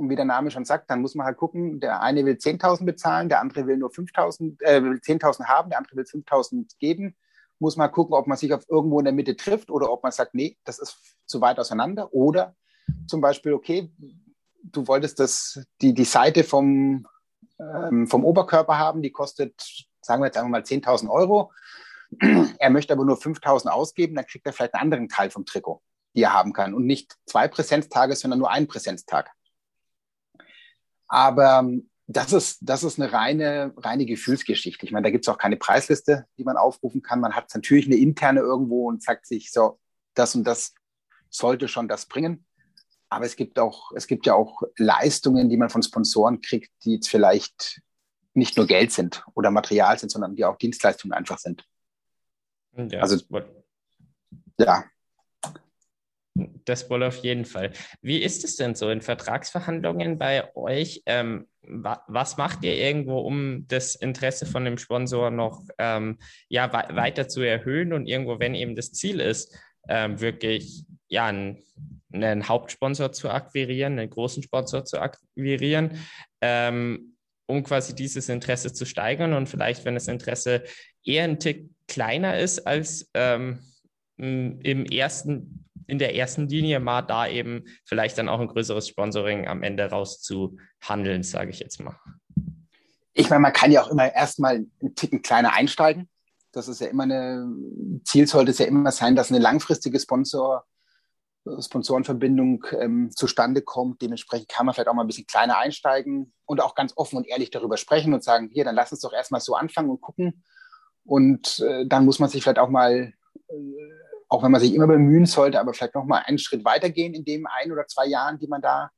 Und 0.00 0.08
wie 0.08 0.16
der 0.16 0.24
Name 0.24 0.50
schon 0.50 0.64
sagt, 0.64 0.88
dann 0.88 1.02
muss 1.02 1.14
man 1.14 1.26
halt 1.26 1.36
gucken, 1.36 1.78
der 1.78 2.00
eine 2.00 2.24
will 2.24 2.36
10.000 2.36 2.86
bezahlen, 2.86 3.28
der 3.28 3.40
andere 3.40 3.66
will 3.66 3.76
nur 3.76 3.90
5.000, 3.90 4.56
äh, 4.62 4.80
10.000 4.80 5.44
haben, 5.44 5.68
der 5.68 5.78
andere 5.78 5.94
will 5.96 6.04
5.000 6.04 6.78
geben. 6.78 7.14
Muss 7.58 7.76
man 7.76 7.92
gucken, 7.92 8.14
ob 8.14 8.26
man 8.26 8.38
sich 8.38 8.54
auf 8.54 8.64
irgendwo 8.66 8.98
in 8.98 9.04
der 9.04 9.12
Mitte 9.12 9.36
trifft 9.36 9.70
oder 9.70 9.92
ob 9.92 10.02
man 10.02 10.10
sagt, 10.10 10.34
nee, 10.34 10.56
das 10.64 10.78
ist 10.78 10.96
zu 11.26 11.42
weit 11.42 11.58
auseinander. 11.58 12.14
Oder 12.14 12.56
zum 13.06 13.20
Beispiel, 13.20 13.52
okay, 13.52 13.92
du 14.62 14.88
wolltest 14.88 15.20
das, 15.20 15.62
die, 15.82 15.92
die 15.92 16.06
Seite 16.06 16.44
vom, 16.44 17.06
ähm, 17.58 18.06
vom 18.06 18.24
Oberkörper 18.24 18.78
haben, 18.78 19.02
die 19.02 19.12
kostet, 19.12 19.86
sagen 20.00 20.22
wir 20.22 20.28
jetzt 20.28 20.38
einfach 20.38 20.48
mal 20.48 20.62
10.000 20.62 21.10
Euro. 21.10 21.52
Er 22.58 22.70
möchte 22.70 22.94
aber 22.94 23.04
nur 23.04 23.18
5.000 23.18 23.68
ausgeben, 23.68 24.14
dann 24.14 24.26
kriegt 24.26 24.46
er 24.46 24.54
vielleicht 24.54 24.72
einen 24.72 24.82
anderen 24.82 25.08
Teil 25.10 25.28
vom 25.28 25.44
Trikot, 25.44 25.82
die 26.14 26.22
er 26.22 26.32
haben 26.32 26.54
kann. 26.54 26.72
Und 26.72 26.86
nicht 26.86 27.18
zwei 27.26 27.48
Präsenztage, 27.48 28.16
sondern 28.16 28.38
nur 28.38 28.50
einen 28.50 28.66
Präsenztag. 28.66 29.30
Aber 31.10 31.58
ähm, 31.58 31.90
das 32.06 32.32
ist, 32.32 32.58
das 32.62 32.84
ist 32.84 33.00
eine 33.00 33.12
reine, 33.12 33.74
reine 33.76 34.06
Gefühlsgeschichte. 34.06 34.86
Ich 34.86 34.92
meine, 34.92 35.04
da 35.04 35.10
gibt 35.10 35.24
es 35.24 35.28
auch 35.28 35.38
keine 35.38 35.56
Preisliste, 35.56 36.26
die 36.38 36.44
man 36.44 36.56
aufrufen 36.56 37.02
kann. 37.02 37.20
Man 37.20 37.34
hat 37.34 37.52
natürlich 37.54 37.86
eine 37.86 37.96
interne 37.96 38.40
irgendwo 38.40 38.88
und 38.88 39.02
sagt 39.02 39.26
sich 39.26 39.52
so, 39.52 39.78
das 40.14 40.34
und 40.34 40.44
das 40.44 40.74
sollte 41.28 41.68
schon 41.68 41.88
das 41.88 42.06
bringen. 42.06 42.46
Aber 43.08 43.26
es 43.26 43.34
gibt 43.34 43.58
auch, 43.58 43.90
es 43.92 44.06
gibt 44.06 44.26
ja 44.26 44.34
auch 44.34 44.62
Leistungen, 44.76 45.48
die 45.48 45.56
man 45.56 45.68
von 45.68 45.82
Sponsoren 45.82 46.40
kriegt, 46.40 46.70
die 46.84 46.94
jetzt 46.94 47.08
vielleicht 47.08 47.82
nicht 48.34 48.56
nur 48.56 48.66
Geld 48.66 48.92
sind 48.92 49.24
oder 49.34 49.50
Material 49.50 49.98
sind, 49.98 50.10
sondern 50.10 50.36
die 50.36 50.44
auch 50.44 50.56
Dienstleistungen 50.56 51.12
einfach 51.12 51.38
sind. 51.38 51.64
Ja, 52.76 53.00
also, 53.00 53.16
ja. 54.58 54.84
Das 56.64 56.88
wohl 56.90 57.02
auf 57.02 57.16
jeden 57.18 57.44
Fall. 57.44 57.72
Wie 58.02 58.18
ist 58.18 58.44
es 58.44 58.56
denn 58.56 58.74
so 58.74 58.90
in 58.90 59.00
Vertragsverhandlungen 59.00 60.18
bei 60.18 60.54
euch? 60.54 61.02
Ähm, 61.06 61.46
wa 61.62 62.02
was 62.08 62.36
macht 62.36 62.64
ihr 62.64 62.74
irgendwo, 62.74 63.18
um 63.20 63.66
das 63.68 63.94
Interesse 63.94 64.46
von 64.46 64.64
dem 64.64 64.78
Sponsor 64.78 65.30
noch 65.30 65.64
ähm, 65.78 66.18
ja, 66.48 66.72
weiter 66.72 67.28
zu 67.28 67.42
erhöhen 67.42 67.92
und 67.92 68.06
irgendwo, 68.06 68.38
wenn 68.38 68.54
eben 68.54 68.74
das 68.74 68.92
Ziel 68.92 69.20
ist, 69.20 69.56
ähm, 69.88 70.20
wirklich 70.20 70.84
ja, 71.08 71.26
einen, 71.26 71.62
einen, 72.12 72.48
Hauptsponsor 72.48 73.12
zu 73.12 73.30
akquirieren, 73.30 73.98
einen 73.98 74.10
großen 74.10 74.42
Sponsor 74.42 74.84
zu 74.84 75.00
akquirieren, 75.00 75.98
ähm, 76.40 77.16
um 77.46 77.62
quasi 77.64 77.94
dieses 77.94 78.28
Interesse 78.28 78.72
zu 78.72 78.86
steigern 78.86 79.32
und 79.32 79.48
vielleicht, 79.48 79.84
wenn 79.84 79.94
das 79.94 80.08
Interesse 80.08 80.62
eher 81.04 81.24
ein 81.24 81.40
Tick 81.40 81.70
kleiner 81.88 82.38
ist 82.38 82.66
als 82.66 83.10
ähm, 83.14 83.58
im 84.16 84.84
ersten, 84.84 85.64
in 85.90 85.98
der 85.98 86.14
ersten 86.14 86.48
Linie 86.48 86.78
mal 86.80 87.02
da 87.02 87.26
eben 87.26 87.64
vielleicht 87.84 88.16
dann 88.16 88.28
auch 88.28 88.40
ein 88.40 88.48
größeres 88.48 88.86
Sponsoring 88.88 89.48
am 89.48 89.62
Ende 89.62 89.90
rauszuhandeln, 89.90 91.22
sage 91.24 91.50
ich 91.50 91.58
jetzt 91.58 91.80
mal. 91.80 91.96
Ich 93.12 93.28
meine, 93.28 93.40
man 93.40 93.52
kann 93.52 93.72
ja 93.72 93.82
auch 93.82 93.88
immer 93.88 94.14
erstmal 94.14 94.54
einen 94.80 94.94
Ticken 94.94 95.22
kleiner 95.22 95.52
einsteigen. 95.52 96.08
Das 96.52 96.68
ist 96.68 96.80
ja 96.80 96.86
immer 96.86 97.02
eine, 97.02 97.46
Ziel 98.04 98.26
sollte 98.26 98.52
es 98.52 98.58
ja 98.58 98.66
immer 98.66 98.92
sein, 98.92 99.16
dass 99.16 99.30
eine 99.30 99.40
langfristige 99.40 99.98
Sponsor, 99.98 100.64
Sponsorenverbindung 101.60 102.64
ähm, 102.78 103.10
zustande 103.10 103.62
kommt. 103.62 104.00
Dementsprechend 104.00 104.48
kann 104.48 104.66
man 104.66 104.74
vielleicht 104.74 104.88
auch 104.88 104.94
mal 104.94 105.02
ein 105.02 105.08
bisschen 105.08 105.26
kleiner 105.26 105.58
einsteigen 105.58 106.32
und 106.46 106.60
auch 106.60 106.74
ganz 106.74 106.92
offen 106.96 107.16
und 107.16 107.26
ehrlich 107.26 107.50
darüber 107.50 107.76
sprechen 107.76 108.14
und 108.14 108.22
sagen, 108.22 108.48
hier, 108.52 108.64
dann 108.64 108.74
lass 108.76 108.92
uns 108.92 109.00
doch 109.00 109.12
erstmal 109.12 109.40
so 109.40 109.54
anfangen 109.54 109.90
und 109.90 110.00
gucken. 110.00 110.44
Und 111.04 111.60
äh, 111.60 111.86
dann 111.86 112.04
muss 112.04 112.20
man 112.20 112.28
sich 112.28 112.42
vielleicht 112.42 112.58
auch 112.58 112.68
mal, 112.68 113.12
äh, 113.48 113.54
auch 114.30 114.42
wenn 114.44 114.52
man 114.52 114.60
sich 114.60 114.72
immer 114.72 114.86
bemühen 114.86 115.26
sollte, 115.26 115.60
aber 115.60 115.74
vielleicht 115.74 115.96
noch 115.96 116.04
mal 116.04 116.22
einen 116.24 116.38
Schritt 116.38 116.64
weitergehen 116.64 117.14
in 117.14 117.24
dem 117.24 117.46
ein 117.46 117.72
oder 117.72 117.86
zwei 117.86 118.06
Jahren, 118.06 118.38
die 118.38 118.46
man 118.46 118.62
da 118.62 118.90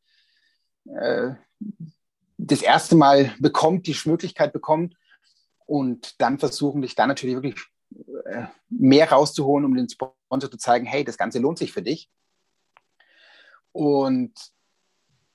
äh, 0.85 1.31
das 2.37 2.61
erste 2.61 2.97
Mal 2.97 3.35
bekommt, 3.41 3.87
die 3.87 3.97
Möglichkeit 4.05 4.53
bekommt 4.53 4.95
und 5.65 6.21
dann 6.21 6.39
versuchen, 6.39 6.83
dich 6.83 6.95
dann 6.95 7.09
natürlich 7.09 7.35
wirklich 7.35 7.57
äh, 8.27 8.45
mehr 8.69 9.11
rauszuholen, 9.11 9.65
um 9.65 9.75
den 9.75 9.89
Sponsor 9.89 10.51
zu 10.51 10.59
zeigen, 10.59 10.85
hey, 10.85 11.03
das 11.03 11.17
Ganze 11.17 11.39
lohnt 11.39 11.59
sich 11.59 11.73
für 11.73 11.83
dich. 11.83 12.11
Und 13.73 14.35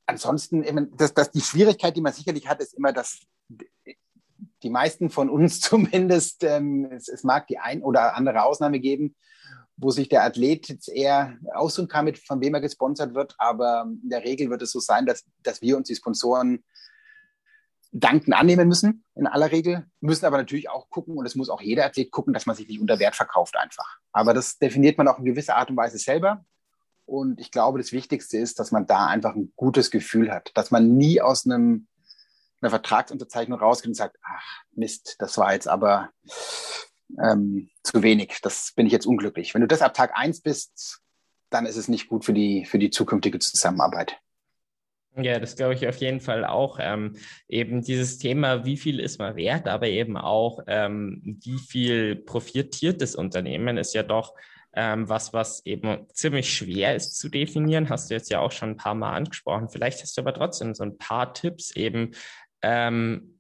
ansonsten, 0.06 0.92
das, 0.96 1.16
das, 1.16 1.32
die 1.32 1.42
Schwierigkeit, 1.42 1.96
die 1.96 2.02
man 2.02 2.14
sicherlich 2.14 2.48
hat, 2.48 2.62
ist 2.62 2.76
immer, 2.76 2.94
dass 2.94 3.22
die 4.62 4.70
meisten 4.70 5.10
von 5.10 5.30
uns 5.30 5.60
zumindest, 5.62 6.44
ähm, 6.44 6.86
es, 6.92 7.08
es, 7.08 7.24
mag 7.24 7.48
die 7.48 7.58
ein 7.58 7.82
oder 7.82 8.16
andere 8.16 8.44
Ausnahme 8.44 8.80
geben, 8.80 9.16
wo 9.78 9.92
sich 9.92 10.10
der 10.10 10.24
Athlet 10.24 10.68
jetzt 10.70 10.90
eher 10.90 11.38
aussuchen 11.54 11.88
kann, 11.88 12.06
mit, 12.06 12.18
von 12.18 12.42
wem 12.42 12.56
er 12.56 12.62
gesponsert 12.62 13.14
wird. 13.14 13.36
Aber 13.38 13.88
in 13.88 14.10
der 14.10 14.24
Regel 14.24 14.50
wird 14.50 14.64
es 14.64 14.72
so 14.72 14.80
sein, 14.80 15.06
dass, 15.06 15.24
dass 15.44 15.62
wir 15.62 15.78
uns 15.78 15.88
die 15.88 15.96
Sponsoren 15.96 16.64
danken 17.92 18.34
annehmen 18.34 18.68
müssen, 18.68 19.06
in 19.16 19.28
aller 19.28 19.52
Regel, 19.52 19.86
müssen 20.02 20.26
aber 20.26 20.38
natürlich 20.38 20.70
auch 20.70 20.90
gucken, 20.90 21.18
und 21.18 21.26
es 21.26 21.36
muss 21.36 21.50
auch 21.50 21.62
jeder 21.62 21.86
Athlet 21.86 22.12
gucken, 22.12 22.34
dass 22.34 22.46
man 22.46 22.56
sich 22.56 22.68
nicht 22.68 22.82
unter 22.82 23.00
Wert 23.00 23.16
verkauft 23.16 23.56
einfach. 23.56 23.98
Aber 24.12 24.34
das 24.34 24.58
definiert 24.58 24.98
man 24.98 25.08
auch 25.08 25.20
in 25.20 25.26
gewisser 25.26 25.56
Art 25.56 25.70
und 25.70 25.78
Weise 25.78 25.98
selber. 25.98 26.44
Und 27.06 27.40
ich 27.40 27.52
glaube, 27.52 27.80
das 27.80 27.94
Wichtigste 27.94 28.38
ist, 28.38 28.60
dass 28.60 28.72
man 28.72 28.86
da 28.86 29.08
einfach 29.08 29.36
ein 29.36 29.54
gutes 29.56 29.92
Gefühl 29.92 30.32
hat, 30.32 30.52
dass 30.56 30.72
man 30.72 30.98
nie 30.98 31.22
aus 31.22 31.46
einem, 31.46 31.88
einer 32.62 32.70
Vertragsunterzeichnung 32.70 33.60
rausgeht 33.60 33.88
und 33.88 33.96
sagt, 33.96 34.18
ach 34.24 34.64
Mist, 34.72 35.16
das 35.20 35.38
war 35.38 35.54
jetzt 35.54 35.70
aber 35.70 36.10
ähm, 37.22 37.70
zu 37.84 38.04
wenig, 38.04 38.40
das 38.42 38.74
bin 38.76 38.86
ich 38.86 38.92
jetzt 38.92 39.06
unglücklich. 39.06 39.54
Wenn 39.54 39.62
du 39.62 39.68
das 39.68 39.82
ab 39.82 39.94
Tag 39.94 40.12
eins 40.16 40.42
bist, 40.42 41.02
dann 41.50 41.66
ist 41.66 41.78
es 41.78 41.88
nicht 41.88 42.08
gut 42.08 42.26
für 42.26 42.34
die, 42.34 42.66
für 42.66 42.80
die 42.80 42.90
zukünftige 42.90 43.40
Zusammenarbeit. 43.40 44.18
Ja, 45.16 45.40
das 45.40 45.56
glaube 45.56 45.74
ich 45.74 45.88
auf 45.88 45.98
jeden 45.98 46.20
Fall 46.20 46.46
auch. 46.46 46.78
Ähm, 46.80 47.16
eben 47.48 47.82
dieses 47.82 48.20
Thema, 48.20 48.66
wie 48.66 48.78
viel 48.78 49.00
ist 49.00 49.18
man 49.18 49.36
wert, 49.36 49.68
aber 49.68 49.88
eben 49.88 50.16
auch, 50.16 50.60
ähm, 50.68 51.40
wie 51.44 51.58
viel 51.58 52.16
profitiert 52.16 53.02
das 53.02 53.16
Unternehmen, 53.16 53.78
ist 53.78 53.96
ja 53.96 54.04
doch 54.04 54.36
ähm, 54.78 55.10
was, 55.10 55.34
was 55.34 55.66
eben 55.66 56.06
ziemlich 56.14 56.54
schwer 56.54 56.96
ist 56.96 57.18
zu 57.18 57.30
definieren, 57.30 57.90
hast 57.90 58.12
du 58.12 58.14
jetzt 58.14 58.30
ja 58.30 58.40
auch 58.40 58.52
schon 58.52 58.72
ein 58.72 58.78
paar 58.78 58.94
Mal 58.94 59.16
angesprochen. 59.16 59.70
Vielleicht 59.70 60.04
hast 60.04 60.16
du 60.16 60.22
aber 60.22 60.36
trotzdem 60.36 60.76
so 60.76 60.84
ein 60.84 61.00
paar 61.00 61.34
Tipps 61.34 61.76
eben, 61.76 62.12
ähm, 62.62 63.37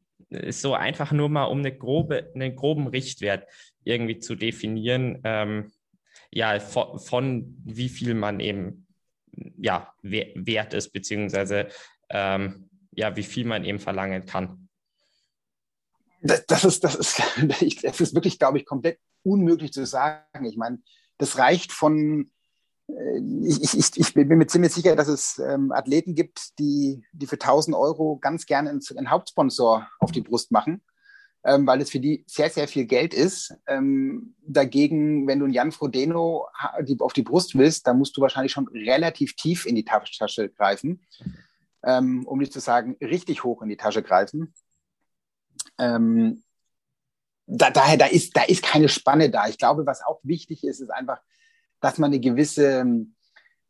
so 0.49 0.73
einfach 0.73 1.11
nur 1.11 1.29
mal, 1.29 1.45
um 1.45 1.59
eine 1.59 1.75
grobe, 1.75 2.31
einen 2.33 2.55
groben 2.55 2.87
Richtwert 2.87 3.47
irgendwie 3.83 4.19
zu 4.19 4.35
definieren, 4.35 5.21
ähm, 5.23 5.71
ja, 6.31 6.59
von, 6.59 6.99
von, 6.99 7.57
wie 7.63 7.89
viel 7.89 8.13
man 8.13 8.39
eben 8.39 8.87
ja, 9.57 9.93
wert 10.01 10.73
ist, 10.73 10.89
beziehungsweise 10.89 11.69
ähm, 12.09 12.69
ja, 12.91 13.15
wie 13.15 13.23
viel 13.23 13.45
man 13.45 13.63
eben 13.63 13.79
verlangen 13.79 14.25
kann. 14.25 14.67
Das, 16.21 16.45
das, 16.47 16.65
ist, 16.65 16.83
das, 16.83 16.95
ist, 16.95 17.21
das 17.83 18.01
ist 18.01 18.15
wirklich, 18.15 18.39
glaube 18.39 18.57
ich, 18.57 18.65
komplett 18.65 18.99
unmöglich 19.23 19.71
zu 19.71 19.85
sagen. 19.85 20.45
Ich 20.45 20.57
meine, 20.57 20.81
das 21.17 21.37
reicht 21.37 21.71
von, 21.71 22.31
ich, 22.87 23.77
ich, 23.77 23.97
ich 23.97 24.13
bin 24.13 24.29
mir 24.29 24.47
ziemlich 24.47 24.73
sicher, 24.73 24.95
dass 24.95 25.07
es 25.07 25.39
ähm, 25.39 25.71
Athleten 25.71 26.15
gibt, 26.15 26.57
die, 26.57 27.03
die 27.11 27.27
für 27.27 27.35
1000 27.35 27.75
Euro 27.75 28.17
ganz 28.17 28.45
gerne 28.45 28.69
einen, 28.69 28.81
einen 28.95 29.11
Hauptsponsor 29.11 29.87
auf 29.99 30.11
die 30.11 30.21
Brust 30.21 30.51
machen, 30.51 30.81
ähm, 31.43 31.67
weil 31.67 31.81
es 31.81 31.89
für 31.89 31.99
die 31.99 32.23
sehr, 32.27 32.49
sehr 32.49 32.67
viel 32.67 32.85
Geld 32.85 33.13
ist. 33.13 33.53
Ähm, 33.67 34.35
dagegen, 34.41 35.27
wenn 35.27 35.39
du 35.39 35.45
einen 35.45 35.53
Jan 35.53 35.73
Frodeno 35.73 36.47
auf 36.99 37.13
die 37.13 37.23
Brust 37.23 37.57
willst, 37.57 37.87
dann 37.87 37.97
musst 37.97 38.15
du 38.15 38.21
wahrscheinlich 38.21 38.53
schon 38.53 38.69
relativ 38.69 39.35
tief 39.35 39.65
in 39.65 39.75
die 39.75 39.85
Tasche 39.85 40.49
greifen, 40.49 41.05
ähm, 41.83 42.25
um 42.25 42.39
nicht 42.39 42.53
zu 42.53 42.61
sagen, 42.61 42.95
richtig 43.01 43.43
hoch 43.43 43.61
in 43.61 43.69
die 43.69 43.77
Tasche 43.77 44.01
greifen. 44.01 44.53
Ähm, 45.77 46.43
da, 47.47 47.69
daher, 47.69 47.97
da 47.97 48.05
ist, 48.05 48.35
da 48.35 48.43
ist 48.43 48.63
keine 48.63 48.87
Spanne 48.87 49.29
da. 49.29 49.47
Ich 49.47 49.57
glaube, 49.57 49.85
was 49.85 50.05
auch 50.05 50.19
wichtig 50.23 50.63
ist, 50.63 50.79
ist 50.79 50.89
einfach, 50.89 51.21
dass 51.79 51.97
man 51.97 52.11
eine 52.11 52.19
gewisse, 52.19 52.85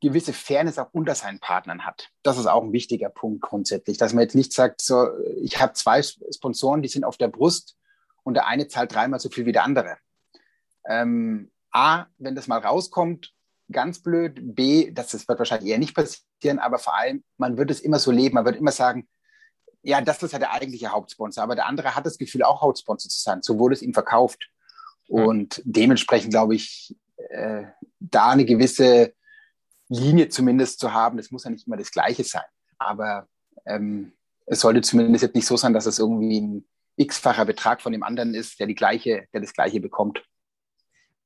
gewisse 0.01 0.33
Fairness 0.33 0.77
auch 0.77 0.89
unter 0.91 1.15
seinen 1.15 1.39
Partnern 1.39 1.85
hat. 1.85 2.09
Das 2.23 2.37
ist 2.37 2.45
auch 2.45 2.63
ein 2.63 2.73
wichtiger 2.73 3.09
Punkt 3.09 3.41
grundsätzlich, 3.41 3.97
dass 3.97 4.13
man 4.13 4.23
jetzt 4.23 4.35
nicht 4.35 4.53
sagt, 4.53 4.81
so, 4.81 5.07
ich 5.41 5.59
habe 5.59 5.73
zwei 5.73 6.01
Sponsoren, 6.01 6.81
die 6.81 6.89
sind 6.89 7.03
auf 7.03 7.17
der 7.17 7.27
Brust 7.27 7.75
und 8.23 8.33
der 8.33 8.47
eine 8.47 8.67
zahlt 8.67 8.93
dreimal 8.93 9.19
so 9.19 9.29
viel 9.29 9.45
wie 9.45 9.51
der 9.51 9.63
andere. 9.63 9.97
Ähm, 10.87 11.51
A, 11.71 12.05
wenn 12.17 12.35
das 12.35 12.47
mal 12.47 12.59
rauskommt, 12.59 13.33
ganz 13.71 13.99
blöd. 13.99 14.39
B, 14.55 14.91
das, 14.91 15.09
das 15.09 15.27
wird 15.27 15.39
wahrscheinlich 15.39 15.71
eher 15.71 15.79
nicht 15.79 15.95
passieren, 15.95 16.59
aber 16.59 16.79
vor 16.79 16.95
allem, 16.95 17.23
man 17.37 17.57
wird 17.57 17.71
es 17.71 17.81
immer 17.81 17.99
so 17.99 18.11
leben. 18.11 18.35
Man 18.35 18.45
wird 18.45 18.55
immer 18.55 18.71
sagen, 18.71 19.07
ja, 19.83 20.01
das 20.01 20.21
ist 20.23 20.33
ja 20.33 20.39
der 20.39 20.51
eigentliche 20.51 20.89
Hauptsponsor. 20.89 21.43
Aber 21.43 21.55
der 21.55 21.65
andere 21.65 21.95
hat 21.95 22.05
das 22.05 22.17
Gefühl, 22.17 22.43
auch 22.43 22.61
Hauptsponsor 22.61 23.09
zu 23.09 23.19
sein. 23.19 23.41
So 23.41 23.59
wurde 23.59 23.75
es 23.75 23.81
ihm 23.81 23.93
verkauft. 23.93 24.49
Und 25.07 25.61
dementsprechend 25.63 26.31
glaube 26.31 26.55
ich, 26.55 26.95
äh, 27.29 27.63
da 27.99 28.31
eine 28.31 28.45
gewisse 28.45 29.13
Linie 29.89 30.29
zumindest 30.29 30.79
zu 30.79 30.93
haben, 30.93 31.17
das 31.17 31.31
muss 31.31 31.43
ja 31.43 31.49
nicht 31.49 31.67
immer 31.67 31.77
das 31.77 31.91
Gleiche 31.91 32.23
sein. 32.23 32.43
Aber 32.77 33.27
ähm, 33.65 34.13
es 34.45 34.61
sollte 34.61 34.81
zumindest 34.81 35.23
jetzt 35.23 35.35
nicht 35.35 35.47
so 35.47 35.57
sein, 35.57 35.73
dass 35.73 35.85
es 35.85 35.99
irgendwie 35.99 36.41
ein 36.41 36.65
x-facher 36.97 37.45
Betrag 37.45 37.81
von 37.81 37.91
dem 37.91 38.03
anderen 38.03 38.33
ist, 38.33 38.59
der 38.59 38.67
die 38.67 38.75
gleiche, 38.75 39.27
der 39.33 39.41
das 39.41 39.53
Gleiche 39.53 39.79
bekommt. 39.79 40.23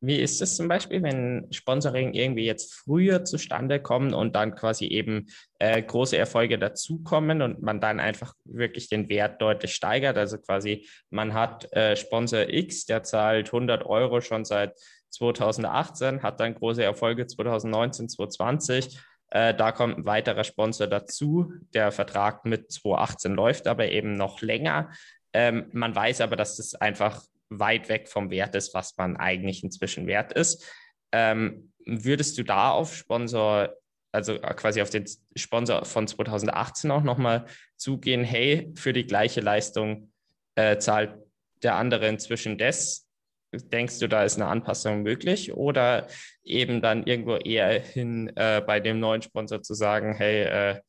Wie 0.04 0.20
ist 0.20 0.41
es 0.41 0.56
zum 0.56 0.68
Beispiel, 0.68 1.04
wenn 1.04 1.47
Sponsoring 1.52 2.16
irgendwie 2.16 2.45
jetzt 2.45 2.74
früher 2.74 3.24
zustande 3.24 3.80
kommt 3.80 4.16
und 4.16 4.36
dann 4.36 4.56
quasi 4.56 4.86
eben 4.86 5.28
äh, 5.60 5.80
große 5.80 6.18
Erfolge 6.18 6.58
dazukommen 6.58 7.43
und 7.43 7.62
man 7.62 7.80
dann 7.80 7.99
einfach 7.99 8.34
wirklich 8.43 8.89
den 8.89 9.10
Wert 9.10 9.39
deutlich 9.43 9.76
steigert? 9.76 10.18
Also 10.18 10.39
quasi 10.39 10.88
man 11.12 11.36
hat 11.36 11.72
äh, 11.74 11.95
Sponsor 11.95 12.49
X, 12.49 12.88
der 12.88 13.04
zahlt 13.04 13.49
100 13.49 13.86
Euro 13.86 14.22
schon 14.22 14.43
seit 14.43 14.74
2018, 15.12 16.24
hat 16.24 16.39
dann 16.39 16.55
große 16.55 16.84
Erfolge 16.84 17.28
2019, 17.28 18.09
2020. 18.09 18.99
Äh, 19.30 19.53
da 19.53 19.72
kommt 19.72 19.97
ein 19.97 20.05
weiterer 20.05 20.43
Sponsor 20.43 20.88
dazu. 20.88 21.53
Der 21.74 21.91
Vertrag 21.91 22.45
mit 22.45 22.72
2018 22.72 23.34
läuft 23.34 23.68
aber 23.68 23.89
eben 23.89 24.14
noch 24.14 24.41
länger. 24.41 24.91
Ähm, 25.34 25.70
man 25.72 25.95
weiß 25.95 26.22
aber, 26.22 26.36
dass 26.36 26.57
das 26.57 26.76
einfach 26.76 27.24
weit 27.49 27.89
weg 27.89 28.07
vom 28.07 28.30
Wert 28.30 28.55
ist, 28.55 28.74
was 28.74 28.97
man 28.97 29.18
eigentlich 29.18 29.64
inzwischen 29.64 30.07
wert 30.07 30.34
ist. 30.34 30.66
Ähm, 31.12 31.72
würdest 31.86 32.38
du 32.38 32.43
da 32.43 32.72
auf 32.72 32.95
Sponsor, 32.95 33.76
also 34.12 34.38
quasi 34.39 34.82
auf 34.82 34.89
den 34.89 35.05
Sponsor 35.36 35.86
von 35.86 36.07
2018 36.07 36.91
auch 36.91 37.03
nochmal 37.03 37.45
zugehen, 37.78 38.24
hey, 38.24 38.72
für 38.76 38.93
die 38.93 39.05
gleiche 39.05 39.41
Leistung 39.41 40.12
äh, 40.55 40.78
zahlt 40.78 41.16
der 41.64 41.76
andere 41.76 42.07
inzwischen 42.07 42.57
das? 42.57 43.07
Denkst 43.54 43.99
du, 43.99 44.08
da 44.08 44.24
ist 44.24 44.36
eine 44.36 44.47
Anpassung 44.47 45.04
möglich? 45.04 45.54
Oder 45.54 46.08
eben 46.43 46.82
dann 46.82 47.06
irgendwo 47.06 47.36
eher 47.36 47.80
hin 47.82 48.32
äh, 48.36 48.62
bei 48.66 48.80
dem 48.80 48.99
neuen 48.99 49.22
Sponsor 49.22 49.62
zu 49.62 49.74
sagen, 49.74 50.14
hey, 50.16 50.43
äh, 50.43 50.82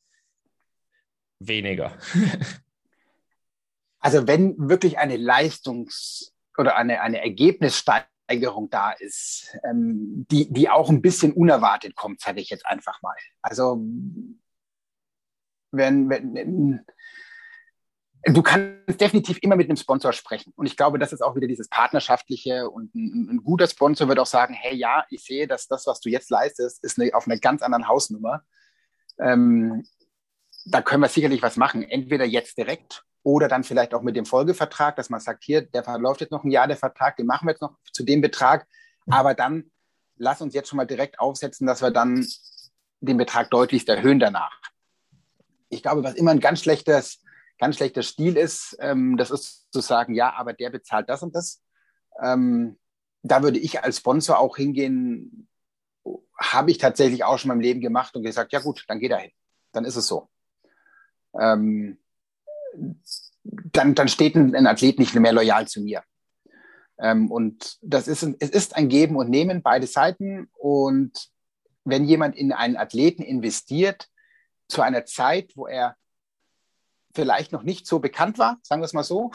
weniger? 1.39 1.97
Also 4.05 4.27
wenn 4.27 4.57
wirklich 4.57 4.97
eine 4.97 5.15
Leistungs- 5.15 6.33
oder 6.57 6.75
eine, 6.75 6.99
eine 6.99 7.21
Ergebnissteigerung 7.21 8.69
da 8.69 8.91
ist, 8.91 9.57
ähm, 9.63 10.25
die, 10.29 10.51
die 10.51 10.67
auch 10.69 10.89
ein 10.89 11.01
bisschen 11.01 11.31
unerwartet 11.31 11.95
kommt, 11.95 12.19
sage 12.19 12.41
ich 12.41 12.49
jetzt 12.49 12.65
einfach 12.65 13.01
mal. 13.01 13.15
Also 13.41 13.81
wenn, 15.71 16.09
wenn 16.09 16.85
du 18.25 18.41
kannst 18.41 19.01
definitiv 19.01 19.39
immer 19.41 19.55
mit 19.55 19.69
einem 19.69 19.77
Sponsor 19.77 20.13
sprechen. 20.13 20.53
Und 20.55 20.65
ich 20.65 20.77
glaube, 20.77 20.97
das 20.97 21.11
ist 21.11 21.21
auch 21.21 21.35
wieder 21.35 21.47
dieses 21.47 21.67
Partnerschaftliche. 21.67 22.69
Und 22.69 22.93
ein, 22.95 23.29
ein, 23.31 23.43
guter 23.43 23.67
Sponsor 23.67 24.07
wird 24.07 24.19
auch 24.19 24.25
sagen, 24.25 24.53
hey, 24.53 24.75
ja, 24.75 25.05
ich 25.09 25.23
sehe, 25.23 25.47
dass 25.47 25.67
das, 25.67 25.85
was 25.87 25.99
du 25.99 26.09
jetzt 26.09 26.29
leistest, 26.29 26.83
ist 26.83 26.99
eine, 26.99 27.13
auf 27.13 27.27
einer 27.27 27.37
ganz 27.37 27.61
anderen 27.61 27.87
Hausnummer. 27.87 28.43
Ähm, 29.19 29.85
da 30.65 30.81
können 30.81 31.01
wir 31.01 31.09
sicherlich 31.09 31.41
was 31.41 31.57
machen. 31.57 31.83
Entweder 31.83 32.25
jetzt 32.25 32.57
direkt 32.57 33.03
oder 33.23 33.47
dann 33.47 33.63
vielleicht 33.63 33.93
auch 33.93 34.01
mit 34.01 34.15
dem 34.15 34.25
Folgevertrag, 34.25 34.95
dass 34.95 35.09
man 35.09 35.19
sagt, 35.19 35.43
hier, 35.43 35.61
der 35.61 35.83
verläuft 35.83 36.21
jetzt 36.21 36.31
noch 36.31 36.43
ein 36.43 36.51
Jahr, 36.51 36.67
der 36.67 36.77
Vertrag, 36.77 37.17
den 37.17 37.25
machen 37.25 37.47
wir 37.47 37.51
jetzt 37.51 37.61
noch 37.61 37.77
zu 37.91 38.03
dem 38.03 38.21
Betrag. 38.21 38.67
Aber 39.07 39.33
dann 39.33 39.71
lass 40.17 40.41
uns 40.41 40.53
jetzt 40.53 40.69
schon 40.69 40.77
mal 40.77 40.85
direkt 40.85 41.19
aufsetzen, 41.19 41.67
dass 41.67 41.81
wir 41.81 41.91
dann 41.91 42.25
den 43.01 43.17
Betrag 43.17 43.49
deutlichst 43.49 43.89
erhöhen 43.89 44.19
danach. 44.19 44.61
Ich 45.69 45.81
glaube, 45.81 46.03
was 46.03 46.15
immer 46.15 46.31
ein 46.31 46.39
ganz 46.39 46.61
schlechtes 46.61 47.21
ganz 47.59 47.77
schlechter 47.77 48.03
Stil 48.03 48.37
ist, 48.37 48.75
ähm, 48.79 49.17
das 49.17 49.31
ist 49.31 49.71
zu 49.71 49.81
sagen, 49.81 50.13
ja, 50.13 50.33
aber 50.33 50.53
der 50.53 50.69
bezahlt 50.69 51.09
das 51.09 51.23
und 51.23 51.35
das. 51.35 51.61
Ähm, 52.21 52.77
da 53.21 53.41
würde 53.41 53.59
ich 53.59 53.83
als 53.83 53.97
Sponsor 53.97 54.39
auch 54.39 54.57
hingehen, 54.57 55.47
habe 56.37 56.71
ich 56.71 56.77
tatsächlich 56.77 57.23
auch 57.23 57.37
schon 57.37 57.49
in 57.49 57.57
meinem 57.57 57.61
Leben 57.61 57.81
gemacht 57.81 58.15
und 58.15 58.23
gesagt, 58.23 58.51
ja 58.51 58.59
gut, 58.59 58.83
dann 58.87 58.99
geh 58.99 59.07
da 59.07 59.17
hin. 59.17 59.31
Dann 59.71 59.85
ist 59.85 59.95
es 59.95 60.07
so. 60.07 60.29
Ähm, 61.39 61.97
dann, 63.43 63.95
dann 63.95 64.07
steht 64.07 64.35
ein, 64.35 64.55
ein, 64.55 64.67
Athlet 64.67 64.99
nicht 64.99 65.15
mehr 65.15 65.33
loyal 65.33 65.67
zu 65.67 65.81
mir. 65.81 66.03
Ähm, 66.99 67.31
und 67.31 67.77
das 67.81 68.07
ist, 68.07 68.23
es 68.39 68.49
ist 68.49 68.75
ein 68.75 68.89
Geben 68.89 69.15
und 69.15 69.29
Nehmen, 69.29 69.61
beide 69.61 69.87
Seiten. 69.87 70.49
Und 70.53 71.29
wenn 71.85 72.05
jemand 72.05 72.35
in 72.35 72.51
einen 72.51 72.77
Athleten 72.77 73.23
investiert, 73.23 74.09
zu 74.67 74.81
einer 74.81 75.05
Zeit, 75.05 75.51
wo 75.55 75.67
er 75.67 75.95
vielleicht 77.13 77.51
noch 77.51 77.63
nicht 77.63 77.87
so 77.87 77.99
bekannt 77.99 78.37
war, 78.39 78.59
sagen 78.63 78.81
wir 78.81 78.85
es 78.85 78.93
mal 78.93 79.03
so, 79.03 79.31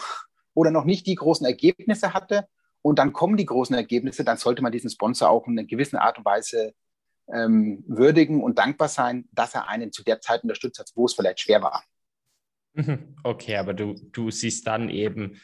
oder 0.54 0.70
noch 0.70 0.84
nicht 0.84 1.06
die 1.06 1.14
großen 1.14 1.46
Ergebnisse 1.46 2.14
hatte 2.14 2.46
und 2.82 2.98
dann 2.98 3.12
kommen 3.12 3.36
die 3.36 3.46
großen 3.46 3.74
Ergebnisse, 3.74 4.24
dann 4.24 4.36
sollte 4.36 4.62
man 4.62 4.72
diesen 4.72 4.90
Sponsor 4.90 5.30
auch 5.30 5.46
in 5.46 5.58
einer 5.58 5.66
gewissen 5.66 5.96
Art 5.96 6.18
und 6.18 6.24
Weise 6.24 6.74
ähm, 7.32 7.84
würdigen 7.86 8.42
und 8.42 8.58
dankbar 8.58 8.88
sein, 8.88 9.28
dass 9.32 9.54
er 9.54 9.68
einen 9.68 9.92
zu 9.92 10.02
der 10.02 10.20
Zeit 10.20 10.42
unterstützt 10.42 10.78
hat, 10.78 10.90
wo 10.94 11.06
es 11.06 11.14
vielleicht 11.14 11.40
schwer 11.40 11.62
war. 11.62 11.84
Mhm. 12.74 13.16
Okay, 13.24 13.56
aber 13.56 13.74
du, 13.74 13.94
du 14.12 14.30
siehst 14.30 14.66
dann 14.66 14.88
eben 14.88 15.40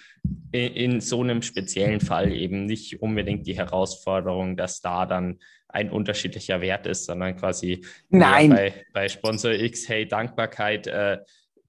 in, 0.53 0.72
in, 0.72 1.01
so 1.01 1.20
einem 1.20 1.43
speziellen 1.43 2.01
Fall 2.01 2.32
eben 2.32 2.64
nicht 2.64 3.03
unbedingt 3.03 3.47
die 3.47 3.57
Herausforderung, 3.57 4.57
dass 4.57 4.80
da 4.80 5.05
dann 5.05 5.41
ein 5.68 5.91
unterschiedlicher 5.91 6.61
Wert 6.61 6.87
ist, 6.87 7.07
sondern 7.07 7.37
quasi 7.37 7.85
Nein. 8.09 8.51
Bei, 8.51 8.85
bei 8.93 9.09
Sponsor 9.09 9.51
X, 9.53 9.89
hey, 9.89 10.07
Dankbarkeit, 10.07 10.87
äh, 10.87 11.18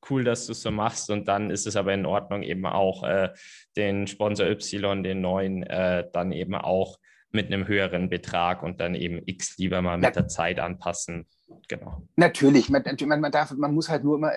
cool, 0.09 0.23
dass 0.23 0.45
du 0.45 0.51
es 0.51 0.61
so 0.61 0.71
machst. 0.71 1.09
Und 1.09 1.27
dann 1.27 1.49
ist 1.49 1.67
es 1.67 1.75
aber 1.75 1.93
in 1.93 2.05
Ordnung, 2.05 2.43
eben 2.43 2.65
auch 2.65 3.03
äh, 3.03 3.29
den 3.75 4.07
Sponsor 4.07 4.47
Y, 4.47 5.03
den 5.03 5.21
neuen, 5.21 5.63
äh, 5.63 6.07
dann 6.11 6.31
eben 6.31 6.55
auch 6.55 6.97
mit 7.31 7.47
einem 7.47 7.67
höheren 7.67 8.09
Betrag 8.09 8.63
und 8.63 8.79
dann 8.79 8.95
eben 8.95 9.21
X 9.25 9.57
lieber 9.57 9.81
mal 9.81 9.97
mit 9.97 10.05
ja. 10.05 10.11
der 10.11 10.27
Zeit 10.27 10.59
anpassen. 10.59 11.27
Genau. 11.67 12.01
Natürlich, 12.15 12.69
man, 12.69 12.83
man, 12.83 13.21
man, 13.21 13.31
darf, 13.31 13.51
man 13.51 13.73
muss 13.73 13.89
halt 13.89 14.03
nur 14.03 14.17
immer, 14.17 14.31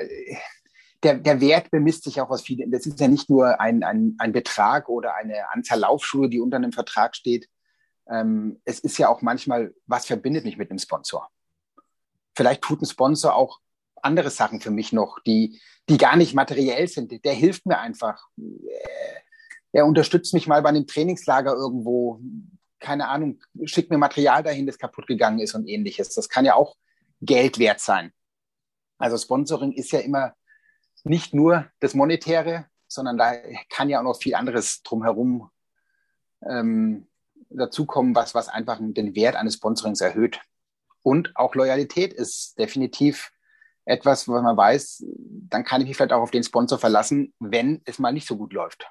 der, 1.02 1.14
der 1.18 1.40
Wert 1.40 1.70
bemisst 1.70 2.04
sich 2.04 2.20
auch 2.20 2.30
aus 2.30 2.42
vielen. 2.42 2.70
Das 2.70 2.86
ist 2.86 2.98
ja 3.00 3.08
nicht 3.08 3.30
nur 3.30 3.60
ein, 3.60 3.84
ein, 3.84 4.16
ein 4.18 4.32
Betrag 4.32 4.88
oder 4.88 5.14
eine 5.14 5.50
Anzahl 5.52 5.80
Laufschuhe, 5.80 6.28
die 6.28 6.40
unter 6.40 6.56
einem 6.56 6.72
Vertrag 6.72 7.14
steht. 7.14 7.48
Ähm, 8.10 8.60
es 8.64 8.80
ist 8.80 8.98
ja 8.98 9.08
auch 9.08 9.22
manchmal, 9.22 9.74
was 9.86 10.06
verbindet 10.06 10.44
mich 10.44 10.56
mit 10.56 10.70
einem 10.70 10.78
Sponsor? 10.78 11.28
Vielleicht 12.34 12.62
tut 12.62 12.82
ein 12.82 12.86
Sponsor 12.86 13.34
auch 13.34 13.60
andere 14.02 14.30
Sachen 14.30 14.60
für 14.60 14.70
mich 14.70 14.92
noch, 14.92 15.18
die, 15.20 15.60
die 15.88 15.98
gar 15.98 16.16
nicht 16.16 16.34
materiell 16.34 16.88
sind. 16.88 17.24
Der 17.24 17.32
hilft 17.32 17.66
mir 17.66 17.78
einfach. 17.78 18.28
Er 19.72 19.86
unterstützt 19.86 20.34
mich 20.34 20.46
mal 20.46 20.62
bei 20.62 20.70
einem 20.70 20.86
Trainingslager 20.86 21.54
irgendwo. 21.54 22.20
Keine 22.80 23.08
Ahnung, 23.08 23.40
schickt 23.64 23.90
mir 23.90 23.98
Material 23.98 24.42
dahin, 24.42 24.66
das 24.66 24.78
kaputt 24.78 25.06
gegangen 25.06 25.40
ist 25.40 25.54
und 25.54 25.68
ähnliches. 25.68 26.14
Das 26.14 26.28
kann 26.28 26.44
ja 26.44 26.54
auch 26.54 26.76
Geld 27.20 27.58
wert 27.58 27.80
sein. 27.80 28.12
Also 28.98 29.16
Sponsoring 29.16 29.72
ist 29.72 29.92
ja 29.92 30.00
immer 30.00 30.34
nicht 31.04 31.34
nur 31.34 31.66
das 31.80 31.94
Monetäre, 31.94 32.66
sondern 32.86 33.16
da 33.16 33.34
kann 33.68 33.88
ja 33.88 34.00
auch 34.00 34.04
noch 34.04 34.20
viel 34.20 34.34
anderes 34.34 34.82
drumherum 34.82 35.50
ähm, 36.42 37.08
dazukommen, 37.50 38.14
was, 38.14 38.34
was 38.34 38.48
einfach 38.48 38.78
den 38.80 39.14
Wert 39.14 39.36
eines 39.36 39.54
Sponsorings 39.54 40.00
erhöht. 40.00 40.40
Und 41.02 41.36
auch 41.36 41.54
Loyalität 41.54 42.12
ist 42.12 42.58
definitiv 42.58 43.30
etwas, 43.88 44.28
was 44.28 44.42
man 44.42 44.56
weiß, 44.56 45.04
dann 45.48 45.64
kann 45.64 45.80
ich 45.80 45.88
mich 45.88 45.96
vielleicht 45.96 46.12
auch 46.12 46.20
auf 46.20 46.30
den 46.30 46.44
Sponsor 46.44 46.78
verlassen, 46.78 47.32
wenn 47.40 47.80
es 47.84 47.98
mal 47.98 48.12
nicht 48.12 48.26
so 48.26 48.36
gut 48.36 48.52
läuft. 48.52 48.86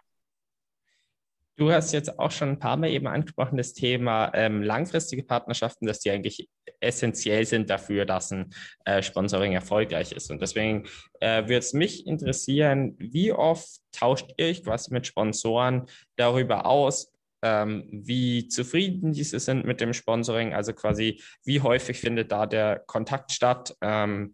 Du 1.55 1.71
hast 1.71 1.91
jetzt 1.91 2.19
auch 2.19 2.29
schon 2.29 2.49
ein 2.49 2.59
paar 2.59 2.77
Mal 2.77 2.89
eben 2.89 3.07
angesprochen, 3.07 3.57
das 3.57 3.73
Thema 3.73 4.31
ähm, 4.35 4.61
langfristige 4.61 5.23
Partnerschaften, 5.23 5.87
dass 5.87 5.99
die 5.99 6.11
eigentlich 6.11 6.47
essentiell 6.79 7.45
sind 7.45 7.69
dafür, 7.69 8.05
dass 8.05 8.31
ein 8.31 8.53
äh, 8.85 9.01
Sponsoring 9.01 9.53
erfolgreich 9.53 10.11
ist. 10.11 10.29
Und 10.29 10.39
deswegen 10.41 10.87
äh, 11.19 11.43
würde 11.43 11.57
es 11.57 11.73
mich 11.73 12.05
interessieren, 12.05 12.95
wie 12.99 13.31
oft 13.31 13.67
tauscht 13.91 14.31
ihr 14.37 14.47
euch 14.47 14.63
quasi 14.63 14.93
mit 14.93 15.07
Sponsoren 15.07 15.87
darüber 16.15 16.67
aus, 16.67 17.11
ähm, 17.41 17.87
wie 17.91 18.47
zufrieden 18.47 19.11
diese 19.13 19.39
sind 19.39 19.65
mit 19.65 19.81
dem 19.81 19.93
Sponsoring? 19.93 20.53
Also 20.53 20.73
quasi, 20.73 21.21
wie 21.43 21.61
häufig 21.61 21.99
findet 21.99 22.31
da 22.31 22.45
der 22.45 22.83
Kontakt 22.85 23.31
statt? 23.31 23.75
Ähm, 23.81 24.33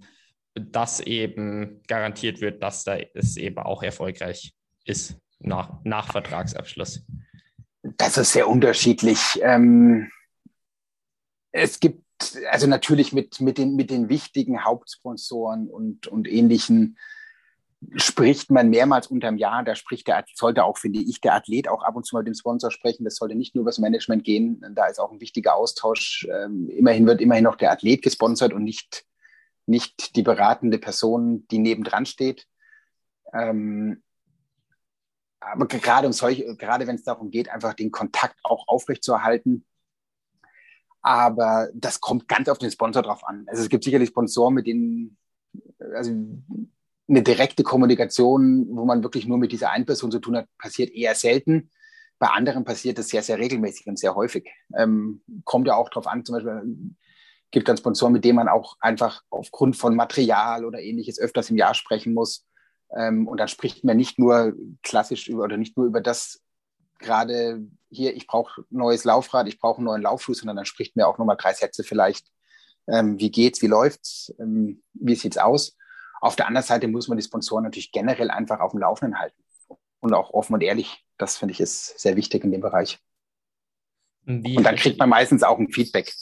dass 0.56 1.00
eben 1.00 1.82
garantiert 1.88 2.42
wird, 2.42 2.62
dass 2.62 2.84
da 2.84 2.98
es 3.14 3.38
eben 3.38 3.58
auch 3.58 3.84
erfolgreich 3.84 4.54
ist 4.86 5.18
nach, 5.40 5.80
nach 5.84 6.12
Vertragsabschluss? 6.12 7.06
Das 7.82 8.18
ist 8.18 8.34
sehr 8.34 8.48
unterschiedlich. 8.48 9.40
Ähm, 9.42 10.10
es 11.52 11.80
gibt 11.80 12.04
also 12.50 12.68
natürlich 12.68 13.14
mit, 13.14 13.42
mit, 13.42 13.58
den, 13.58 13.76
mit 13.76 13.90
den 13.90 14.10
wichtigen 14.10 14.64
Hauptsponsoren 14.64 15.68
und, 15.70 16.08
und 16.08 16.28
ähnlichen 16.28 16.98
spricht 17.96 18.50
man 18.50 18.70
mehrmals 18.70 19.08
unterm 19.08 19.38
Jahr. 19.38 19.64
Da 19.64 19.76
spricht 19.76 20.08
der, 20.08 20.24
sollte 20.34 20.64
auch, 20.64 20.78
finde 20.78 21.00
ich, 21.00 21.22
der 21.22 21.34
Athlet 21.36 21.68
auch 21.68 21.84
ab 21.84 21.96
und 21.96 22.06
zu 22.06 22.16
mal 22.16 22.22
mit 22.22 22.28
dem 22.28 22.36
Sponsor 22.36 22.72
sprechen. 22.72 23.04
Das 23.04 23.16
sollte 23.16 23.36
nicht 23.36 23.56
nur 23.56 23.64
über 23.64 23.72
das 23.72 23.80
Management 23.80 24.24
gehen. 24.24 24.64
Da 24.74 24.88
ist 24.88 25.00
auch 25.00 25.12
ein 25.12 25.20
wichtiger 25.20 25.56
Austausch. 25.56 26.28
Ähm, 26.32 26.70
immerhin 26.70 27.06
wird 27.06 27.22
immerhin 27.22 27.44
noch 27.44 27.56
der 27.56 27.72
Athlet 27.72 28.02
gesponsert 28.02 28.54
und 28.54 28.64
nicht 28.64 29.06
nicht 29.66 30.16
die 30.16 30.24
beratende 30.24 30.78
Person, 30.78 31.48
die 31.50 31.60
nebendran 31.60 32.06
steht. 32.06 32.48
Ähm, 33.34 34.04
aber 35.40 35.68
gerade 35.68 36.08
um 36.08 36.14
gerade 36.58 36.88
wenn 36.88 36.96
es 36.96 37.04
darum 37.04 37.30
geht, 37.30 37.50
einfach 37.50 37.74
den 37.74 37.92
Kontakt 37.92 38.40
auch 38.44 38.68
aufrechtzuerhalten. 38.68 39.66
Aber 41.02 41.70
das 41.74 42.00
kommt 42.00 42.28
ganz 42.28 42.48
auf 42.48 42.60
den 42.60 42.72
Sponsor 42.72 43.02
drauf 43.02 43.26
an. 43.26 43.46
Also 43.48 43.62
es 43.62 43.70
gibt 43.70 43.84
sicherlich 43.84 44.10
Sponsoren, 44.10 44.54
mit 44.54 44.68
denen, 44.68 45.18
also 45.94 46.12
eine 47.10 47.22
direkte 47.22 47.64
Kommunikation, 47.64 48.68
wo 48.70 48.86
man 48.86 49.04
wirklich 49.04 49.28
nur 49.28 49.38
mit 49.38 49.52
dieser 49.52 49.72
einen 49.72 49.86
Person 49.86 50.12
zu 50.12 50.20
tun 50.20 50.38
hat, 50.38 50.48
passiert 50.58 50.92
eher 50.92 51.16
selten. 51.16 51.70
Bei 52.20 52.28
anderen 52.28 52.64
passiert 52.64 52.98
das 52.98 53.10
sehr, 53.10 53.22
sehr 53.22 53.38
regelmäßig 53.38 53.88
und 53.88 54.00
sehr 54.00 54.16
häufig. 54.16 54.50
Ähm, 54.78 55.22
kommt 55.44 55.68
ja 55.68 55.76
auch 55.76 55.90
darauf 55.90 56.08
an, 56.08 56.24
zum 56.24 56.36
Beispiel, 56.36 56.96
gibt 57.54 57.70
dann 57.70 57.78
Sponsoren, 57.78 58.12
mit 58.12 58.26
denen 58.26 58.36
man 58.36 58.50
auch 58.50 58.76
einfach 58.82 59.22
aufgrund 59.30 59.78
von 59.78 59.96
Material 59.96 60.66
oder 60.66 60.82
ähnliches 60.82 61.20
öfters 61.20 61.50
im 61.50 61.58
Jahr 61.58 61.76
sprechen 61.76 62.14
muss. 62.14 62.46
Ähm, 62.98 63.28
und 63.28 63.38
dann 63.38 63.48
spricht 63.48 63.86
man 63.86 63.96
nicht 63.96 64.20
nur 64.20 64.54
klassisch 64.82 65.30
über 65.30 65.44
oder 65.44 65.56
nicht 65.56 65.78
nur 65.78 65.86
über 65.86 66.02
das 66.02 66.42
gerade 67.00 67.62
hier, 67.90 68.16
ich 68.16 68.28
brauche 68.28 68.66
neues 68.70 69.04
Laufrad, 69.04 69.48
ich 69.48 69.60
brauche 69.60 69.78
einen 69.78 69.86
neuen 69.86 70.02
Laufschuh, 70.02 70.34
sondern 70.34 70.56
dann 70.56 70.66
spricht 70.66 70.96
mir 70.96 71.08
auch 71.08 71.18
nochmal 71.18 71.38
drei 71.38 71.54
Sätze 71.54 71.84
vielleicht. 71.84 72.28
Ähm, 72.88 73.20
wie 73.20 73.30
geht's, 73.30 73.62
wie 73.62 73.68
läuft's, 73.68 74.34
ähm, 74.40 74.82
wie 74.94 75.16
sieht's 75.16 75.38
aus? 75.38 75.78
Auf 76.22 76.36
der 76.36 76.48
anderen 76.48 76.66
Seite 76.66 76.88
muss 76.88 77.08
man 77.08 77.18
die 77.18 77.24
Sponsoren 77.24 77.64
natürlich 77.64 77.92
generell 77.92 78.32
einfach 78.32 78.62
auf 78.62 78.72
dem 78.72 78.80
Laufenden 78.80 79.20
halten 79.20 79.42
und 80.00 80.14
auch 80.14 80.32
offen 80.32 80.54
und 80.54 80.62
ehrlich. 80.62 81.06
Das 81.18 81.38
finde 81.38 81.52
ich 81.52 81.62
ist 81.62 82.00
sehr 82.00 82.16
wichtig 82.16 82.44
in 82.44 82.52
dem 82.52 82.62
Bereich. 82.62 83.00
Wie 84.24 84.58
und 84.58 84.64
dann 84.64 84.76
kriegt 84.76 84.98
man 84.98 85.10
meistens 85.10 85.44
auch 85.44 85.60
ein 85.60 85.72
Feedback. 85.72 86.14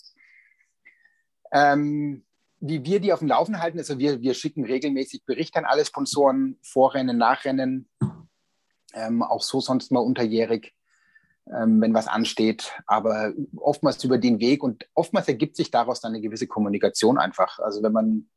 Ähm, 1.52 2.24
wie 2.60 2.86
wir 2.86 3.00
die 3.00 3.12
auf 3.12 3.20
dem 3.20 3.28
Laufen 3.28 3.60
halten, 3.60 3.80
also 3.80 3.98
wir, 3.98 4.22
wir 4.22 4.36
schicken 4.36 4.64
regelmäßig 4.64 5.26
Berichte 5.26 5.58
an 5.58 5.66
alle 5.66 5.84
Sponsoren, 5.84 6.58
Vorrennen, 6.62 7.18
Nachrennen, 7.18 7.90
ähm, 8.94 9.24
auch 9.24 9.42
so 9.42 9.60
sonst 9.60 9.92
mal 9.92 10.00
unterjährig, 10.00 10.76
ähm, 11.52 11.82
wenn 11.82 11.94
was 11.94 12.08
ansteht, 12.08 12.72
aber 12.86 13.34
oftmals 13.58 14.04
über 14.04 14.20
den 14.20 14.40
Weg 14.40 14.64
und 14.64 14.88
oftmals 14.94 15.28
ergibt 15.28 15.56
sich 15.56 15.72
daraus 15.72 16.02
dann 16.02 16.14
eine 16.14 16.22
gewisse 16.22 16.46
Kommunikation 16.46 17.18
einfach. 17.18 17.58
Also 17.60 17.82
wenn 17.82 17.94
man 17.94 18.30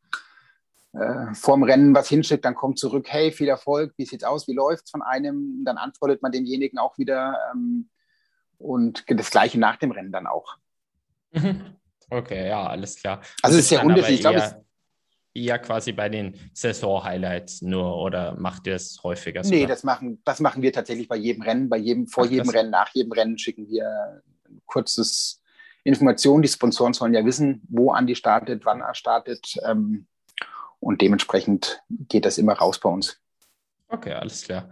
äh, 0.94 1.34
vorm 1.34 1.62
Rennen 1.62 1.94
was 1.94 2.08
hinschickt, 2.08 2.46
dann 2.46 2.54
kommt 2.54 2.78
zurück, 2.78 3.06
hey, 3.08 3.30
viel 3.30 3.48
Erfolg, 3.48 3.92
wie 3.98 4.06
sieht's 4.06 4.24
aus, 4.24 4.48
wie 4.48 4.54
läuft's 4.54 4.90
von 4.90 5.02
einem? 5.02 5.64
Dann 5.64 5.76
antwortet 5.76 6.22
man 6.22 6.32
demjenigen 6.32 6.78
auch 6.78 6.96
wieder 6.96 7.36
ähm, 7.52 7.90
und 8.56 9.04
das 9.08 9.30
Gleiche 9.30 9.58
nach 9.58 9.76
dem 9.76 9.90
Rennen 9.90 10.12
dann 10.12 10.26
auch. 10.26 10.56
Mhm. 11.32 11.76
Okay, 12.14 12.48
ja, 12.48 12.66
alles 12.66 12.96
klar. 12.96 13.20
Also 13.42 13.58
es 13.58 13.64
ist 13.64 13.68
sehr 13.70 13.84
unterschiedlich. 13.84 14.16
Ich 14.16 14.20
glaube, 14.20 14.64
eher 15.34 15.58
quasi 15.58 15.92
bei 15.92 16.08
den 16.08 16.38
Saison-Highlights 16.52 17.62
nur 17.62 17.96
oder 17.96 18.36
macht 18.38 18.66
ihr 18.66 18.76
es 18.76 19.02
häufiger? 19.02 19.42
Sogar? 19.42 19.58
Nee, 19.58 19.66
das 19.66 19.82
machen, 19.82 20.22
das 20.24 20.38
machen 20.40 20.62
wir 20.62 20.72
tatsächlich 20.72 21.08
bei 21.08 21.16
jedem 21.16 21.42
Rennen, 21.42 21.68
bei 21.68 21.76
jedem, 21.76 22.06
vor 22.06 22.24
Ach, 22.24 22.30
jedem 22.30 22.48
Rennen, 22.48 22.70
nach 22.70 22.94
jedem 22.94 23.12
Rennen 23.12 23.36
schicken 23.36 23.68
wir 23.68 24.22
ein 24.48 24.62
kurzes 24.66 25.42
Information. 25.82 26.40
Die 26.40 26.48
Sponsoren 26.48 26.92
sollen 26.92 27.14
ja 27.14 27.24
wissen, 27.24 27.62
wo 27.68 27.90
Andi 27.90 28.14
startet, 28.14 28.64
wann 28.64 28.80
er 28.80 28.94
startet. 28.94 29.56
Ähm, 29.66 30.06
und 30.78 31.00
dementsprechend 31.00 31.82
geht 31.88 32.26
das 32.26 32.38
immer 32.38 32.52
raus 32.52 32.78
bei 32.78 32.90
uns. 32.90 33.20
Okay, 33.88 34.12
alles 34.12 34.42
klar. 34.42 34.70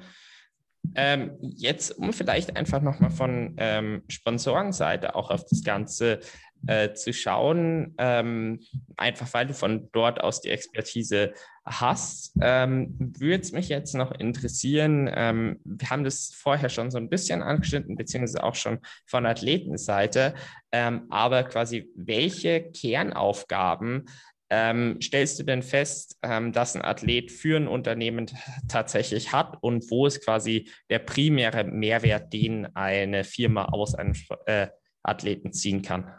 Ähm, 0.95 1.37
jetzt, 1.41 1.93
um 1.99 2.12
vielleicht 2.12 2.57
einfach 2.57 2.83
nochmal 2.83 3.11
von 3.11 3.55
ähm, 3.57 4.03
Sponsorenseite 4.09 5.14
auch 5.14 5.30
auf 5.30 5.45
das 5.45 5.62
Ganze 5.62 6.20
äh, 6.66 6.93
zu 6.93 7.12
schauen, 7.12 7.95
ähm, 7.99 8.61
einfach 8.97 9.33
weil 9.33 9.47
du 9.47 9.55
von 9.55 9.89
dort 9.93 10.22
aus 10.22 10.41
die 10.41 10.51
Expertise 10.51 11.33
hast, 11.64 12.37
ähm, 12.41 12.95
würde 12.99 13.43
es 13.43 13.53
mich 13.53 13.68
jetzt 13.68 13.95
noch 13.95 14.12
interessieren. 14.12 15.11
Ähm, 15.12 15.61
wir 15.64 15.91
haben 15.91 16.05
das 16.05 16.33
vorher 16.35 16.68
schon 16.68 16.91
so 16.91 16.99
ein 16.99 17.09
bisschen 17.09 17.43
angeschnitten, 17.43 17.97
beziehungsweise 17.97 18.43
auch 18.43 18.55
schon 18.55 18.80
von 19.07 19.26
Athletenseite, 19.26 20.35
ähm, 20.72 21.07
aber 21.11 21.45
quasi 21.45 21.91
welche 21.95 22.70
Kernaufgaben 22.70 24.07
ähm, 24.55 25.01
stellst 25.01 25.39
du 25.39 25.45
denn 25.45 25.63
fest, 25.63 26.19
ähm, 26.23 26.53
dass 26.53 26.77
ein 26.77 26.83
Athlet 26.83 27.33
für 27.33 27.57
ein 27.57 27.67
Unternehmen 27.67 28.27
tatsächlich 28.69 29.33
hat 29.33 29.57
und 29.63 29.91
wo 29.91 30.07
ist 30.07 30.23
quasi 30.23 30.71
der 30.91 30.99
primäre 30.99 31.65
Mehrwert, 31.65 32.35
den 32.35 32.67
eine 32.77 33.25
Firma 33.25 33.65
aus 33.65 33.95
einem 33.95 34.15
äh, 34.45 34.69
Athleten 35.03 35.55
ziehen 35.55 35.81
kann? 35.81 36.13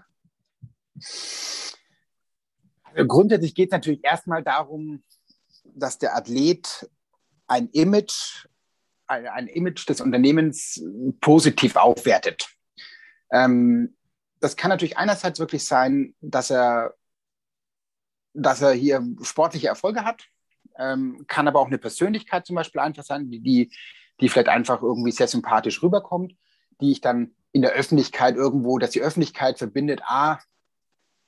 Grundsätzlich 2.95 3.53
geht 3.53 3.69
es 3.69 3.73
natürlich 3.73 4.03
erstmal 4.03 4.43
darum, 4.43 5.03
dass 5.65 5.99
der 5.99 6.15
Athlet 6.15 6.89
ein 7.45 7.69
Image, 7.69 8.47
ein, 9.05 9.27
ein 9.27 9.47
Image 9.47 9.87
des 9.87 10.01
Unternehmens 10.01 10.83
positiv 11.21 11.75
aufwertet. 11.75 12.47
Ähm, 13.31 13.95
das 14.39 14.55
kann 14.55 14.69
natürlich 14.69 14.97
einerseits 14.97 15.37
wirklich 15.37 15.65
sein, 15.65 16.15
dass 16.19 16.49
er 16.49 16.95
dass 18.33 18.61
er 18.61 18.73
hier 18.73 19.05
sportliche 19.21 19.67
Erfolge 19.67 20.03
hat, 20.03 20.25
ähm, 20.77 21.25
kann 21.27 21.47
aber 21.47 21.59
auch 21.59 21.67
eine 21.67 21.77
Persönlichkeit 21.77 22.45
zum 22.45 22.55
Beispiel 22.55 22.81
einfach 22.81 23.03
sein, 23.03 23.29
die, 23.29 23.69
die, 24.19 24.29
vielleicht 24.29 24.49
einfach 24.49 24.81
irgendwie 24.81 25.11
sehr 25.11 25.27
sympathisch 25.27 25.83
rüberkommt, 25.83 26.35
die 26.81 26.91
ich 26.91 27.01
dann 27.01 27.35
in 27.51 27.61
der 27.61 27.73
Öffentlichkeit 27.73 28.35
irgendwo, 28.35 28.79
dass 28.79 28.91
die 28.91 29.01
Öffentlichkeit 29.01 29.59
verbindet, 29.59 30.01
ah, 30.05 30.39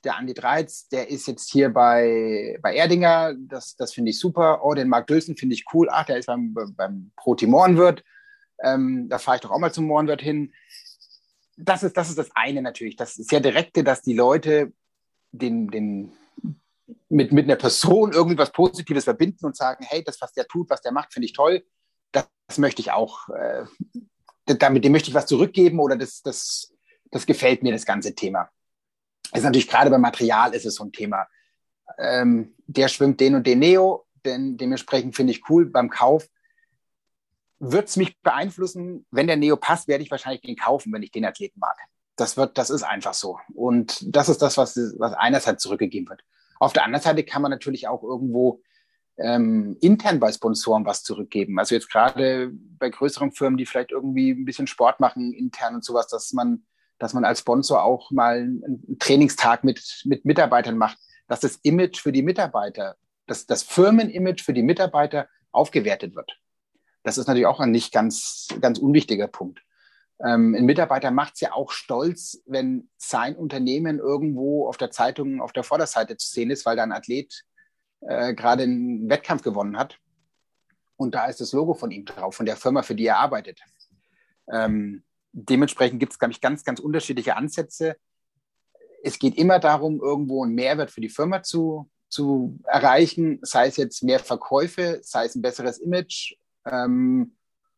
der 0.04 0.16
Andi 0.16 0.34
Dreiz, 0.34 0.88
der 0.88 1.10
ist 1.10 1.26
jetzt 1.26 1.50
hier 1.50 1.68
bei, 1.68 2.58
bei 2.62 2.74
Erdinger, 2.74 3.34
das, 3.34 3.76
das 3.76 3.92
finde 3.92 4.10
ich 4.10 4.18
super. 4.18 4.64
Oh, 4.64 4.74
den 4.74 4.88
Marc 4.88 5.08
Dülsen 5.08 5.36
finde 5.36 5.54
ich 5.54 5.64
cool. 5.74 5.88
Ach, 5.90 6.06
der 6.06 6.18
ist 6.18 6.26
beim, 6.26 6.54
beim 6.76 7.10
Pro 7.16 7.34
Team 7.34 7.50
Mohrenwirt. 7.50 8.04
Ähm, 8.62 9.08
da 9.08 9.18
fahre 9.18 9.36
ich 9.36 9.40
doch 9.42 9.50
auch 9.50 9.58
mal 9.58 9.72
zum 9.72 9.86
Mohrenwirt 9.86 10.22
hin. 10.22 10.52
Das 11.56 11.82
ist, 11.82 11.96
das 11.96 12.08
ist 12.08 12.18
das 12.18 12.30
eine 12.34 12.62
natürlich, 12.62 12.96
das 12.96 13.14
sehr 13.14 13.40
direkte, 13.40 13.82
dass 13.82 14.02
die 14.02 14.14
Leute 14.14 14.72
den, 15.32 15.68
den, 15.68 16.12
mit, 17.08 17.32
mit 17.32 17.44
einer 17.44 17.56
Person 17.56 18.12
irgendwas 18.12 18.52
Positives 18.52 19.04
verbinden 19.04 19.46
und 19.46 19.56
sagen, 19.56 19.84
hey, 19.88 20.02
das, 20.04 20.20
was 20.20 20.32
der 20.32 20.46
tut, 20.46 20.70
was 20.70 20.82
der 20.82 20.92
macht, 20.92 21.12
finde 21.12 21.26
ich 21.26 21.32
toll. 21.32 21.64
Das, 22.12 22.28
das 22.46 22.58
möchte 22.58 22.80
ich 22.80 22.92
auch, 22.92 23.28
äh, 23.30 23.64
damit 24.46 24.84
dem 24.84 24.92
möchte 24.92 25.08
ich 25.08 25.14
was 25.14 25.26
zurückgeben 25.26 25.80
oder 25.80 25.96
das, 25.96 26.22
das, 26.22 26.72
das 27.10 27.26
gefällt 27.26 27.62
mir, 27.62 27.72
das 27.72 27.86
ganze 27.86 28.14
Thema. 28.14 28.48
Das 29.30 29.40
ist 29.40 29.44
natürlich 29.44 29.68
gerade 29.68 29.90
beim 29.90 30.00
Material 30.00 30.54
ist 30.54 30.66
es 30.66 30.76
so 30.76 30.84
ein 30.84 30.92
Thema. 30.92 31.26
Ähm, 31.98 32.54
der 32.66 32.88
schwimmt 32.88 33.20
den 33.20 33.34
und 33.34 33.46
den 33.46 33.58
Neo, 33.58 34.06
denn 34.24 34.56
dementsprechend 34.56 35.16
finde 35.16 35.32
ich 35.32 35.48
cool 35.48 35.66
beim 35.66 35.90
Kauf. 35.90 36.28
Wird 37.58 37.88
es 37.88 37.96
mich 37.96 38.20
beeinflussen, 38.20 39.06
wenn 39.10 39.26
der 39.26 39.36
Neo 39.36 39.56
passt, 39.56 39.88
werde 39.88 40.04
ich 40.04 40.10
wahrscheinlich 40.10 40.42
den 40.42 40.56
kaufen, 40.56 40.92
wenn 40.92 41.02
ich 41.02 41.10
den 41.10 41.24
Athleten 41.24 41.58
mag. 41.58 41.76
Das 42.16 42.36
wird, 42.36 42.58
das 42.58 42.70
ist 42.70 42.82
einfach 42.82 43.14
so. 43.14 43.38
Und 43.54 43.98
das 44.14 44.28
ist 44.28 44.42
das, 44.42 44.56
was, 44.56 44.76
was 44.98 45.12
einerseits 45.14 45.62
zurückgegeben 45.62 46.08
wird. 46.08 46.22
Auf 46.58 46.72
der 46.72 46.84
anderen 46.84 47.02
Seite 47.02 47.24
kann 47.24 47.42
man 47.42 47.50
natürlich 47.50 47.88
auch 47.88 48.02
irgendwo 48.02 48.62
ähm, 49.18 49.76
intern 49.80 50.20
bei 50.20 50.30
Sponsoren 50.30 50.84
was 50.84 51.02
zurückgeben. 51.02 51.58
Also 51.58 51.74
jetzt 51.74 51.90
gerade 51.90 52.50
bei 52.52 52.90
größeren 52.90 53.32
Firmen, 53.32 53.56
die 53.56 53.66
vielleicht 53.66 53.90
irgendwie 53.90 54.30
ein 54.30 54.44
bisschen 54.44 54.66
Sport 54.66 55.00
machen 55.00 55.32
intern 55.32 55.74
und 55.74 55.84
sowas, 55.84 56.08
dass 56.08 56.32
man, 56.32 56.64
dass 56.98 57.14
man 57.14 57.24
als 57.24 57.40
Sponsor 57.40 57.82
auch 57.82 58.10
mal 58.10 58.36
einen 58.36 58.96
Trainingstag 58.98 59.64
mit, 59.64 60.02
mit 60.04 60.24
Mitarbeitern 60.24 60.76
macht, 60.76 60.98
dass 61.28 61.40
das 61.40 61.56
Image 61.62 62.00
für 62.00 62.12
die 62.12 62.22
Mitarbeiter, 62.22 62.96
dass 63.26 63.46
das 63.46 63.62
Firmenimage 63.62 64.42
für 64.42 64.52
die 64.52 64.62
Mitarbeiter 64.62 65.28
aufgewertet 65.50 66.14
wird. 66.14 66.38
Das 67.02 67.18
ist 67.18 67.26
natürlich 67.26 67.46
auch 67.46 67.60
ein 67.60 67.70
nicht 67.70 67.92
ganz, 67.92 68.48
ganz 68.60 68.78
unwichtiger 68.78 69.28
Punkt. 69.28 69.60
Ähm, 70.24 70.54
ein 70.54 70.64
Mitarbeiter 70.64 71.10
macht 71.10 71.34
es 71.34 71.40
ja 71.40 71.52
auch 71.52 71.70
stolz, 71.70 72.42
wenn 72.46 72.88
sein 72.96 73.36
Unternehmen 73.36 73.98
irgendwo 73.98 74.66
auf 74.66 74.76
der 74.78 74.90
Zeitung 74.90 75.40
auf 75.40 75.52
der 75.52 75.62
Vorderseite 75.62 76.16
zu 76.16 76.30
sehen 76.30 76.50
ist, 76.50 76.64
weil 76.64 76.76
da 76.76 76.84
ein 76.84 76.92
Athlet 76.92 77.44
äh, 78.00 78.34
gerade 78.34 78.62
einen 78.62 79.08
Wettkampf 79.08 79.42
gewonnen 79.42 79.76
hat. 79.76 79.98
Und 80.96 81.14
da 81.14 81.26
ist 81.26 81.40
das 81.40 81.52
Logo 81.52 81.74
von 81.74 81.90
ihm 81.90 82.06
drauf, 82.06 82.34
von 82.34 82.46
der 82.46 82.56
Firma, 82.56 82.82
für 82.82 82.94
die 82.94 83.06
er 83.06 83.18
arbeitet. 83.18 83.60
Ähm, 84.50 85.04
dementsprechend 85.32 86.00
gibt 86.00 86.12
es, 86.12 86.18
glaube 86.18 86.32
ich, 86.32 86.40
ganz, 86.40 86.64
ganz 86.64 86.80
unterschiedliche 86.80 87.36
Ansätze. 87.36 87.96
Es 89.02 89.18
geht 89.18 89.36
immer 89.36 89.58
darum, 89.58 90.00
irgendwo 90.00 90.42
einen 90.42 90.54
Mehrwert 90.54 90.90
für 90.90 91.02
die 91.02 91.10
Firma 91.10 91.42
zu, 91.42 91.90
zu 92.08 92.58
erreichen, 92.64 93.38
sei 93.42 93.66
es 93.66 93.76
jetzt 93.76 94.02
mehr 94.02 94.20
Verkäufe, 94.20 95.00
sei 95.02 95.26
es 95.26 95.34
ein 95.34 95.42
besseres 95.42 95.76
Image 95.78 96.36
ähm, 96.64 97.36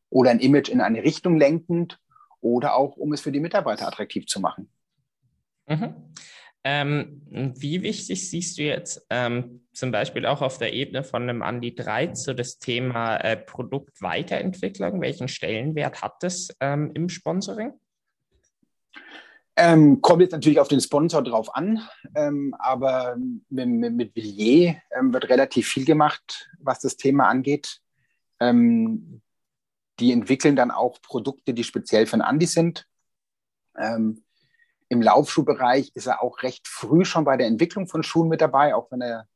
oder 0.08 0.30
ein 0.30 0.38
Image 0.38 0.68
in 0.68 0.80
eine 0.80 1.02
Richtung 1.02 1.36
lenkend 1.36 1.98
oder 2.40 2.74
auch, 2.74 2.96
um 2.96 3.12
es 3.12 3.20
für 3.20 3.32
die 3.32 3.40
Mitarbeiter 3.40 3.86
attraktiv 3.86 4.26
zu 4.26 4.40
machen. 4.40 4.70
Mhm. 5.66 5.94
Ähm, 6.64 7.22
wie 7.56 7.82
wichtig 7.82 8.28
siehst 8.28 8.58
du 8.58 8.62
jetzt 8.62 9.06
ähm, 9.10 9.66
zum 9.72 9.92
Beispiel 9.92 10.26
auch 10.26 10.42
auf 10.42 10.58
der 10.58 10.72
Ebene 10.72 11.04
von 11.04 11.22
einem 11.22 11.42
Andi 11.42 11.74
3 11.74 12.14
so 12.14 12.34
das 12.34 12.58
Thema 12.58 13.16
äh, 13.18 13.36
Produktweiterentwicklung? 13.36 15.00
Welchen 15.00 15.28
Stellenwert 15.28 16.02
hat 16.02 16.22
das 16.22 16.48
ähm, 16.60 16.90
im 16.94 17.08
Sponsoring? 17.08 17.72
Ähm, 19.56 20.00
kommt 20.02 20.22
jetzt 20.22 20.32
natürlich 20.32 20.60
auf 20.60 20.68
den 20.68 20.80
Sponsor 20.80 21.22
drauf 21.22 21.54
an, 21.54 21.80
ähm, 22.14 22.54
aber 22.58 23.16
mit, 23.48 23.68
mit, 23.68 23.94
mit 23.94 24.14
Villiers 24.14 24.76
ähm, 24.96 25.12
wird 25.12 25.28
relativ 25.30 25.68
viel 25.68 25.84
gemacht, 25.84 26.48
was 26.60 26.80
das 26.80 26.96
Thema 26.96 27.28
angeht. 27.28 27.80
Ähm, 28.40 29.20
die 30.00 30.12
entwickeln 30.12 30.56
dann 30.56 30.70
auch 30.70 31.00
Produkte, 31.02 31.54
die 31.54 31.64
speziell 31.64 32.06
für 32.06 32.16
den 32.16 32.22
Andi 32.22 32.46
sind. 32.46 32.86
Ähm, 33.76 34.24
Im 34.88 35.02
Laufschuhbereich 35.02 35.92
ist 35.94 36.06
er 36.06 36.22
auch 36.22 36.42
recht 36.42 36.66
früh 36.68 37.04
schon 37.04 37.24
bei 37.24 37.36
der 37.36 37.46
Entwicklung 37.46 37.88
von 37.88 38.02
Schuhen 38.02 38.28
mit 38.28 38.40
dabei, 38.40 38.74
auch 38.74 38.90
wenn 38.90 39.02
er 39.02 39.28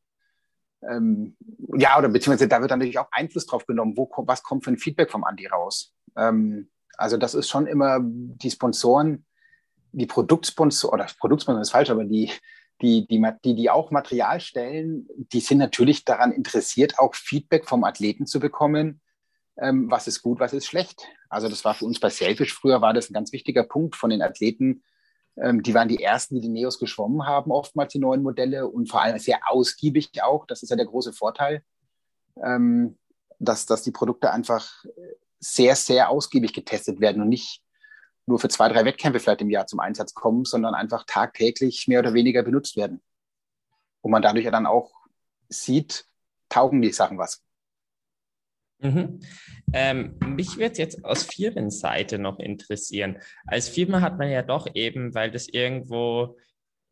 ähm, 0.89 1.37
ja, 1.77 1.99
oder 1.99 2.09
beziehungsweise 2.09 2.49
da 2.49 2.61
wird 2.61 2.71
dann 2.71 2.81
natürlich 2.81 2.99
auch 2.99 3.11
Einfluss 3.13 3.47
drauf 3.47 3.67
genommen, 3.67 3.97
wo, 3.97 4.11
was 4.27 4.43
kommt 4.43 4.65
für 4.65 4.71
ein 4.71 4.79
Feedback 4.79 5.11
vom 5.11 5.25
Andi 5.25 5.47
raus. 5.47 5.95
Ähm, 6.17 6.71
also 6.97 7.17
das 7.17 7.35
ist 7.35 7.49
schon 7.49 7.67
immer 7.67 8.01
die 8.03 8.51
Sponsoren, 8.51 9.25
die 9.93 10.07
Produktsponsoren, 10.07 11.01
oder 11.01 11.11
Produktsponsoren 11.19 11.63
ist 11.63 11.71
falsch, 11.71 11.91
aber 11.91 12.05
die, 12.05 12.31
die, 12.81 13.07
die, 13.07 13.25
die, 13.45 13.55
die 13.55 13.71
auch 13.71 13.91
Material 13.91 14.41
stellen, 14.41 15.07
die 15.17 15.41
sind 15.41 15.59
natürlich 15.59 16.05
daran 16.05 16.33
interessiert, 16.33 16.99
auch 16.99 17.15
Feedback 17.15 17.69
vom 17.69 17.85
Athleten 17.85 18.27
zu 18.27 18.41
bekommen, 18.41 19.01
ähm, 19.59 19.91
was 19.91 20.07
ist 20.07 20.23
gut, 20.23 20.41
was 20.41 20.53
ist 20.53 20.67
schlecht. 20.67 21.07
Also 21.29 21.49
das 21.49 21.65
war 21.65 21.75
für 21.75 21.85
uns 21.85 22.01
bei 22.01 22.11
Selfish 22.11 22.55
früher 22.55 22.81
war 22.81 22.95
das 22.95 23.11
ein 23.11 23.15
ganz 23.15 23.33
wichtiger 23.33 23.65
Punkt 23.65 23.97
von 23.97 24.11
den 24.11 24.23
Athleten. 24.23 24.83
Ähm, 25.37 25.63
die 25.63 25.75
waren 25.75 25.89
die 25.89 26.03
ersten, 26.03 26.35
die 26.35 26.41
die 26.41 26.49
Neos 26.49 26.79
geschwommen 26.79 27.27
haben, 27.27 27.51
oftmals 27.51 27.93
die 27.93 27.99
neuen 27.99 28.23
Modelle 28.23 28.69
und 28.69 28.91
vor 28.91 29.03
allem 29.03 29.19
sehr 29.19 29.41
ausgiebig 29.49 30.11
auch. 30.23 30.47
Das 30.47 30.63
ist 30.63 30.71
ja 30.71 30.77
der 30.77 30.87
große 30.87 31.13
Vorteil, 31.13 31.63
ähm, 32.43 32.99
dass, 33.39 33.67
dass 33.67 33.83
die 33.83 33.93
Produkte 33.93 34.31
einfach 34.31 34.85
sehr, 35.41 35.75
sehr 35.75 36.09
ausgiebig 36.09 36.53
getestet 36.53 37.01
werden 37.01 37.21
und 37.21 37.29
nicht 37.29 37.63
nur 38.27 38.39
für 38.39 38.49
zwei, 38.49 38.69
drei 38.69 38.85
Wettkämpfe 38.85 39.19
vielleicht 39.19 39.41
im 39.41 39.51
Jahr 39.51 39.67
zum 39.67 39.81
Einsatz 39.81 40.15
kommen, 40.15 40.45
sondern 40.45 40.75
einfach 40.75 41.05
tagtäglich 41.07 41.89
mehr 41.89 41.99
oder 41.99 42.15
weniger 42.15 42.43
benutzt 42.43 42.77
werden. 42.77 43.03
Und 44.01 44.13
man 44.13 44.23
dadurch 44.23 44.45
ja 44.45 44.51
dann 44.51 44.67
auch 44.67 44.93
sieht, 45.49 46.07
taugen 46.49 46.81
die 46.83 46.93
Sachen 46.93 47.19
was. 47.19 47.43
Mhm. 48.83 49.21
Ähm, 49.73 50.17
mich 50.27 50.59
würde 50.59 50.79
jetzt 50.79 51.05
aus 51.05 51.23
Firmenseite 51.23 52.19
noch 52.19 52.39
interessieren. 52.39 53.19
Als 53.47 53.69
Firma 53.69 54.01
hat 54.01 54.19
man 54.19 54.31
ja 54.31 54.43
doch 54.43 54.69
eben, 54.75 55.15
weil 55.15 55.31
das 55.31 55.49
irgendwo 55.49 56.37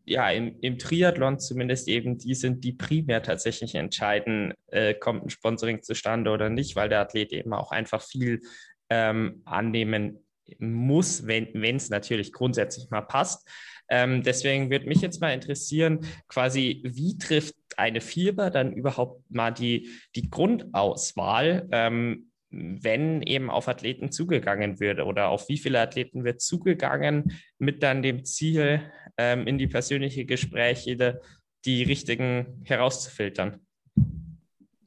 ja, 0.04 0.30
im, 0.30 0.58
im, 0.60 0.78
Triathlon 0.78 1.38
zumindest 1.38 1.88
eben 1.88 2.18
die 2.18 2.34
sind, 2.34 2.64
die 2.64 2.72
primär 2.72 3.22
tatsächlich 3.22 3.74
entscheiden, 3.74 4.54
äh, 4.68 4.94
kommt 4.94 5.24
ein 5.24 5.30
Sponsoring 5.30 5.82
zustande 5.82 6.30
oder 6.30 6.48
nicht, 6.48 6.74
weil 6.74 6.88
der 6.88 7.00
Athlet 7.00 7.32
eben 7.32 7.52
auch 7.52 7.70
einfach 7.70 8.02
viel 8.02 8.40
ähm, 8.88 9.42
annehmen 9.44 10.18
muss, 10.58 11.26
wenn 11.26 11.76
es 11.76 11.90
natürlich 11.90 12.32
grundsätzlich 12.32 12.90
mal 12.90 13.02
passt. 13.02 13.48
Ähm, 13.90 14.22
deswegen 14.22 14.70
würde 14.70 14.86
mich 14.86 15.00
jetzt 15.00 15.20
mal 15.20 15.34
interessieren, 15.34 16.06
quasi, 16.28 16.80
wie 16.84 17.18
trifft 17.18 17.56
eine 17.76 18.00
Fieber 18.00 18.50
dann 18.50 18.72
überhaupt 18.72 19.28
mal 19.30 19.50
die, 19.50 19.90
die 20.14 20.30
Grundauswahl, 20.30 21.68
ähm, 21.72 22.30
wenn 22.50 23.22
eben 23.22 23.50
auf 23.50 23.68
Athleten 23.68 24.10
zugegangen 24.10 24.80
wird 24.80 25.00
oder 25.00 25.28
auf 25.28 25.48
wie 25.48 25.58
viele 25.58 25.80
Athleten 25.80 26.24
wird 26.24 26.40
zugegangen 26.40 27.40
mit 27.58 27.82
dann 27.82 28.02
dem 28.02 28.24
Ziel, 28.24 28.82
ähm, 29.16 29.46
in 29.46 29.58
die 29.58 29.68
persönliche 29.68 30.24
Gespräche 30.24 31.20
die 31.64 31.82
richtigen 31.82 32.62
herauszufiltern? 32.64 33.60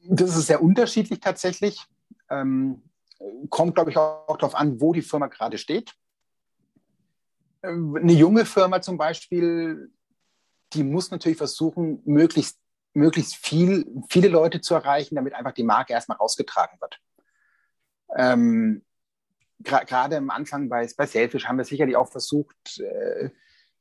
Das 0.08 0.36
ist 0.36 0.48
sehr 0.48 0.62
unterschiedlich 0.62 1.20
tatsächlich. 1.20 1.80
Ähm, 2.30 2.84
kommt, 3.50 3.76
glaube 3.76 3.92
ich, 3.92 3.98
auch 3.98 4.38
darauf 4.38 4.56
an, 4.56 4.82
wo 4.82 4.92
die 4.92 5.02
Firma 5.02 5.28
gerade 5.28 5.58
steht. 5.58 5.94
Eine 7.64 8.12
junge 8.12 8.46
Firma 8.46 8.82
zum 8.82 8.98
Beispiel, 8.98 9.90
die 10.74 10.84
muss 10.84 11.12
natürlich 11.12 11.38
versuchen, 11.38 12.02
möglichst, 12.04 12.60
möglichst 12.94 13.36
viel, 13.36 13.86
viele 14.10 14.28
Leute 14.28 14.60
zu 14.60 14.76
erreichen, 14.76 15.16
damit 15.16 15.34
einfach 15.34 15.54
die 15.54 15.64
Marke 15.64 15.94
erstmal 15.94 16.18
rausgetragen 16.18 16.80
wird. 16.82 17.00
Ähm, 18.16 18.84
Gerade 19.60 20.18
am 20.18 20.30
Anfang 20.30 20.68
bei, 20.68 20.90
bei 20.98 21.06
Selfish 21.06 21.46
haben 21.46 21.58
wir 21.58 21.64
sicherlich 21.64 21.96
auch 21.96 22.12
versucht, 22.12 22.80
äh, 22.80 23.30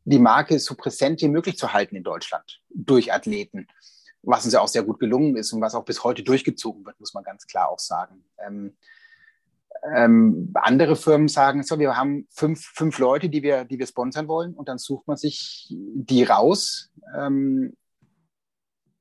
die 0.05 0.21
Marke 0.21 0.61
so 0.61 0.77
präsent 0.77 1.21
wie 1.23 1.29
möglich 1.29 1.57
zu 1.59 1.73
halten 1.73 1.97
in 1.97 2.05
Deutschland 2.05 2.61
durch 2.71 3.13
Athleten, 3.13 3.67
was 4.23 4.45
uns 4.45 4.55
ja 4.55 4.61
auch 4.61 4.69
sehr 4.69 4.85
gut 4.85 5.01
gelungen 5.01 5.37
ist 5.37 5.53
und 5.53 5.61
was 5.61 5.75
auch 5.75 5.85
bis 5.85 6.05
heute 6.05 6.23
durchgezogen 6.23 6.85
wird, 6.87 7.01
muss 7.01 7.15
man 7.15 7.25
ganz 7.25 7.47
klar 7.49 7.69
auch 7.69 7.81
sagen. 7.81 8.25
Ähm, 8.39 8.77
ähm, 9.95 10.53
andere 10.55 10.97
Firmen 10.97 11.29
sagen, 11.29 11.63
so, 11.63 11.79
wir 11.79 11.97
haben 11.97 12.27
fünf, 12.31 12.65
fünf 12.75 12.99
Leute, 12.99 13.29
die 13.29 13.43
wir, 13.43 13.65
die 13.65 13.79
wir 13.79 13.87
sponsern 13.87 14.29
wollen 14.29 14.55
und 14.55 14.69
dann 14.69 14.79
sucht 14.79 15.09
man 15.09 15.17
sich 15.17 15.67
die 15.71 16.23
raus. 16.23 16.91
Ähm, 17.17 17.77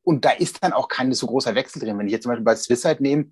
und 0.04 0.26
da 0.26 0.32
ist 0.32 0.64
dann 0.64 0.74
auch 0.74 0.88
kein 0.88 1.14
so 1.14 1.28
großer 1.28 1.54
Wechsel 1.54 1.80
drin. 1.80 1.98
Wenn 2.00 2.08
ich 2.08 2.14
jetzt 2.14 2.24
zum 2.24 2.32
Beispiel 2.32 2.46
bei 2.46 2.56
Swisside 2.56 3.02
nehme, 3.04 3.32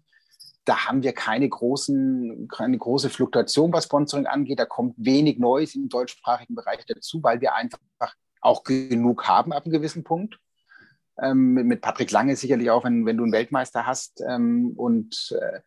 da 0.66 0.86
haben 0.86 1.02
wir 1.02 1.14
keine, 1.14 1.50
großen, 1.50 2.48
keine 2.48 2.78
große 2.78 3.10
Fluktuation, 3.10 3.74
was 3.74 3.86
Sponsoring 3.86 4.28
angeht. 4.28 4.60
Da 4.60 4.66
kommt 4.66 4.94
wenig 4.98 5.40
Neues 5.40 5.74
im 5.74 5.90
deutschsprachigen 5.90 6.54
Bereich 6.54 6.86
dazu, 6.86 7.24
weil 7.24 7.42
wir 7.42 7.56
einfach 7.56 7.80
auch 8.42 8.64
genug 8.64 9.28
haben 9.28 9.52
ab 9.52 9.66
einem 9.66 9.74
gewissen 9.74 10.04
Punkt. 10.04 10.40
Ähm, 11.22 11.54
mit 11.54 11.82
Patrick 11.82 12.12
Lange 12.12 12.36
sicherlich 12.36 12.70
auch, 12.70 12.84
wenn, 12.84 13.06
wenn 13.06 13.18
du 13.18 13.24
einen 13.24 13.34
Weltmeister 13.34 13.88
hast 13.88 14.22
ähm, 14.26 14.74
und 14.78 15.36
äh, 15.42 15.62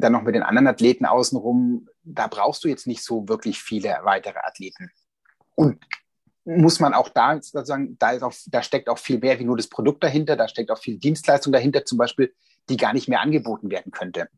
dann 0.00 0.12
noch 0.12 0.22
mit 0.22 0.34
den 0.34 0.42
anderen 0.42 0.66
Athleten 0.66 1.04
außenrum, 1.04 1.88
da 2.02 2.26
brauchst 2.26 2.64
du 2.64 2.68
jetzt 2.68 2.86
nicht 2.86 3.02
so 3.02 3.28
wirklich 3.28 3.60
viele 3.60 3.98
weitere 4.02 4.38
Athleten. 4.38 4.90
Und 5.54 5.78
muss 6.44 6.78
man 6.78 6.94
auch 6.94 7.08
da 7.08 7.34
sozusagen, 7.42 7.98
da, 7.98 8.10
ist 8.12 8.22
auch, 8.22 8.32
da 8.46 8.62
steckt 8.62 8.88
auch 8.88 8.98
viel 8.98 9.18
mehr 9.18 9.38
wie 9.38 9.44
nur 9.44 9.56
das 9.56 9.68
Produkt 9.68 10.04
dahinter, 10.04 10.36
da 10.36 10.46
steckt 10.46 10.70
auch 10.70 10.78
viel 10.78 10.98
Dienstleistung 10.98 11.52
dahinter, 11.52 11.84
zum 11.84 11.98
Beispiel, 11.98 12.32
die 12.68 12.76
gar 12.76 12.92
nicht 12.92 13.08
mehr 13.08 13.20
angeboten 13.20 13.70
werden 13.70 13.90
könnte. 13.90 14.28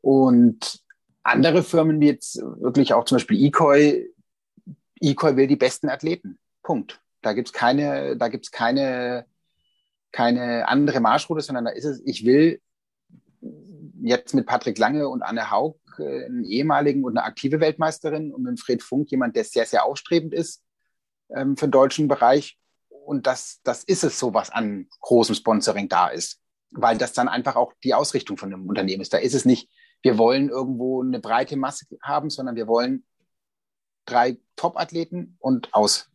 Und 0.00 0.80
andere 1.22 1.62
Firmen 1.62 2.00
wie 2.00 2.06
jetzt 2.06 2.36
wirklich 2.38 2.94
auch 2.94 3.04
zum 3.04 3.16
Beispiel 3.16 3.44
Ecoy, 3.44 4.08
Ecoy 5.00 5.36
will 5.36 5.46
die 5.46 5.56
besten 5.56 5.88
Athleten. 5.88 6.38
Punkt. 6.62 7.00
Da 7.22 7.32
gibt 7.32 7.48
es 7.48 7.52
keine, 7.52 8.16
da 8.16 8.28
gibt's 8.28 8.50
keine, 8.50 9.26
keine 10.12 10.68
andere 10.68 11.00
Marschroute, 11.00 11.42
sondern 11.42 11.64
da 11.64 11.72
ist 11.72 11.84
es, 11.84 12.00
ich 12.06 12.24
will 12.24 12.60
jetzt 14.02 14.34
mit 14.34 14.46
Patrick 14.46 14.78
Lange 14.78 15.08
und 15.08 15.22
Anne 15.22 15.50
Haug, 15.50 15.78
äh, 15.98 16.26
einen 16.26 16.44
ehemaligen 16.44 17.04
und 17.04 17.16
eine 17.16 17.26
aktive 17.26 17.60
Weltmeisterin 17.60 18.32
und 18.32 18.42
mit 18.42 18.60
Fred 18.60 18.82
Funk 18.82 19.10
jemand, 19.10 19.36
der 19.36 19.44
sehr, 19.44 19.66
sehr 19.66 19.84
aufstrebend 19.84 20.34
ist 20.34 20.62
ähm, 21.34 21.56
für 21.56 21.66
den 21.66 21.72
deutschen 21.72 22.08
Bereich. 22.08 22.58
Und 22.88 23.26
das, 23.26 23.60
das 23.62 23.84
ist 23.84 24.04
es 24.04 24.18
so, 24.18 24.34
was 24.34 24.50
an 24.50 24.88
großem 25.00 25.34
Sponsoring 25.34 25.88
da 25.88 26.08
ist, 26.08 26.40
weil 26.72 26.98
das 26.98 27.12
dann 27.12 27.28
einfach 27.28 27.56
auch 27.56 27.72
die 27.84 27.94
Ausrichtung 27.94 28.36
von 28.36 28.52
einem 28.52 28.68
Unternehmen 28.68 29.02
ist. 29.02 29.12
Da 29.12 29.18
ist 29.18 29.34
es 29.34 29.44
nicht, 29.44 29.70
wir 30.02 30.18
wollen 30.18 30.48
irgendwo 30.48 31.02
eine 31.02 31.20
breite 31.20 31.56
Masse 31.56 31.86
haben, 32.02 32.30
sondern 32.30 32.56
wir 32.56 32.66
wollen 32.66 33.04
drei 34.06 34.38
Top-Athleten 34.56 35.36
und 35.40 35.72
aus. 35.74 36.10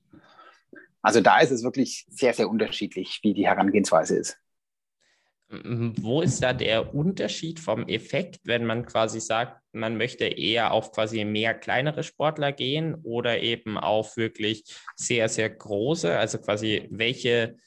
Also 1.02 1.22
da 1.22 1.40
ist 1.40 1.52
es 1.52 1.64
wirklich 1.64 2.06
sehr, 2.10 2.34
sehr 2.34 2.50
unterschiedlich, 2.50 3.20
wie 3.24 3.34
die 3.34 3.48
Herangehensweise 3.48 4.18
ist. 4.18 4.38
Wo 5.52 6.22
ist 6.22 6.42
da 6.42 6.54
der 6.54 6.96
Unterschied 6.96 7.60
vom 7.60 7.88
Effekt, 7.88 8.40
wenn 8.46 8.66
man 8.66 8.86
quasi 8.86 9.20
sagt, 9.20 9.62
man 9.74 9.98
möchte 9.98 10.26
eher 10.26 10.72
auf 10.72 10.94
quasi 10.94 11.26
mehr 11.26 11.54
kleinere 11.54 12.04
Sportler 12.04 12.54
gehen 12.54 12.96
oder 13.04 13.42
eben 13.42 13.78
auf 13.78 14.16
wirklich 14.16 14.64
sehr, 14.96 15.28
sehr 15.28 15.50
große? 15.50 16.18
Also 16.18 16.40
quasi, 16.40 16.88
welche 16.90 17.58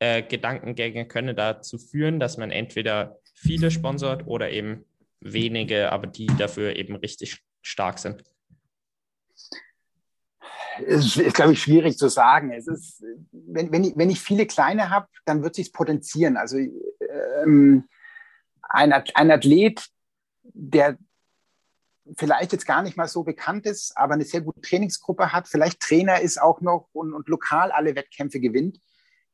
äh, 0.00 0.22
Gedankengänge 0.22 1.06
können 1.06 1.36
dazu 1.36 1.78
führen, 1.78 2.18
dass 2.18 2.38
man 2.38 2.50
entweder 2.50 3.18
viele 3.34 3.70
sponsort 3.70 4.26
oder 4.26 4.50
eben 4.50 4.84
wenige, 5.20 5.92
aber 5.92 6.08
die 6.08 6.26
dafür 6.26 6.74
eben 6.76 6.96
richtig 6.96 7.38
stark 7.62 8.00
sind? 8.00 8.24
Es 10.86 11.16
ist, 11.16 11.34
glaube 11.34 11.52
ich, 11.52 11.62
schwierig 11.62 11.96
zu 11.98 12.08
sagen. 12.08 12.52
Es 12.52 12.66
ist, 12.66 13.02
wenn, 13.32 13.72
wenn, 13.72 13.84
ich, 13.84 13.96
wenn 13.96 14.10
ich 14.10 14.20
viele 14.20 14.46
kleine 14.46 14.90
habe, 14.90 15.06
dann 15.24 15.42
wird 15.42 15.54
sich 15.54 15.72
potenzieren. 15.72 16.36
Also 16.36 16.58
ähm, 16.58 17.88
ein, 18.62 18.92
ein 18.92 19.30
Athlet, 19.30 19.86
der 20.44 20.98
vielleicht 22.16 22.52
jetzt 22.52 22.66
gar 22.66 22.82
nicht 22.82 22.96
mal 22.96 23.08
so 23.08 23.22
bekannt 23.22 23.66
ist, 23.66 23.96
aber 23.96 24.14
eine 24.14 24.24
sehr 24.24 24.40
gute 24.40 24.60
Trainingsgruppe 24.60 25.32
hat, 25.32 25.48
vielleicht 25.48 25.80
Trainer 25.80 26.20
ist 26.20 26.40
auch 26.40 26.60
noch 26.60 26.88
und, 26.92 27.12
und 27.12 27.28
lokal 27.28 27.70
alle 27.70 27.94
Wettkämpfe 27.94 28.40
gewinnt, 28.40 28.80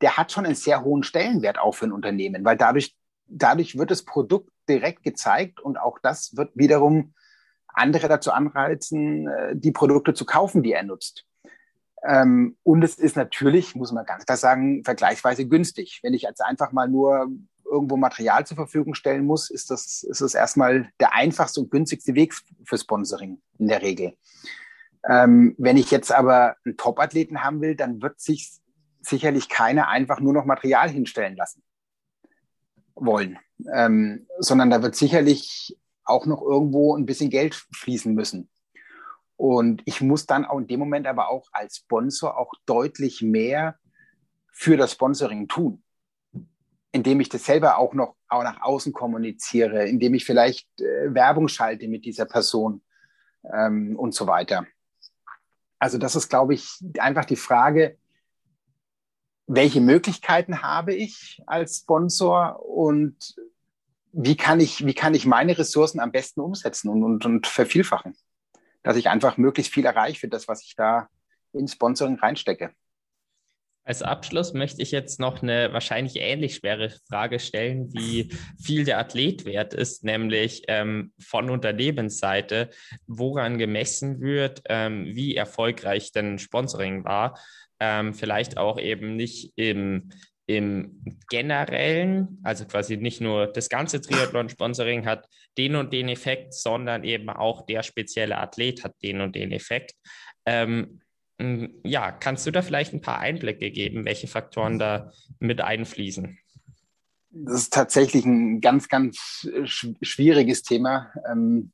der 0.00 0.16
hat 0.16 0.32
schon 0.32 0.44
einen 0.44 0.56
sehr 0.56 0.82
hohen 0.82 1.02
Stellenwert 1.02 1.58
auch 1.58 1.72
für 1.72 1.86
ein 1.86 1.92
Unternehmen, 1.92 2.44
weil 2.44 2.56
dadurch, 2.56 2.96
dadurch 3.26 3.78
wird 3.78 3.90
das 3.90 4.04
Produkt 4.04 4.50
direkt 4.68 5.02
gezeigt 5.02 5.60
und 5.60 5.78
auch 5.78 5.98
das 6.02 6.36
wird 6.36 6.50
wiederum 6.54 7.14
andere 7.68 8.08
dazu 8.08 8.32
anreizen, 8.32 9.28
äh, 9.28 9.56
die 9.56 9.72
Produkte 9.72 10.14
zu 10.14 10.24
kaufen, 10.24 10.62
die 10.62 10.72
er 10.72 10.82
nutzt. 10.82 11.24
Ähm, 12.06 12.56
und 12.62 12.82
es 12.84 12.96
ist 12.96 13.16
natürlich, 13.16 13.74
muss 13.74 13.92
man 13.92 14.04
ganz 14.04 14.26
klar 14.26 14.36
sagen, 14.36 14.84
vergleichsweise 14.84 15.46
günstig. 15.46 16.00
Wenn 16.02 16.14
ich 16.14 16.22
jetzt 16.22 16.42
einfach 16.42 16.72
mal 16.72 16.88
nur 16.88 17.28
irgendwo 17.64 17.96
Material 17.96 18.46
zur 18.46 18.56
Verfügung 18.56 18.94
stellen 18.94 19.24
muss, 19.24 19.50
ist 19.50 19.70
das, 19.70 20.02
ist 20.02 20.20
das 20.20 20.34
erstmal 20.34 20.90
der 21.00 21.14
einfachste 21.14 21.60
und 21.60 21.70
günstigste 21.70 22.14
Weg 22.14 22.34
für 22.64 22.78
Sponsoring 22.78 23.40
in 23.58 23.68
der 23.68 23.82
Regel. 23.82 24.14
Ähm, 25.08 25.54
wenn 25.58 25.76
ich 25.76 25.90
jetzt 25.90 26.12
aber 26.12 26.56
einen 26.64 26.76
Top-Athleten 26.76 27.42
haben 27.42 27.60
will, 27.60 27.74
dann 27.74 28.02
wird 28.02 28.20
sich 28.20 28.52
sicherlich 29.00 29.48
keiner 29.48 29.88
einfach 29.88 30.20
nur 30.20 30.32
noch 30.32 30.44
Material 30.44 30.88
hinstellen 30.88 31.36
lassen 31.36 31.62
wollen, 32.94 33.38
ähm, 33.72 34.26
sondern 34.38 34.70
da 34.70 34.82
wird 34.82 34.94
sicherlich 34.94 35.76
auch 36.04 36.26
noch 36.26 36.42
irgendwo 36.42 36.96
ein 36.96 37.06
bisschen 37.06 37.30
Geld 37.30 37.54
fließen 37.72 38.14
müssen. 38.14 38.48
Und 39.36 39.82
ich 39.84 40.00
muss 40.00 40.26
dann 40.26 40.44
auch 40.44 40.58
in 40.58 40.66
dem 40.66 40.80
Moment 40.80 41.06
aber 41.06 41.28
auch 41.28 41.48
als 41.52 41.76
Sponsor 41.78 42.38
auch 42.38 42.52
deutlich 42.66 43.22
mehr 43.22 43.76
für 44.52 44.76
das 44.76 44.92
Sponsoring 44.92 45.48
tun 45.48 45.84
indem 46.94 47.18
ich 47.18 47.28
das 47.28 47.44
selber 47.44 47.78
auch 47.78 47.92
noch 47.92 48.14
auch 48.28 48.44
nach 48.44 48.62
außen 48.62 48.92
kommuniziere, 48.92 49.84
indem 49.88 50.14
ich 50.14 50.24
vielleicht 50.24 50.68
äh, 50.80 51.12
Werbung 51.12 51.48
schalte 51.48 51.88
mit 51.88 52.04
dieser 52.04 52.24
Person 52.24 52.82
ähm, 53.52 53.96
und 53.98 54.14
so 54.14 54.28
weiter. 54.28 54.64
Also 55.80 55.98
das 55.98 56.14
ist, 56.14 56.28
glaube 56.28 56.54
ich, 56.54 56.78
einfach 56.98 57.24
die 57.24 57.36
Frage, 57.36 57.98
welche 59.48 59.80
Möglichkeiten 59.80 60.62
habe 60.62 60.94
ich 60.94 61.42
als 61.46 61.78
Sponsor 61.78 62.64
und 62.64 63.34
wie 64.12 64.36
kann 64.36 64.60
ich, 64.60 64.86
wie 64.86 64.94
kann 64.94 65.14
ich 65.14 65.26
meine 65.26 65.58
Ressourcen 65.58 65.98
am 65.98 66.12
besten 66.12 66.40
umsetzen 66.40 66.88
und, 66.88 67.02
und, 67.02 67.26
und 67.26 67.46
vervielfachen, 67.48 68.16
dass 68.84 68.96
ich 68.96 69.08
einfach 69.08 69.36
möglichst 69.36 69.72
viel 69.72 69.84
erreiche 69.84 70.20
für 70.20 70.28
das, 70.28 70.46
was 70.46 70.62
ich 70.62 70.76
da 70.76 71.08
in 71.52 71.66
Sponsoring 71.66 72.18
reinstecke. 72.20 72.70
Als 73.86 74.02
Abschluss 74.02 74.54
möchte 74.54 74.80
ich 74.80 74.92
jetzt 74.92 75.20
noch 75.20 75.42
eine 75.42 75.72
wahrscheinlich 75.74 76.16
ähnlich 76.16 76.56
schwere 76.56 76.90
Frage 77.06 77.38
stellen, 77.38 77.92
wie 77.92 78.30
viel 78.62 78.84
der 78.84 78.98
Athlet 78.98 79.44
wert 79.44 79.74
ist, 79.74 80.04
nämlich 80.04 80.62
ähm, 80.68 81.12
von 81.18 81.50
Unternehmensseite, 81.50 82.70
woran 83.06 83.58
gemessen 83.58 84.22
wird, 84.22 84.62
ähm, 84.70 85.04
wie 85.14 85.36
erfolgreich 85.36 86.12
denn 86.12 86.38
Sponsoring 86.38 87.04
war. 87.04 87.38
Ähm, 87.78 88.14
vielleicht 88.14 88.56
auch 88.56 88.78
eben 88.78 89.16
nicht 89.16 89.52
im, 89.56 90.08
im 90.46 91.04
generellen, 91.28 92.38
also 92.42 92.64
quasi 92.64 92.96
nicht 92.96 93.20
nur 93.20 93.48
das 93.48 93.68
ganze 93.68 94.00
Triathlon-Sponsoring 94.00 95.04
hat 95.04 95.28
den 95.58 95.76
und 95.76 95.92
den 95.92 96.08
Effekt, 96.08 96.54
sondern 96.54 97.04
eben 97.04 97.30
auch 97.30 97.66
der 97.66 97.82
spezielle 97.82 98.38
Athlet 98.38 98.84
hat 98.84 98.94
den 99.02 99.20
und 99.20 99.34
den 99.34 99.52
Effekt. 99.52 99.94
Ähm, 100.46 101.00
Hm, 101.40 101.80
ja, 101.82 102.12
kannst 102.12 102.46
du 102.46 102.50
da 102.50 102.62
vielleicht 102.62 102.92
ein 102.92 103.00
paar 103.00 103.18
Einblicke 103.18 103.70
geben, 103.70 104.04
welche 104.04 104.28
Faktoren 104.28 104.78
da 104.78 105.10
mit 105.40 105.60
einfließen? 105.60 106.38
Das 107.30 107.54
ist 107.54 107.72
tatsächlich 107.72 108.24
ein 108.24 108.60
ganz, 108.60 108.88
ganz 108.88 109.48
schwieriges 109.64 110.62
Thema. 110.62 111.12
Ähm, 111.28 111.72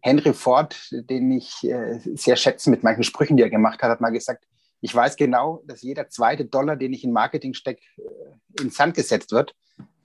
Henry 0.00 0.32
Ford, 0.32 0.76
den 0.90 1.30
ich 1.32 1.64
äh, 1.64 1.98
sehr 2.14 2.36
schätze 2.36 2.70
mit 2.70 2.82
manchen 2.82 3.02
Sprüchen, 3.02 3.36
die 3.36 3.42
er 3.42 3.50
gemacht 3.50 3.82
hat, 3.82 3.90
hat 3.90 4.00
mal 4.00 4.10
gesagt, 4.10 4.46
ich 4.80 4.94
weiß 4.94 5.16
genau, 5.16 5.62
dass 5.66 5.82
jeder 5.82 6.08
zweite 6.08 6.46
Dollar, 6.46 6.76
den 6.76 6.92
ich 6.94 7.04
in 7.04 7.12
Marketing 7.12 7.52
stecke, 7.52 7.82
äh, 7.98 8.62
ins 8.62 8.76
Sand 8.76 8.94
gesetzt 8.94 9.32
wird. 9.32 9.54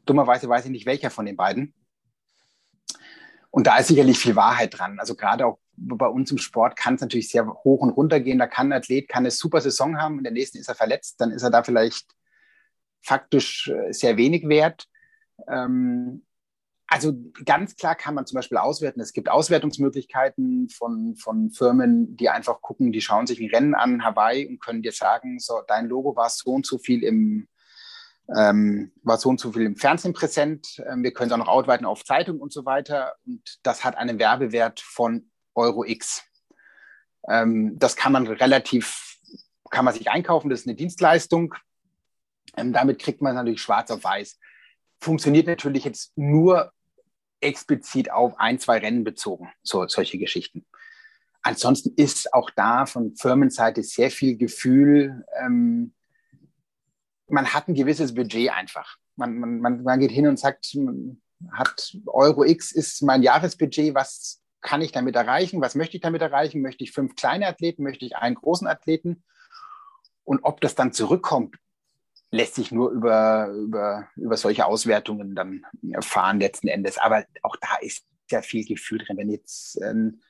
Dummerweise 0.05 0.49
weiß 0.49 0.66
ich 0.66 0.72
nicht, 0.72 0.86
welcher 0.86 1.12
von 1.12 1.26
den 1.26 1.38
beiden. 1.38 1.74
Und 3.51 3.67
da 3.67 3.77
ist 3.77 3.87
sicherlich 3.87 4.17
viel 4.17 4.35
Wahrheit 4.35 4.77
dran. 4.77 4.99
Also 4.99 5.15
gerade 5.15 5.45
auch 5.45 5.59
bei 5.75 6.07
uns 6.07 6.31
im 6.31 6.37
Sport 6.37 6.77
kann 6.77 6.95
es 6.95 7.01
natürlich 7.01 7.29
sehr 7.29 7.47
hoch 7.47 7.81
und 7.81 7.89
runter 7.89 8.19
gehen. 8.19 8.39
Da 8.39 8.47
kann 8.47 8.67
ein 8.67 8.77
Athlet 8.77 9.09
kann 9.09 9.23
eine 9.23 9.31
super 9.31 9.61
Saison 9.61 9.97
haben, 9.97 10.17
in 10.17 10.23
der 10.23 10.33
nächsten 10.33 10.57
ist 10.57 10.69
er 10.69 10.75
verletzt, 10.75 11.19
dann 11.19 11.31
ist 11.31 11.43
er 11.43 11.49
da 11.49 11.63
vielleicht 11.63 12.07
faktisch 13.01 13.67
äh, 13.67 13.91
sehr 13.91 14.17
wenig 14.17 14.47
wert. 14.47 14.87
Ähm, 15.47 16.23
also 16.87 17.13
ganz 17.45 17.75
klar 17.77 17.95
kann 17.95 18.15
man 18.15 18.25
zum 18.25 18.35
Beispiel 18.35 18.57
auswerten. 18.57 18.99
Es 18.99 19.13
gibt 19.13 19.29
Auswertungsmöglichkeiten 19.29 20.67
von, 20.69 21.15
von 21.15 21.49
Firmen, 21.49 22.17
die 22.17 22.29
einfach 22.29 22.61
gucken, 22.61 22.91
die 22.91 23.01
schauen 23.01 23.27
sich 23.27 23.39
ein 23.39 23.49
Rennen 23.49 23.75
an, 23.75 24.03
Hawaii, 24.03 24.45
und 24.45 24.59
können 24.59 24.81
dir 24.81 24.91
sagen, 24.91 25.39
so 25.39 25.61
dein 25.67 25.87
Logo 25.87 26.15
war 26.17 26.29
so 26.29 26.51
und 26.51 26.65
so 26.65 26.77
viel 26.77 27.03
im, 27.03 27.47
ähm, 28.36 28.91
war 29.03 29.17
so 29.17 29.29
und 29.29 29.39
so 29.39 29.51
viel 29.51 29.63
im 29.63 29.75
Fernsehen 29.75 30.13
präsent. 30.13 30.82
Ähm, 30.88 31.03
wir 31.03 31.13
können 31.13 31.29
es 31.29 31.34
auch 31.34 31.39
noch 31.39 31.47
ausweiten 31.47 31.86
auf 31.86 32.03
Zeitung 32.03 32.39
und 32.39 32.51
so 32.53 32.65
weiter. 32.65 33.15
Und 33.25 33.59
das 33.63 33.84
hat 33.84 33.97
einen 33.97 34.19
Werbewert 34.19 34.79
von 34.79 35.29
Euro 35.55 35.84
X. 35.84 36.23
Ähm, 37.27 37.77
das 37.77 37.95
kann 37.95 38.11
man 38.11 38.27
relativ, 38.27 39.17
kann 39.69 39.86
man 39.86 39.93
sich 39.93 40.09
einkaufen. 40.09 40.49
Das 40.49 40.61
ist 40.61 40.67
eine 40.67 40.75
Dienstleistung. 40.75 41.55
Ähm, 42.57 42.73
damit 42.73 42.99
kriegt 42.99 43.21
man 43.21 43.36
natürlich 43.36 43.61
schwarz 43.61 43.91
auf 43.91 44.03
weiß. 44.03 44.39
Funktioniert 44.99 45.47
natürlich 45.47 45.86
jetzt 45.86 46.17
nur 46.17 46.71
explizit 47.41 48.11
auf 48.11 48.39
ein, 48.39 48.59
zwei 48.59 48.77
Rennen 48.77 49.03
bezogen, 49.03 49.51
so, 49.63 49.88
solche 49.88 50.19
Geschichten. 50.19 50.65
Ansonsten 51.41 51.93
ist 51.95 52.34
auch 52.34 52.51
da 52.51 52.86
von 52.86 53.15
Firmenseite 53.15 53.82
sehr 53.82 54.11
viel 54.11 54.38
Gefühl. 54.38 55.25
Ähm, 55.41 55.93
man 57.32 57.53
hat 57.53 57.67
ein 57.67 57.73
gewisses 57.73 58.13
Budget 58.13 58.51
einfach. 58.51 58.97
Man, 59.15 59.39
man, 59.39 59.84
man 59.84 59.99
geht 59.99 60.11
hin 60.11 60.27
und 60.27 60.38
sagt, 60.38 60.75
man 60.75 61.21
hat 61.51 61.97
Euro 62.05 62.43
X 62.43 62.71
ist 62.71 63.01
mein 63.01 63.23
Jahresbudget, 63.23 63.95
was 63.95 64.41
kann 64.61 64.82
ich 64.82 64.91
damit 64.91 65.15
erreichen? 65.15 65.61
Was 65.61 65.75
möchte 65.75 65.97
ich 65.97 66.01
damit 66.01 66.21
erreichen? 66.21 66.61
Möchte 66.61 66.84
ich 66.84 66.91
fünf 66.91 67.15
kleine 67.15 67.47
Athleten? 67.47 67.84
Möchte 67.84 68.05
ich 68.05 68.15
einen 68.15 68.36
großen 68.36 68.67
Athleten? 68.67 69.23
Und 70.23 70.41
ob 70.43 70.61
das 70.61 70.75
dann 70.75 70.93
zurückkommt, 70.93 71.55
lässt 72.29 72.55
sich 72.55 72.71
nur 72.71 72.91
über, 72.91 73.47
über, 73.47 74.07
über 74.15 74.38
solche 74.38 74.65
Auswertungen 74.65 75.36
dann 75.36 75.65
erfahren 75.91 76.39
letzten 76.39 76.67
Endes. 76.67 76.97
Aber 76.97 77.25
auch 77.41 77.55
da 77.57 77.77
ist 77.82 78.05
ja 78.29 78.41
viel 78.41 78.65
Gefühl 78.65 78.99
drin. 78.99 79.17
Wenn 79.17 79.32
jetzt 79.32 79.82
ein 79.82 80.21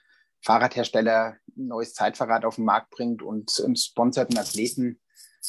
Fahrradhersteller 0.42 1.38
ein 1.58 1.68
neues 1.68 1.94
Zeitfahrrad 1.94 2.46
auf 2.46 2.56
den 2.56 2.66
Markt 2.66 2.90
bringt 2.90 3.22
und, 3.22 3.60
und 3.60 3.78
sponsert 3.78 4.32
einen 4.32 4.40
Athleten, 4.40 5.00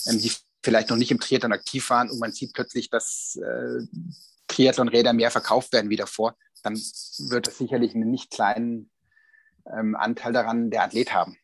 ähm, 0.07 0.19
die 0.19 0.33
vielleicht 0.63 0.91
noch 0.91 0.97
nicht 0.97 1.11
im 1.11 1.21
Triathlon 1.21 1.53
aktiv 1.53 1.89
waren 1.91 2.11
und 2.11 2.19
man 2.19 2.33
sieht 2.33 2.53
plötzlich, 2.55 2.91
dass 2.91 3.37
äh, 3.37 3.87
Triathlonräder 4.49 5.13
mehr 5.13 5.31
verkauft 5.31 5.73
werden 5.73 5.91
wie 5.91 5.97
davor, 5.97 6.37
dann 6.63 6.75
wird 6.75 7.49
es 7.49 7.59
sicherlich 7.59 7.95
einen 7.95 8.11
nicht 8.11 8.31
kleinen 8.31 8.91
ähm, 9.67 9.97
Anteil 9.97 10.33
daran 10.33 10.71
der 10.71 10.85
Athlet 10.85 11.13
haben. 11.13 11.37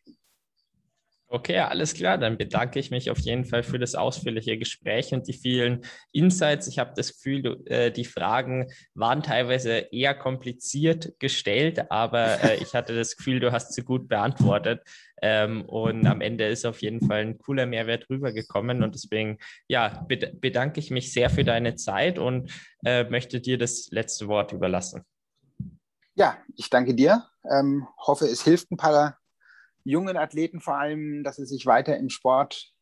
Okay, 1.31 1.59
alles 1.59 1.93
klar. 1.93 2.17
Dann 2.17 2.39
bedanke 2.39 2.79
ich 2.79 2.91
mich 2.91 3.11
auf 3.11 3.19
jeden 3.19 3.45
Fall 3.45 3.63
für 3.63 3.79
das 3.79 3.95
ausführliche 3.95 4.57
Gespräch 4.57 5.13
und 5.13 5.29
die 5.29 5.35
vielen 5.35 5.83
Insights. 6.11 6.69
Ich 6.69 6.79
habe 6.79 6.95
das 6.97 7.17
Gefühl, 7.17 7.63
äh, 7.67 7.91
die 7.91 8.07
Fragen 8.07 8.73
waren 8.95 9.23
teilweise 9.23 9.73
eher 9.93 10.15
kompliziert 10.15 11.13
gestellt, 11.19 11.91
aber 11.91 12.43
äh, 12.43 12.57
ich 12.63 12.73
hatte 12.73 12.97
das 12.97 13.15
Gefühl, 13.15 13.41
du 13.41 13.53
hast 13.53 13.75
sie 13.75 13.83
gut 13.83 14.09
beantwortet. 14.09 14.81
Ähm, 15.21 15.67
und 15.67 16.07
am 16.07 16.23
Ende 16.23 16.47
ist 16.47 16.65
auf 16.65 16.81
jeden 16.81 17.07
Fall 17.07 17.21
ein 17.21 17.37
cooler 17.37 17.67
Mehrwert 17.67 18.09
rübergekommen. 18.09 18.83
Und 18.83 18.95
deswegen, 18.95 19.37
ja, 19.67 20.07
bedanke 20.09 20.81
ich 20.81 20.91
mich 20.91 21.13
sehr 21.13 21.29
für 21.29 21.45
deine 21.45 21.75
Zeit 21.75 22.19
und 22.19 22.51
äh, 22.87 23.05
möchte 23.05 23.43
dir 23.43 23.59
das 23.59 23.89
letzte 23.91 24.29
Wort 24.29 24.53
überlassen. 24.53 25.05
Ja, 26.15 26.39
ich 26.57 26.71
danke 26.71 26.95
dir. 26.95 27.27
Ähm, 27.51 27.87
hoffe, 27.99 28.25
es 28.25 28.43
hilft 28.43 28.71
ein 28.71 28.79
paar 28.79 29.19
jungen 29.89 30.17
Athleten 30.17 30.61
vor 30.61 30.77
allem, 30.77 31.25
dass 31.25 31.37
sie 31.37 31.47
sich 31.47 31.65
weiter 31.65 31.97
im 31.97 32.11
Sport 32.11 32.73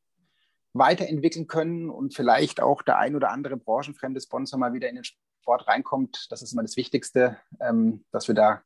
weiterentwickeln 0.72 1.46
können 1.46 1.88
und 1.88 2.14
vielleicht 2.14 2.60
auch 2.60 2.82
der 2.82 2.98
ein 2.98 3.14
oder 3.14 3.30
andere 3.30 3.56
branchenfremde 3.56 4.20
Sponsor 4.20 4.58
mal 4.58 4.74
wieder 4.74 4.88
in 4.88 4.96
den 4.96 5.04
Sport 5.04 5.68
reinkommt. 5.68 6.26
Das 6.30 6.42
ist 6.42 6.52
immer 6.52 6.62
das 6.62 6.76
Wichtigste, 6.76 7.38
ähm, 7.60 8.04
dass 8.10 8.28
wir 8.28 8.34
da 8.34 8.62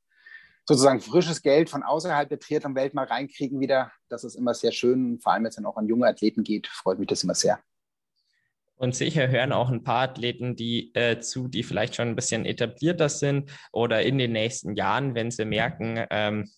sozusagen 0.66 1.00
frisches 1.00 1.42
Geld 1.42 1.68
von 1.68 1.82
außerhalb 1.82 2.28
der 2.28 2.38
Triathlon-Welt 2.38 2.94
mal 2.94 3.04
reinkriegen 3.04 3.60
wieder. 3.60 3.92
Das 4.08 4.24
ist 4.24 4.34
immer 4.34 4.54
sehr 4.54 4.72
schön. 4.72 5.20
Vor 5.20 5.32
allem, 5.32 5.44
wenn 5.44 5.50
es 5.50 5.56
dann 5.56 5.66
auch 5.66 5.76
an 5.76 5.86
junge 5.86 6.06
Athleten 6.06 6.42
geht, 6.42 6.66
freut 6.66 6.98
mich 6.98 7.08
das 7.08 7.22
immer 7.22 7.34
sehr. 7.34 7.60
Und 8.76 8.94
sicher 8.94 9.28
hören 9.28 9.52
auch 9.52 9.68
ein 9.68 9.84
paar 9.84 10.08
Athleten 10.08 10.56
die 10.56 10.94
äh, 10.94 11.20
zu, 11.20 11.48
die 11.48 11.62
vielleicht 11.62 11.96
schon 11.96 12.08
ein 12.08 12.16
bisschen 12.16 12.46
etablierter 12.46 13.10
sind 13.10 13.50
oder 13.72 14.02
in 14.02 14.16
den 14.16 14.32
nächsten 14.32 14.74
Jahren, 14.74 15.14
wenn 15.14 15.30
sie 15.30 15.44
merken, 15.44 16.06
ähm, 16.08 16.50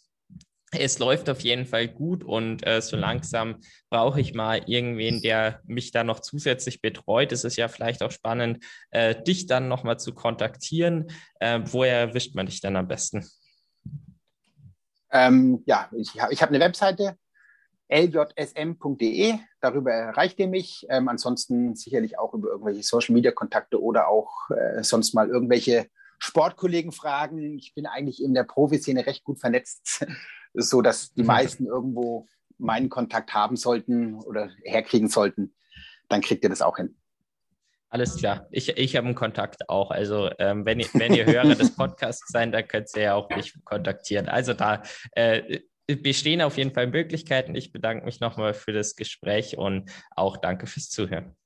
es 0.72 0.98
läuft 0.98 1.28
auf 1.28 1.40
jeden 1.40 1.66
Fall 1.66 1.88
gut 1.88 2.24
und 2.24 2.66
äh, 2.66 2.80
so 2.80 2.96
langsam 2.96 3.56
brauche 3.90 4.20
ich 4.20 4.34
mal 4.34 4.62
irgendwen, 4.66 5.20
der 5.20 5.60
mich 5.64 5.92
da 5.92 6.02
noch 6.02 6.20
zusätzlich 6.20 6.80
betreut. 6.80 7.30
Es 7.32 7.44
ist 7.44 7.56
ja 7.56 7.68
vielleicht 7.68 8.02
auch 8.02 8.10
spannend, 8.10 8.64
äh, 8.90 9.20
dich 9.22 9.46
dann 9.46 9.68
nochmal 9.68 9.98
zu 9.98 10.14
kontaktieren. 10.14 11.08
Äh, 11.40 11.60
woher 11.64 11.98
erwischt 11.98 12.34
man 12.34 12.46
dich 12.46 12.60
dann 12.60 12.76
am 12.76 12.88
besten? 12.88 13.28
Ähm, 15.10 15.62
ja, 15.66 15.90
ich, 15.92 16.14
habe 16.40 16.54
eine 16.54 16.60
Webseite, 16.60 17.16
ljsm.de, 17.90 19.34
darüber 19.60 19.92
erreicht 19.92 20.38
ihr 20.38 20.48
mich. 20.48 20.86
Ähm, 20.88 21.08
ansonsten 21.08 21.74
sicherlich 21.74 22.18
auch 22.18 22.32
über 22.32 22.48
irgendwelche 22.48 22.82
Social-Media-Kontakte 22.82 23.80
oder 23.80 24.08
auch 24.08 24.48
äh, 24.50 24.82
sonst 24.82 25.12
mal 25.12 25.28
irgendwelche 25.28 25.86
Sportkollegen 26.22 26.92
fragen. 26.92 27.58
Ich 27.58 27.74
bin 27.74 27.86
eigentlich 27.86 28.22
in 28.22 28.32
der 28.32 28.44
Profiszene 28.44 29.06
recht 29.06 29.24
gut 29.24 29.40
vernetzt 29.40 30.06
so 30.54 30.82
dass 30.82 31.12
die 31.14 31.22
meisten 31.22 31.66
irgendwo 31.66 32.28
meinen 32.58 32.88
Kontakt 32.88 33.34
haben 33.34 33.56
sollten 33.56 34.20
oder 34.20 34.50
herkriegen 34.64 35.08
sollten, 35.08 35.54
dann 36.08 36.20
kriegt 36.20 36.44
ihr 36.44 36.50
das 36.50 36.62
auch 36.62 36.76
hin. 36.76 36.96
Alles 37.88 38.16
klar. 38.16 38.46
Ich, 38.50 38.70
ich 38.78 38.96
habe 38.96 39.06
einen 39.06 39.14
Kontakt 39.14 39.68
auch. 39.68 39.90
Also 39.90 40.30
ähm, 40.38 40.64
wenn, 40.64 40.80
ihr, 40.80 40.88
wenn 40.94 41.12
ihr 41.12 41.26
Hörer 41.26 41.54
des 41.54 41.74
Podcasts 41.74 42.32
seid, 42.32 42.54
dann 42.54 42.66
könnt 42.66 42.88
ihr 42.96 43.02
ja 43.02 43.14
auch 43.14 43.28
mich 43.30 43.54
kontaktieren. 43.64 44.28
Also 44.28 44.54
da 44.54 44.82
äh, 45.12 45.60
bestehen 45.86 46.40
auf 46.40 46.56
jeden 46.56 46.72
Fall 46.72 46.86
Möglichkeiten. 46.86 47.54
Ich 47.54 47.72
bedanke 47.72 48.06
mich 48.06 48.20
nochmal 48.20 48.54
für 48.54 48.72
das 48.72 48.96
Gespräch 48.96 49.58
und 49.58 49.90
auch 50.16 50.38
danke 50.38 50.66
fürs 50.66 50.88
Zuhören. 50.88 51.36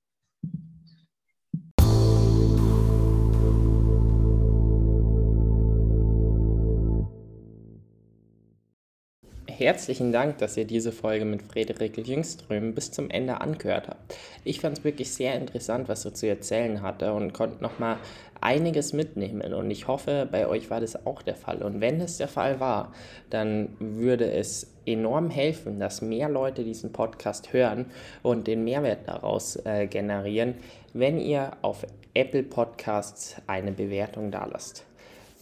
Herzlichen 9.59 10.13
Dank, 10.13 10.39
dass 10.39 10.57
ihr 10.57 10.67
diese 10.67 10.93
Folge 10.93 11.25
mit 11.25 11.43
Frederik 11.43 11.97
Jüngström 12.07 12.75
bis 12.75 12.93
zum 12.93 13.11
Ende 13.11 13.41
angehört 13.41 13.89
habt. 13.89 14.17
Ich 14.45 14.61
fand 14.61 14.79
es 14.79 14.85
wirklich 14.85 15.13
sehr 15.13 15.35
interessant, 15.35 15.89
was 15.89 16.05
er 16.05 16.15
zu 16.15 16.27
erzählen 16.29 16.83
hatte 16.83 17.13
und 17.13 17.33
konnte 17.33 17.63
nochmal 17.63 17.97
einiges 18.41 18.93
mitnehmen 18.93 19.55
und 19.55 19.71
ich 19.71 19.89
hoffe, 19.89 20.29
bei 20.31 20.47
euch 20.47 20.71
war 20.71 20.81
das 20.81 21.07
auch 21.07 21.23
der 21.23 21.37
Fall. 21.37 21.63
Und 21.63 21.81
wenn 21.81 22.01
es 22.01 22.19
der 22.19 22.29
Fall 22.29 22.61
war, 22.61 22.93
dann 23.31 23.71
würde 23.79 24.31
es 24.31 24.75
enorm 24.85 25.31
helfen, 25.31 25.81
dass 25.81 26.03
mehr 26.03 26.29
Leute 26.29 26.63
diesen 26.63 26.93
Podcast 26.93 27.53
hören 27.53 27.87
und 28.23 28.47
den 28.47 28.65
Mehrwert 28.65 29.09
daraus 29.09 29.57
äh, 29.65 29.87
generieren, 29.87 30.55
wenn 30.93 31.19
ihr 31.19 31.53
auf 31.63 31.87
Apple 32.15 32.43
Podcasts 32.43 33.37
eine 33.47 33.73
Bewertung 33.73 34.31
da 34.31 34.45
lasst. 34.45 34.85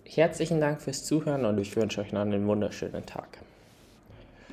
Herzlichen 0.04 0.60
Dank 0.60 0.82
fürs 0.82 1.04
Zuhören 1.04 1.44
und 1.44 1.58
ich 1.58 1.74
wünsche 1.76 2.00
euch 2.00 2.12
noch 2.12 2.20
einen 2.20 2.46
wunderschönen 2.46 3.06
Tag. 3.06 3.38